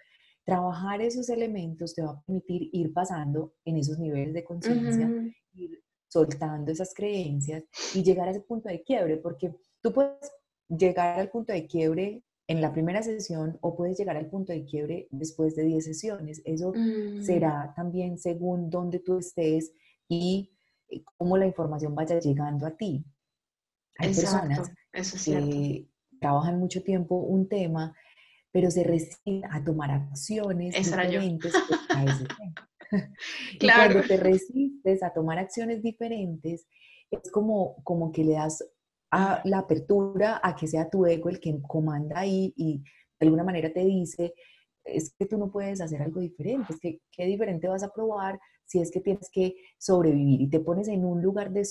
Trabajar 0.43 1.01
esos 1.01 1.29
elementos 1.29 1.93
te 1.93 2.01
va 2.01 2.11
a 2.11 2.21
permitir 2.21 2.69
ir 2.73 2.93
pasando 2.93 3.53
en 3.65 3.77
esos 3.77 3.99
niveles 3.99 4.33
de 4.33 4.43
conciencia, 4.43 5.09
ir 5.53 5.83
soltando 6.07 6.71
esas 6.71 6.93
creencias 6.93 7.63
y 7.93 8.03
llegar 8.03 8.27
a 8.27 8.31
ese 8.31 8.41
punto 8.41 8.67
de 8.69 8.81
quiebre, 8.81 9.17
porque 9.17 9.53
tú 9.81 9.93
puedes 9.93 10.31
llegar 10.67 11.19
al 11.19 11.29
punto 11.29 11.53
de 11.53 11.67
quiebre 11.67 12.23
en 12.47 12.61
la 12.61 12.73
primera 12.73 13.03
sesión 13.03 13.59
o 13.61 13.75
puedes 13.75 13.97
llegar 13.97 14.17
al 14.17 14.27
punto 14.27 14.51
de 14.51 14.65
quiebre 14.65 15.07
después 15.11 15.55
de 15.55 15.65
10 15.65 15.85
sesiones. 15.85 16.41
Eso 16.45 16.73
mm. 16.75 17.21
será 17.21 17.73
también 17.75 18.17
según 18.17 18.71
dónde 18.71 18.99
tú 18.99 19.19
estés 19.19 19.71
y 20.07 20.51
eh, 20.89 21.03
cómo 21.17 21.37
la 21.37 21.45
información 21.45 21.93
vaya 21.93 22.19
llegando 22.19 22.65
a 22.65 22.75
ti. 22.75 23.05
Hay 23.99 24.13
personas 24.13 24.71
que 25.25 25.87
trabajan 26.19 26.59
mucho 26.59 26.81
tiempo 26.81 27.15
un 27.15 27.47
tema, 27.47 27.93
pero 28.51 28.71
se 28.71 28.83
resisten 28.83 29.43
a 29.51 29.63
tomar 29.63 29.91
acciones 29.91 30.73
diferentes 30.73 31.53
a 31.89 32.03
ese 32.03 32.25
tema. 32.25 32.69
claro. 33.59 33.93
cuando 33.93 34.07
te 34.07 34.17
resistes 34.17 35.03
a 35.03 35.13
tomar 35.13 35.37
acciones 35.37 35.83
diferentes, 35.83 36.65
es 37.11 37.31
como, 37.31 37.75
como 37.83 38.11
que 38.11 38.23
le 38.23 38.33
das 38.33 38.63
a 39.11 39.41
la 39.43 39.59
apertura 39.59 40.39
a 40.41 40.55
que 40.55 40.67
sea 40.67 40.89
tu 40.89 41.05
ego 41.05 41.29
el 41.29 41.39
que 41.39 41.55
comanda 41.67 42.19
ahí 42.19 42.53
y 42.55 42.79
de 43.19 43.27
alguna 43.27 43.43
manera 43.43 43.71
te 43.71 43.83
dice, 43.83 44.33
es 44.93 45.13
que 45.17 45.25
tú 45.25 45.37
no 45.37 45.51
puedes 45.51 45.81
hacer 45.81 46.01
algo 46.01 46.19
diferente, 46.19 46.73
es 46.73 46.79
que 46.79 47.01
qué 47.11 47.25
diferente 47.25 47.67
vas 47.67 47.83
a 47.83 47.93
probar 47.93 48.39
si 48.65 48.79
es 48.79 48.91
que 48.91 48.99
tienes 48.99 49.29
que 49.31 49.55
sobrevivir 49.77 50.41
y 50.41 50.49
te 50.49 50.59
pones 50.59 50.87
en 50.87 51.03
un 51.03 51.21
lugar 51.21 51.51
de, 51.51 51.67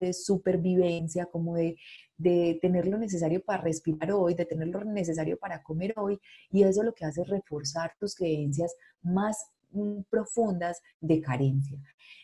de 0.00 0.12
supervivencia, 0.12 1.26
como 1.26 1.56
de, 1.56 1.76
de 2.16 2.58
tener 2.62 2.86
lo 2.86 2.96
necesario 2.96 3.42
para 3.44 3.62
respirar 3.62 4.12
hoy, 4.12 4.34
de 4.34 4.46
tener 4.46 4.68
lo 4.68 4.82
necesario 4.84 5.38
para 5.38 5.62
comer 5.62 5.92
hoy, 5.96 6.18
y 6.50 6.62
eso 6.62 6.82
lo 6.82 6.94
que 6.94 7.04
hace 7.04 7.22
es 7.22 7.28
reforzar 7.28 7.92
tus 8.00 8.14
creencias 8.14 8.74
más 9.02 9.36
mm, 9.72 10.02
profundas 10.08 10.80
de 11.00 11.20
carencia. 11.20 11.78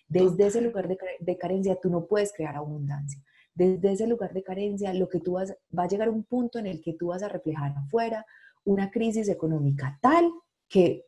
Desde 0.08 0.46
ese 0.46 0.62
lugar 0.62 0.88
de, 0.88 0.96
de 1.20 1.36
carencia 1.36 1.78
tú 1.80 1.90
no 1.90 2.06
puedes 2.06 2.32
crear 2.32 2.56
abundancia 2.56 3.22
desde 3.54 3.92
ese 3.92 4.06
lugar 4.06 4.32
de 4.32 4.42
carencia, 4.42 4.92
lo 4.92 5.08
que 5.08 5.20
tú 5.20 5.32
vas, 5.32 5.54
va 5.76 5.84
a 5.84 5.88
llegar 5.88 6.08
a 6.08 6.10
un 6.10 6.24
punto 6.24 6.58
en 6.58 6.66
el 6.66 6.80
que 6.80 6.94
tú 6.94 7.08
vas 7.08 7.22
a 7.22 7.28
reflejar 7.28 7.72
afuera 7.76 8.26
una 8.64 8.90
crisis 8.90 9.28
económica 9.28 9.98
tal 10.00 10.32
que 10.68 11.04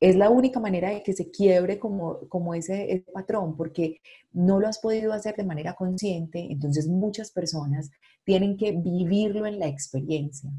es 0.00 0.16
la 0.16 0.30
única 0.30 0.58
manera 0.60 0.90
de 0.90 1.02
que 1.02 1.12
se 1.12 1.30
quiebre 1.30 1.78
como, 1.78 2.20
como 2.28 2.54
ese, 2.54 3.04
patrón, 3.12 3.54
porque 3.56 4.00
no 4.32 4.58
lo 4.58 4.66
has 4.66 4.78
podido 4.78 5.12
hacer 5.12 5.36
de 5.36 5.44
manera 5.44 5.74
consciente, 5.74 6.40
entonces 6.50 6.88
muchas 6.88 7.30
personas 7.30 7.90
tienen 8.24 8.56
que 8.56 8.72
vivirlo 8.72 9.44
en 9.44 9.58
la 9.58 9.66
experiencia. 9.66 10.50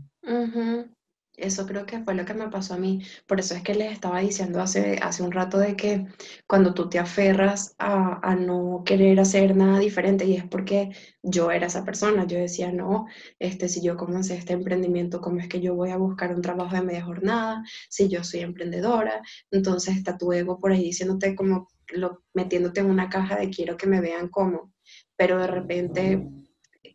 Eso 1.41 1.65
creo 1.65 1.85
que 1.85 1.99
fue 2.03 2.13
lo 2.15 2.23
que 2.23 2.33
me 2.33 2.49
pasó 2.49 2.75
a 2.75 2.77
mí. 2.77 3.01
Por 3.27 3.39
eso 3.39 3.55
es 3.55 3.63
que 3.63 3.73
les 3.73 3.91
estaba 3.91 4.19
diciendo 4.19 4.61
hace, 4.61 4.99
hace 5.01 5.23
un 5.23 5.31
rato 5.31 5.57
de 5.57 5.75
que 5.75 6.05
cuando 6.47 6.73
tú 6.73 6.89
te 6.89 6.99
aferras 6.99 7.75
a, 7.79 8.19
a, 8.21 8.35
no 8.35 8.83
querer 8.85 9.19
hacer 9.19 9.55
nada 9.55 9.79
diferente, 9.79 10.25
y 10.25 10.35
es 10.35 10.45
porque 10.45 10.91
yo 11.23 11.51
era 11.51 11.67
esa 11.67 11.83
persona, 11.83 12.25
yo 12.27 12.37
decía, 12.37 12.71
no, 12.71 13.07
este, 13.39 13.69
si 13.69 13.81
yo 13.81 13.97
comencé 13.97 14.35
este 14.35 14.53
emprendimiento, 14.53 15.19
¿cómo 15.21 15.39
es 15.39 15.47
que 15.47 15.61
yo 15.61 15.75
voy 15.75 15.89
a 15.89 15.97
buscar 15.97 16.33
un 16.35 16.41
trabajo 16.41 16.75
de 16.75 16.83
media 16.83 17.03
jornada? 17.03 17.63
Si 17.89 18.07
yo 18.07 18.23
soy 18.23 18.41
emprendedora, 18.41 19.21
entonces 19.49 19.97
está 19.97 20.17
tu 20.17 20.31
ego 20.33 20.59
por 20.59 20.71
ahí 20.71 20.83
diciéndote 20.83 21.35
como, 21.35 21.69
lo, 21.93 22.23
metiéndote 22.33 22.81
en 22.81 22.89
una 22.89 23.09
caja 23.09 23.35
de 23.35 23.49
quiero 23.49 23.77
que 23.77 23.87
me 23.87 24.01
vean 24.01 24.29
como, 24.29 24.73
pero 25.15 25.39
de 25.39 25.47
repente 25.47 26.27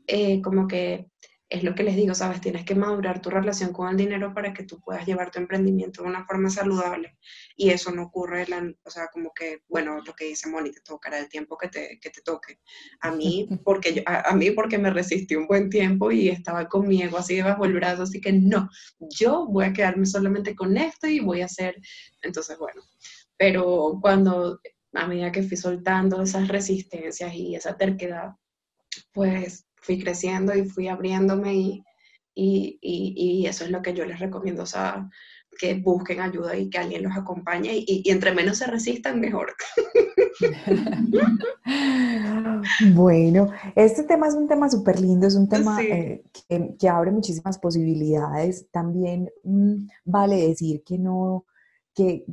eh, 0.06 0.40
como 0.42 0.66
que 0.66 1.10
es 1.48 1.62
lo 1.62 1.74
que 1.74 1.84
les 1.84 1.94
digo, 1.94 2.14
¿sabes? 2.14 2.40
Tienes 2.40 2.64
que 2.64 2.74
madurar 2.74 3.22
tu 3.22 3.30
relación 3.30 3.72
con 3.72 3.88
el 3.88 3.96
dinero 3.96 4.34
para 4.34 4.52
que 4.52 4.64
tú 4.64 4.80
puedas 4.80 5.06
llevar 5.06 5.30
tu 5.30 5.38
emprendimiento 5.38 6.02
de 6.02 6.08
una 6.08 6.26
forma 6.26 6.50
saludable. 6.50 7.16
Y 7.54 7.70
eso 7.70 7.92
no 7.92 8.04
ocurre, 8.04 8.46
o 8.82 8.90
sea, 8.90 9.08
como 9.12 9.32
que, 9.32 9.62
bueno, 9.68 10.00
lo 10.04 10.14
que 10.14 10.24
dice 10.26 10.48
Moni, 10.48 10.72
te 10.72 10.80
tocará 10.80 11.20
el 11.20 11.28
tiempo 11.28 11.56
que 11.56 11.68
te, 11.68 12.00
que 12.00 12.10
te 12.10 12.20
toque. 12.22 12.58
A 13.00 13.12
mí, 13.12 13.48
porque 13.64 13.94
yo, 13.94 14.02
a, 14.06 14.34
mí 14.34 14.50
porque 14.50 14.78
me 14.78 14.90
resistí 14.90 15.36
un 15.36 15.46
buen 15.46 15.70
tiempo 15.70 16.10
y 16.10 16.28
estaba 16.28 16.68
con 16.68 16.88
mi 16.88 17.02
ego 17.02 17.18
así 17.18 17.36
debajo 17.36 17.62
del 17.62 17.74
brazo, 17.74 18.02
así 18.02 18.20
que 18.20 18.32
no, 18.32 18.68
yo 18.98 19.46
voy 19.46 19.66
a 19.66 19.72
quedarme 19.72 20.06
solamente 20.06 20.56
con 20.56 20.76
esto 20.76 21.06
y 21.06 21.20
voy 21.20 21.42
a 21.42 21.46
hacer, 21.46 21.76
entonces, 22.22 22.58
bueno, 22.58 22.82
pero 23.36 23.98
cuando, 24.00 24.60
a 24.94 25.06
medida 25.06 25.30
que 25.30 25.42
fui 25.42 25.56
soltando 25.56 26.22
esas 26.22 26.48
resistencias 26.48 27.32
y 27.34 27.54
esa 27.54 27.76
terquedad, 27.76 28.32
pues 29.12 29.65
fui 29.86 30.02
creciendo 30.02 30.54
y 30.54 30.64
fui 30.64 30.88
abriéndome 30.88 31.54
y, 31.54 31.84
y, 32.34 32.78
y, 32.82 33.46
eso 33.46 33.64
es 33.64 33.70
lo 33.70 33.80
que 33.80 33.94
yo 33.94 34.04
les 34.04 34.18
recomiendo, 34.18 34.64
o 34.64 34.66
sea, 34.66 35.08
que 35.58 35.74
busquen 35.74 36.20
ayuda 36.20 36.56
y 36.56 36.68
que 36.68 36.78
alguien 36.78 37.04
los 37.04 37.16
acompañe 37.16 37.74
y, 37.74 38.02
y 38.04 38.10
entre 38.10 38.34
menos 38.34 38.58
se 38.58 38.66
resistan, 38.66 39.20
mejor. 39.20 39.54
bueno, 42.94 43.50
este 43.74 44.02
tema 44.02 44.28
es 44.28 44.34
un 44.34 44.48
tema 44.48 44.68
súper 44.68 45.00
lindo, 45.00 45.28
es 45.28 45.36
un 45.36 45.48
tema 45.48 45.82
eh, 45.82 46.22
que, 46.48 46.74
que, 46.78 46.88
abre 46.88 47.12
muchísimas 47.12 47.58
posibilidades. 47.58 48.66
También 48.70 49.30
mm, 49.44 49.86
vale 50.04 50.48
decir 50.48 50.82
que 50.84 50.98
no, 50.98 51.46
que 51.96 52.26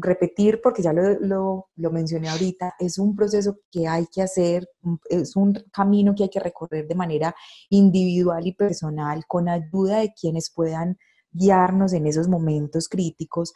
repetir, 0.00 0.60
porque 0.62 0.82
ya 0.82 0.92
lo, 0.92 1.68
lo, 1.76 1.90
mencioné 1.90 2.30
ahorita, 2.30 2.74
es 2.78 2.98
un 2.98 3.14
proceso 3.14 3.58
que 3.70 3.86
hay 3.86 4.06
que 4.06 4.22
hacer, 4.22 4.68
es 5.10 5.36
un 5.36 5.52
camino 5.70 6.14
que 6.14 6.24
hay 6.24 6.30
que 6.30 6.40
recorrer 6.40 6.88
de 6.88 6.94
manera 6.94 7.34
individual 7.68 8.46
y 8.46 8.54
personal, 8.54 9.24
con 9.28 9.48
ayuda 9.48 10.00
de 10.00 10.12
quienes 10.18 10.50
puedan 10.52 10.96
guiarnos 11.30 11.92
en 11.92 12.06
esos 12.06 12.28
momentos 12.28 12.88
críticos. 12.88 13.52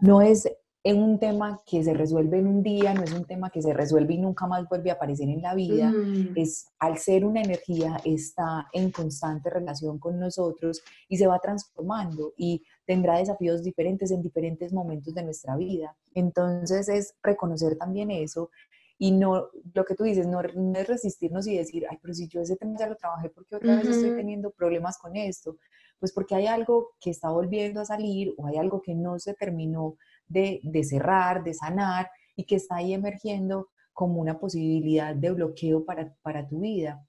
No 0.00 0.22
es 0.22 0.48
es 0.82 0.94
un 0.94 1.18
tema 1.18 1.60
que 1.66 1.82
se 1.82 1.92
resuelve 1.92 2.38
en 2.38 2.46
un 2.46 2.62
día, 2.62 2.94
no 2.94 3.02
es 3.02 3.12
un 3.12 3.24
tema 3.24 3.50
que 3.50 3.60
se 3.60 3.72
resuelve 3.72 4.14
y 4.14 4.18
nunca 4.18 4.46
más 4.46 4.68
vuelve 4.68 4.90
a 4.90 4.94
aparecer 4.94 5.28
en 5.28 5.42
la 5.42 5.54
vida. 5.54 5.90
Mm. 5.90 6.32
Es 6.36 6.68
al 6.78 6.98
ser 6.98 7.24
una 7.24 7.42
energía 7.42 8.00
está 8.04 8.68
en 8.72 8.90
constante 8.90 9.50
relación 9.50 9.98
con 9.98 10.18
nosotros 10.18 10.82
y 11.08 11.18
se 11.18 11.26
va 11.26 11.40
transformando 11.40 12.32
y 12.36 12.62
tendrá 12.86 13.18
desafíos 13.18 13.62
diferentes 13.62 14.10
en 14.10 14.22
diferentes 14.22 14.72
momentos 14.72 15.14
de 15.14 15.24
nuestra 15.24 15.56
vida. 15.56 15.96
Entonces 16.14 16.88
es 16.88 17.14
reconocer 17.22 17.76
también 17.76 18.10
eso 18.10 18.50
y 18.98 19.12
no, 19.12 19.48
lo 19.74 19.84
que 19.84 19.94
tú 19.94 20.02
dices, 20.02 20.26
no, 20.26 20.40
es 20.40 20.88
resistirnos 20.88 21.46
y 21.46 21.56
decir, 21.56 21.86
ay, 21.88 21.98
pero 22.02 22.12
si 22.14 22.26
yo 22.26 22.40
ese 22.40 22.56
tema 22.56 22.76
ya 22.78 22.88
lo 22.88 22.96
trabajé, 22.96 23.30
¿por 23.30 23.46
qué 23.46 23.56
otra 23.56 23.76
vez 23.76 23.86
estoy 23.86 24.16
teniendo 24.16 24.50
problemas 24.50 24.98
con 24.98 25.16
esto? 25.16 25.56
Pues 26.00 26.12
porque 26.12 26.34
hay 26.34 26.46
algo 26.46 26.90
que 27.00 27.10
está 27.10 27.30
volviendo 27.30 27.80
a 27.80 27.84
salir 27.84 28.34
o 28.36 28.46
hay 28.46 28.56
algo 28.56 28.82
que 28.82 28.94
no 28.94 29.18
se 29.20 29.34
terminó 29.34 29.96
de, 30.28 30.60
cerrar, 30.84 31.42
de 31.42 31.54
sanar 31.54 32.10
y 32.36 32.44
que 32.44 32.56
está 32.56 32.76
ahí 32.76 32.94
emergiendo 32.94 33.68
como 33.92 34.20
una 34.20 34.38
posibilidad 34.38 35.14
de 35.14 35.30
bloqueo 35.32 35.84
para, 35.84 36.46
tu 36.48 36.60
vida. 36.60 37.04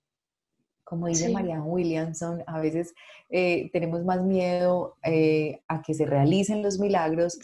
Como 0.84 1.08
dice 1.08 1.30
Marianne 1.30 1.64
Williamson, 1.64 2.44
a 2.48 2.60
veces 2.60 2.94
eh, 3.30 3.70
tenemos 3.72 4.04
más 4.04 4.24
miedo 4.24 4.98
eh, 5.04 5.62
a 5.68 5.84
que 5.84 5.94
se 5.94 6.06
realicen 6.06 6.64
los 6.64 6.80
milagros 6.80 7.38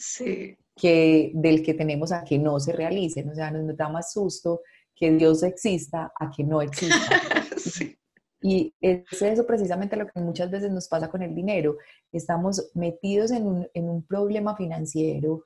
que 0.75 1.31
del 1.33 1.63
que 1.63 1.73
tenemos 1.75 2.11
a 2.11 2.23
que 2.23 2.39
no 2.39 2.59
se 2.59 2.73
realicen. 2.73 3.29
O 3.29 3.35
sea, 3.35 3.51
nos 3.51 3.77
da 3.77 3.87
más 3.87 4.13
susto 4.13 4.61
que 4.95 5.11
Dios 5.11 5.43
exista 5.43 6.11
a 6.19 6.31
que 6.31 6.43
no 6.43 6.61
exista. 6.61 6.97
Y 8.45 8.75
es 8.79 9.23
eso 9.23 9.47
precisamente 9.47 9.95
lo 9.95 10.05
que 10.05 10.19
muchas 10.19 10.51
veces 10.51 10.71
nos 10.71 10.87
pasa 10.87 11.09
con 11.09 11.23
el 11.23 11.33
dinero. 11.33 11.77
Estamos 12.11 12.69
metidos 12.75 13.31
en 13.31 13.47
un, 13.47 13.67
en 13.73 13.89
un 13.89 14.03
problema 14.03 14.55
financiero, 14.55 15.45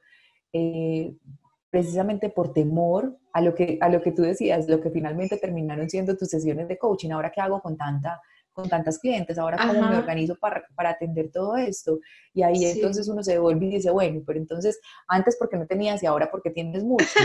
eh, 0.54 1.16
precisamente 1.70 2.30
por 2.30 2.54
temor 2.54 3.18
a 3.34 3.41
lo, 3.41 3.54
que, 3.54 3.78
a 3.82 3.89
lo 3.89 4.02
que 4.02 4.12
tú 4.12 4.24
decías, 4.24 4.68
lo 4.68 4.82
que 4.82 4.89
finalmente 4.89 5.38
terminaron 5.38 5.89
siendo 5.89 6.18
tus 6.18 6.30
sesiones 6.30 6.68
de 6.68 6.78
coaching. 6.78 7.12
Ahora, 7.12 7.32
¿qué 7.32 7.41
hago 7.41 7.62
con, 7.62 7.78
tanta, 7.78 8.20
con 8.52 8.68
tantas 8.68 8.97
clientes? 8.97 9.38
Ahora, 9.38 9.58
¿cómo 9.58 9.88
me 9.88 9.97
organizo 9.97 10.36
para, 10.36 10.64
para, 10.76 10.91
atender 10.91 11.30
todo 11.32 11.56
esto? 11.56 12.00
Y 12.34 12.41
ahí 12.41 12.66
entonces 12.66 13.08
uno 13.08 13.22
se 13.22 13.34
devuelve 13.34 13.68
y 13.68 13.70
dice, 13.76 13.91
bueno, 13.91 14.22
pero 14.26 14.39
entonces 14.39 14.80
antes 15.08 15.38
porque 15.38 15.58
no 15.58 15.68
tenías 15.68 16.02
y 16.02 16.08
ahora 16.08 16.32
porque 16.32 16.50
tienes 16.50 16.84
mucho. 16.84 17.20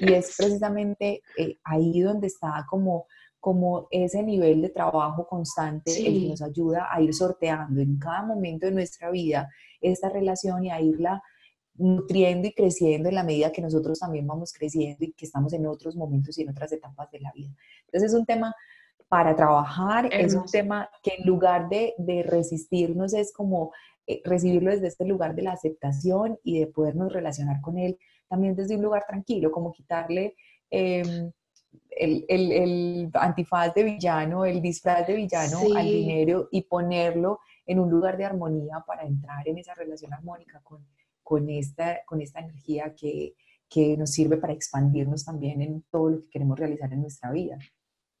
y 0.00 0.12
es 0.12 0.34
precisamente 0.38 1.22
eh, 1.38 1.58
ahí 1.64 2.00
donde 2.00 2.26
está 2.26 2.66
como 2.68 3.06
como 3.44 3.88
ese 3.90 4.22
nivel 4.22 4.62
de 4.62 4.70
trabajo 4.70 5.26
constante 5.26 5.94
el 5.98 6.18
que 6.18 6.28
nos 6.30 6.40
ayuda 6.40 6.88
a 6.90 6.98
ir 7.02 7.12
sorteando 7.12 7.82
en 7.82 7.98
cada 7.98 8.22
momento 8.22 8.64
de 8.64 8.72
nuestra 8.72 9.10
vida 9.10 9.50
esta 9.82 10.08
relación 10.08 10.64
y 10.64 10.70
a 10.70 10.80
irla 10.80 11.22
nutriendo 11.76 12.48
y 12.48 12.52
creciendo 12.52 13.08
en 13.08 13.16
la 13.16 13.24
medida 13.24 13.52
que 13.52 13.62
nosotros 13.62 13.98
también 13.98 14.26
vamos 14.26 14.52
creciendo 14.52 15.04
y 15.04 15.12
que 15.12 15.26
estamos 15.26 15.52
en 15.52 15.66
otros 15.66 15.96
momentos 15.96 16.38
y 16.38 16.42
en 16.42 16.50
otras 16.50 16.72
etapas 16.72 17.10
de 17.10 17.20
la 17.20 17.32
vida. 17.32 17.54
Entonces 17.86 18.12
es 18.12 18.18
un 18.18 18.26
tema 18.26 18.54
para 19.08 19.36
trabajar, 19.36 20.08
es 20.12 20.34
un 20.34 20.46
tema 20.46 20.88
que 21.02 21.14
en 21.18 21.26
lugar 21.26 21.68
de, 21.68 21.94
de 21.98 22.22
resistirnos 22.22 23.12
es 23.14 23.32
como 23.32 23.72
eh, 24.06 24.20
recibirlo 24.24 24.70
desde 24.70 24.88
este 24.88 25.04
lugar 25.04 25.34
de 25.34 25.42
la 25.42 25.52
aceptación 25.52 26.38
y 26.42 26.60
de 26.60 26.66
podernos 26.66 27.12
relacionar 27.12 27.60
con 27.60 27.78
él 27.78 27.98
también 28.28 28.56
desde 28.56 28.76
un 28.76 28.82
lugar 28.82 29.04
tranquilo, 29.06 29.52
como 29.52 29.72
quitarle 29.72 30.34
em, 30.70 31.30
el, 31.90 32.24
el, 32.28 32.52
el, 32.52 33.10
antifaz 33.14 33.74
de 33.74 33.84
villano, 33.84 34.44
el 34.44 34.60
disfraz 34.60 35.06
de 35.06 35.14
villano 35.14 35.58
al 35.76 35.86
dinero 35.86 36.48
y 36.50 36.62
ponerlo 36.62 37.40
en 37.66 37.78
un 37.78 37.90
lugar 37.90 38.16
de 38.16 38.24
armonía 38.24 38.82
para 38.86 39.04
entrar 39.04 39.46
en 39.46 39.58
esa 39.58 39.74
relación 39.74 40.12
armónica 40.12 40.60
con, 40.62 40.84
con 41.24 41.50
esta, 41.50 42.04
con 42.06 42.20
esta 42.20 42.38
energía 42.38 42.94
que, 42.94 43.34
que 43.68 43.96
nos 43.96 44.12
sirve 44.12 44.36
para 44.36 44.52
expandirnos 44.52 45.24
también 45.24 45.60
en 45.60 45.82
todo 45.90 46.10
lo 46.10 46.20
que 46.20 46.30
queremos 46.30 46.58
realizar 46.58 46.92
en 46.92 47.00
nuestra 47.00 47.32
vida. 47.32 47.58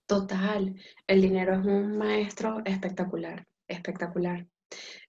Total, 0.06 0.74
el 1.06 1.22
dinero 1.22 1.54
es 1.54 1.64
un 1.64 1.96
maestro 1.96 2.60
espectacular, 2.64 3.46
espectacular. 3.68 4.46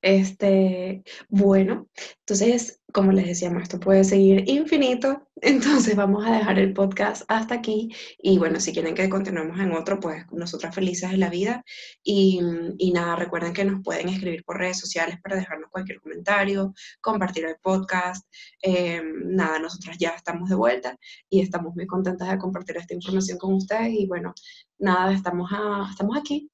Este, 0.02 1.04
bueno, 1.30 1.88
entonces, 2.20 2.82
como 2.94 3.12
les 3.12 3.26
decíamos, 3.26 3.64
esto 3.64 3.80
puede 3.80 4.04
seguir 4.04 4.48
infinito, 4.48 5.28
entonces 5.42 5.96
vamos 5.96 6.26
a 6.26 6.38
dejar 6.38 6.60
el 6.60 6.74
podcast 6.74 7.24
hasta 7.28 7.56
aquí 7.56 7.90
y 8.22 8.38
bueno, 8.38 8.60
si 8.60 8.72
quieren 8.72 8.94
que 8.94 9.10
continuemos 9.10 9.60
en 9.60 9.72
otro, 9.72 10.00
pues 10.00 10.24
nosotras 10.32 10.76
felices 10.76 11.10
de 11.10 11.18
la 11.18 11.30
vida 11.30 11.64
y, 12.04 12.40
y 12.78 12.92
nada, 12.92 13.16
recuerden 13.16 13.54
que 13.54 13.66
nos 13.66 13.82
pueden 13.82 14.10
escribir 14.10 14.44
por 14.44 14.60
redes 14.60 14.80
sociales 14.80 15.18
para 15.24 15.38
dejarnos 15.38 15.72
cualquier 15.72 16.00
comentario, 16.00 16.74
compartir 17.02 17.46
el 17.46 17.56
podcast, 17.62 18.26
eh, 18.62 19.02
nada, 19.26 19.58
nosotras 19.58 19.98
ya 19.98 20.12
estamos 20.12 20.50
de 20.50 20.56
vuelta 20.56 20.98
y 21.30 21.42
estamos 21.42 21.76
muy 21.76 21.88
contentas 21.88 22.30
de 22.30 22.38
compartir 22.38 22.78
esta 22.78 22.94
información 22.94 23.40
con 23.40 23.56
ustedes 23.56 23.92
y 23.92 24.06
bueno, 24.06 24.34
nada, 24.78 25.14
estamos, 25.14 25.50
a, 25.52 25.88
estamos 25.92 26.16
aquí 26.16 26.50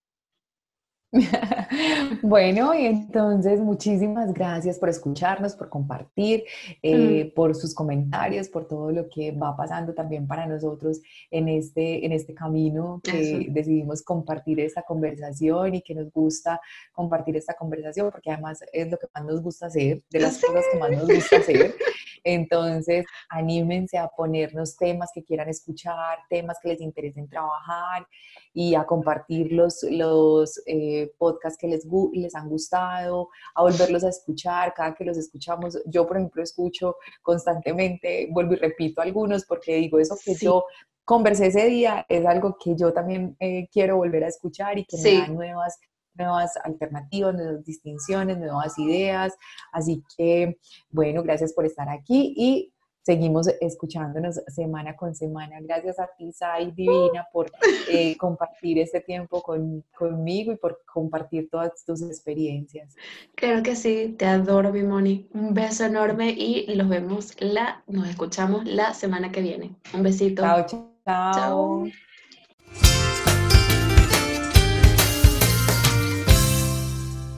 bueno, 2.21 2.73
y 2.73 2.85
entonces 2.85 3.59
muchísimas 3.59 4.33
gracias 4.33 4.79
por 4.79 4.87
escucharnos, 4.87 5.55
por 5.55 5.67
compartir, 5.67 6.45
eh, 6.81 7.25
mm. 7.25 7.35
por 7.35 7.53
sus 7.53 7.75
comentarios, 7.75 8.47
por 8.47 8.65
todo 8.65 8.91
lo 8.91 9.09
que 9.09 9.33
va 9.33 9.55
pasando 9.57 9.93
también 9.93 10.25
para 10.25 10.47
nosotros 10.47 11.01
en 11.29 11.49
este, 11.49 12.05
en 12.05 12.13
este 12.13 12.33
camino 12.33 13.01
que 13.03 13.47
decidimos 13.49 14.01
compartir 14.03 14.61
esta 14.61 14.83
conversación 14.83 15.75
y 15.75 15.81
que 15.81 15.95
nos 15.95 16.09
gusta 16.11 16.61
compartir 16.93 17.35
esta 17.35 17.55
conversación 17.55 18.09
porque 18.09 18.31
además 18.31 18.61
es 18.71 18.89
lo 18.89 18.97
que 18.97 19.07
más 19.13 19.25
nos 19.25 19.41
gusta 19.41 19.65
hacer, 19.65 20.03
de 20.09 20.19
las 20.19 20.39
cosas 20.39 20.63
que 20.71 20.79
más 20.79 20.91
nos 20.91 21.07
gusta 21.07 21.37
hacer. 21.37 21.75
Entonces, 22.23 23.05
anímense 23.29 23.97
a 23.97 24.07
ponernos 24.07 24.77
temas 24.77 25.09
que 25.13 25.23
quieran 25.23 25.49
escuchar, 25.49 26.19
temas 26.29 26.57
que 26.61 26.69
les 26.69 26.81
interesen 26.81 27.27
trabajar 27.27 28.07
y 28.53 28.75
a 28.75 28.85
compartir 28.85 29.51
los... 29.51 29.83
los 29.89 30.61
eh, 30.65 31.00
eh, 31.01 31.13
podcasts 31.17 31.57
que 31.57 31.67
les, 31.67 31.85
les 32.13 32.35
han 32.35 32.49
gustado, 32.49 33.29
a 33.55 33.61
volverlos 33.61 34.03
a 34.03 34.09
escuchar, 34.09 34.73
cada 34.73 34.93
que 34.93 35.05
los 35.05 35.17
escuchamos. 35.17 35.77
Yo, 35.85 36.07
por 36.07 36.17
ejemplo, 36.17 36.43
escucho 36.43 36.95
constantemente, 37.21 38.29
vuelvo 38.31 38.53
y 38.53 38.57
repito 38.57 39.01
algunos 39.01 39.45
porque 39.45 39.75
digo, 39.75 39.99
eso 39.99 40.15
que 40.23 40.35
yo 40.35 40.65
conversé 41.05 41.47
ese 41.47 41.65
día 41.65 42.05
es 42.07 42.25
algo 42.25 42.57
que 42.63 42.75
yo 42.75 42.93
también 42.93 43.35
eh, 43.39 43.67
quiero 43.71 43.97
volver 43.97 44.23
a 44.23 44.27
escuchar 44.27 44.77
y 44.77 44.85
que 44.85 44.97
me 44.97 45.17
da 45.17 45.27
nuevas 45.27 45.79
nuevas 46.13 46.57
alternativas, 46.63 47.33
nuevas 47.33 47.63
distinciones, 47.63 48.37
nuevas 48.37 48.77
ideas. 48.77 49.33
Así 49.71 50.03
que, 50.17 50.57
bueno, 50.89 51.23
gracias 51.23 51.53
por 51.53 51.65
estar 51.65 51.89
aquí 51.89 52.33
y 52.35 52.73
seguimos 53.01 53.47
escuchándonos 53.59 54.41
semana 54.47 54.95
con 54.95 55.15
semana. 55.15 55.57
Gracias 55.61 55.99
a 55.99 56.09
ti, 56.17 56.31
Sai 56.31 56.71
Divina, 56.71 57.27
por 57.31 57.51
eh, 57.89 58.15
compartir 58.17 58.79
este 58.79 59.01
tiempo 59.01 59.41
conmigo 59.41 60.51
y 60.51 60.57
por 60.57 60.81
compartir 60.85 61.49
todas 61.49 61.83
tus 61.85 62.01
experiencias. 62.03 62.95
Claro 63.35 63.63
que 63.63 63.75
sí, 63.75 64.15
te 64.17 64.25
adoro, 64.25 64.71
mi 64.71 64.83
Moni. 64.83 65.29
Un 65.33 65.53
beso 65.53 65.85
enorme 65.85 66.29
y 66.29 66.73
los 66.75 66.87
vemos, 66.87 67.35
la, 67.39 67.83
nos 67.87 68.07
escuchamos 68.07 68.65
la 68.65 68.93
semana 68.93 69.31
que 69.31 69.41
viene. 69.41 69.75
Un 69.93 70.03
besito. 70.03 70.43
Chao, 70.43 70.65
chao. 70.65 70.91
chao. 71.05 72.10